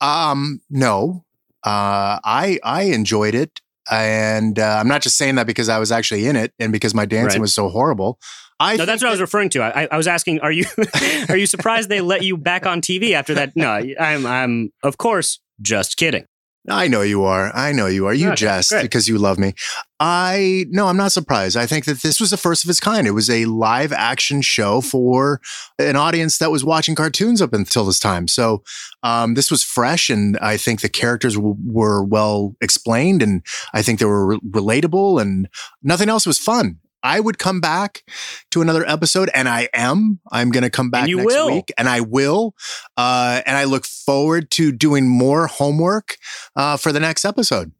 Um, 0.00 0.60
no. 0.68 1.24
Uh, 1.64 2.20
I 2.22 2.58
I 2.62 2.82
enjoyed 2.82 3.34
it, 3.34 3.60
and 3.90 4.58
uh, 4.58 4.76
I'm 4.80 4.88
not 4.88 5.02
just 5.02 5.16
saying 5.16 5.36
that 5.36 5.46
because 5.46 5.68
I 5.68 5.78
was 5.78 5.92
actually 5.92 6.26
in 6.26 6.36
it 6.36 6.52
and 6.58 6.72
because 6.72 6.94
my 6.94 7.06
dancing 7.06 7.38
Right. 7.38 7.40
was 7.42 7.54
so 7.54 7.68
horrible. 7.68 8.18
I 8.58 8.76
No, 8.76 8.86
that's 8.86 9.02
what 9.02 9.08
I 9.08 9.10
was 9.10 9.20
referring 9.20 9.50
to. 9.50 9.62
I, 9.62 9.86
I 9.90 9.96
was 9.96 10.06
asking, 10.06 10.40
are 10.40 10.50
you 10.52 10.64
are 11.28 11.36
you 11.36 11.46
surprised 11.46 11.88
they 11.88 12.00
let 12.00 12.22
you 12.22 12.36
back 12.36 12.64
on 12.66 12.80
TV 12.80 13.12
after 13.12 13.34
that? 13.34 13.54
No, 13.54 13.68
I'm 14.00 14.24
I'm 14.26 14.72
of 14.82 14.96
course 14.98 15.40
just 15.60 15.96
kidding. 15.96 16.26
I 16.68 16.88
know 16.88 17.02
you 17.02 17.24
are. 17.24 17.54
I 17.54 17.72
know 17.72 17.86
you 17.86 18.06
are. 18.06 18.14
You 18.14 18.28
Okay, 18.28 18.36
jest 18.36 18.70
great. 18.70 18.82
because 18.82 19.08
you 19.08 19.18
love 19.18 19.38
me. 19.38 19.54
I 20.00 20.66
no, 20.70 20.88
I'm 20.88 20.96
not 20.96 21.12
surprised. 21.12 21.56
I 21.56 21.66
think 21.66 21.84
that 21.84 22.02
this 22.02 22.20
was 22.20 22.30
the 22.30 22.36
first 22.36 22.64
of 22.64 22.70
its 22.70 22.80
kind. 22.80 23.06
It 23.06 23.12
was 23.12 23.30
a 23.30 23.44
live 23.46 23.92
action 23.92 24.42
show 24.42 24.80
for 24.80 25.40
an 25.78 25.96
audience 25.96 26.38
that 26.38 26.50
was 26.50 26.64
watching 26.64 26.94
cartoons 26.94 27.40
up 27.40 27.52
until 27.52 27.84
this 27.84 27.98
time. 27.98 28.28
So 28.28 28.62
um, 29.02 29.34
this 29.34 29.50
was 29.50 29.62
fresh, 29.62 30.10
and 30.10 30.36
I 30.38 30.56
think 30.56 30.80
the 30.80 30.88
characters 30.88 31.34
w- 31.36 31.56
were 31.64 32.04
well 32.04 32.54
explained, 32.60 33.22
and 33.22 33.42
I 33.72 33.82
think 33.82 33.98
they 33.98 34.04
were 34.06 34.26
re- 34.26 34.40
relatable, 34.50 35.20
and 35.22 35.48
nothing 35.82 36.08
else 36.08 36.26
was 36.26 36.38
fun. 36.38 36.78
I 37.06 37.20
would 37.20 37.38
come 37.38 37.60
back 37.60 38.02
to 38.50 38.62
another 38.62 38.84
episode, 38.84 39.30
and 39.32 39.48
I 39.48 39.68
am. 39.72 40.18
I'm 40.32 40.50
going 40.50 40.64
to 40.64 40.70
come 40.70 40.90
back 40.90 41.08
next 41.08 41.24
will. 41.24 41.52
week, 41.52 41.72
and 41.78 41.88
I 41.88 42.00
will. 42.00 42.56
Uh, 42.96 43.42
and 43.46 43.56
I 43.56 43.62
look 43.62 43.86
forward 43.86 44.50
to 44.52 44.72
doing 44.72 45.08
more 45.08 45.46
homework 45.46 46.16
uh, 46.56 46.76
for 46.76 46.90
the 46.90 46.98
next 46.98 47.24
episode. 47.24 47.70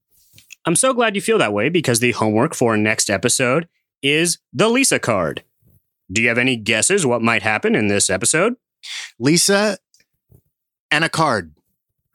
I'm 0.65 0.77
so 0.77 0.95
glad 0.95 1.17
you 1.17 1.21
feel 1.21 1.39
that 1.39 1.53
way 1.53 1.69
because 1.69 1.99
the 1.99 2.13
homework 2.13 2.55
for 2.55 2.77
next 2.77 3.11
episode 3.11 3.67
is 4.01 4.39
the 4.53 4.69
Lisa 4.69 5.01
card. 5.01 5.43
Do 6.11 6.23
you 6.23 6.29
have 6.29 6.39
any 6.39 6.57
guesses 6.57 7.05
what 7.05 7.21
might 7.21 7.43
happen 7.43 7.75
in 7.75 7.89
this 7.89 8.09
episode? 8.09 8.55
Lisa 9.19 9.79
and 10.93 11.05
a 11.05 11.09
card. 11.09 11.53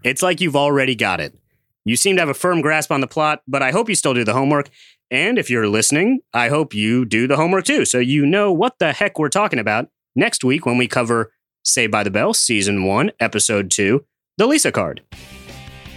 It's 0.02 0.22
like 0.22 0.40
you've 0.40 0.56
already 0.56 0.96
got 0.96 1.20
it. 1.20 1.38
You 1.84 1.98
seem 1.98 2.16
to 2.16 2.22
have 2.22 2.30
a 2.30 2.34
firm 2.34 2.62
grasp 2.62 2.90
on 2.90 3.02
the 3.02 3.08
plot, 3.08 3.42
but 3.50 3.62
I 3.62 3.72
hope 3.72 3.90
you 3.90 3.96
still 3.96 4.14
do 4.14 4.24
the 4.24 4.34
homework. 4.34 4.70
And 5.12 5.38
if 5.38 5.50
you're 5.50 5.68
listening, 5.68 6.22
I 6.34 6.48
hope 6.48 6.74
you 6.74 7.04
do 7.04 7.28
the 7.28 7.36
homework 7.36 7.66
too, 7.66 7.84
so 7.84 8.00
you 8.00 8.26
know 8.26 8.54
what 8.54 8.80
the 8.80 8.94
heck 8.94 9.20
we're 9.20 9.28
talking 9.28 9.60
about 9.60 9.90
next 10.16 10.42
week 10.42 10.66
when 10.66 10.78
we 10.78 10.88
cover 10.88 11.34
Saved 11.66 11.92
by 11.92 12.04
the 12.04 12.10
Bell, 12.10 12.34
Season 12.34 12.86
1, 12.86 13.12
Episode 13.20 13.70
2, 13.70 14.06
The 14.38 14.48
Lisa 14.48 14.72
Card. 14.72 15.02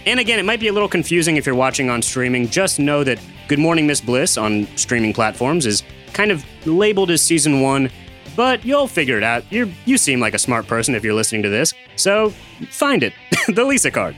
And 0.05 0.19
again, 0.19 0.37
it 0.37 0.43
might 0.43 0.59
be 0.59 0.67
a 0.67 0.73
little 0.73 0.89
confusing 0.89 1.37
if 1.37 1.45
you're 1.45 1.55
watching 1.55 1.89
on 1.89 2.01
streaming. 2.01 2.49
Just 2.49 2.77
know 2.77 3.05
that 3.05 3.17
Good 3.47 3.57
Morning 3.57 3.87
Miss 3.87 4.01
Bliss 4.01 4.37
on 4.37 4.67
streaming 4.75 5.13
platforms 5.13 5.65
is 5.65 5.81
kind 6.11 6.29
of 6.29 6.43
labeled 6.67 7.09
as 7.09 7.21
Season 7.21 7.61
1, 7.61 7.89
but 8.35 8.65
you'll 8.65 8.87
figure 8.87 9.17
it 9.17 9.23
out. 9.23 9.49
you 9.49 9.71
you 9.85 9.97
seem 9.97 10.19
like 10.19 10.33
a 10.33 10.39
smart 10.39 10.67
person 10.67 10.93
if 10.93 11.05
you're 11.05 11.13
listening 11.13 11.41
to 11.43 11.49
this, 11.49 11.73
so 11.95 12.31
find 12.69 13.01
it 13.01 13.13
the 13.47 13.63
Lisa 13.63 13.89
Card. 13.89 14.13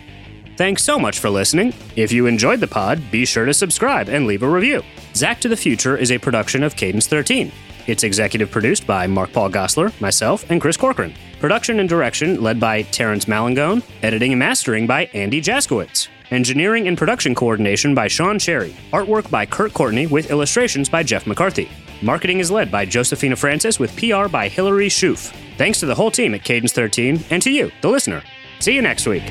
Thanks 0.58 0.84
so 0.84 0.98
much 0.98 1.20
for 1.20 1.30
listening. 1.30 1.72
If 1.96 2.12
you 2.12 2.26
enjoyed 2.26 2.60
the 2.60 2.68
pod, 2.68 3.00
be 3.12 3.26
sure 3.26 3.46
to 3.46 3.54
subscribe 3.54 4.10
and 4.10 4.26
leave 4.26 4.42
a 4.42 4.50
review. 4.50 4.82
Zack 5.14 5.40
to 5.42 5.48
the 5.48 5.56
Future 5.56 5.96
is 5.96 6.12
a 6.12 6.18
production 6.18 6.64
of 6.64 6.76
Cadence 6.76 7.06
13. 7.06 7.52
It's 7.86 8.04
executive 8.04 8.50
produced 8.50 8.88
by 8.88 9.06
Mark 9.06 9.32
Paul 9.32 9.52
Gosselaar, 9.52 10.00
myself, 10.02 10.50
and 10.50 10.60
Chris 10.60 10.76
Corcoran. 10.76 11.14
Production 11.40 11.80
and 11.80 11.88
direction 11.88 12.42
led 12.42 12.60
by 12.60 12.82
Terrence 12.82 13.28
Malangone. 13.28 13.84
Editing 14.02 14.34
and 14.34 14.40
mastering 14.40 14.88
by 14.88 15.06
Andy 15.14 15.42
Jaskowitz. 15.42 16.08
Engineering 16.32 16.88
and 16.88 16.98
production 16.98 17.36
coordination 17.36 17.94
by 17.94 18.08
Sean 18.08 18.40
Cherry. 18.40 18.76
Artwork 18.92 19.30
by 19.30 19.46
Kurt 19.46 19.76
Courtney 19.76 20.08
with 20.08 20.32
illustrations 20.32 20.90
by 20.90 21.04
Jeff 21.04 21.28
McCarthy. 21.28 21.70
Marketing 22.02 22.40
is 22.40 22.50
led 22.50 22.72
by 22.72 22.84
Josephina 22.84 23.36
Francis 23.36 23.80
with 23.80 23.96
PR 23.96 24.28
by 24.28 24.50
Hilary 24.50 24.90
Schoof. 24.90 25.32
Thanks 25.58 25.80
to 25.80 25.86
the 25.86 25.96
whole 25.96 26.12
team 26.12 26.34
at 26.34 26.44
Cadence 26.44 26.74
13 26.74 27.24
and 27.30 27.44
to 27.44 27.52
you, 27.52 27.72
the 27.82 27.90
listener. 27.90 28.24
See 28.60 28.74
you 28.74 28.82
next 28.82 29.08
week. 29.08 29.24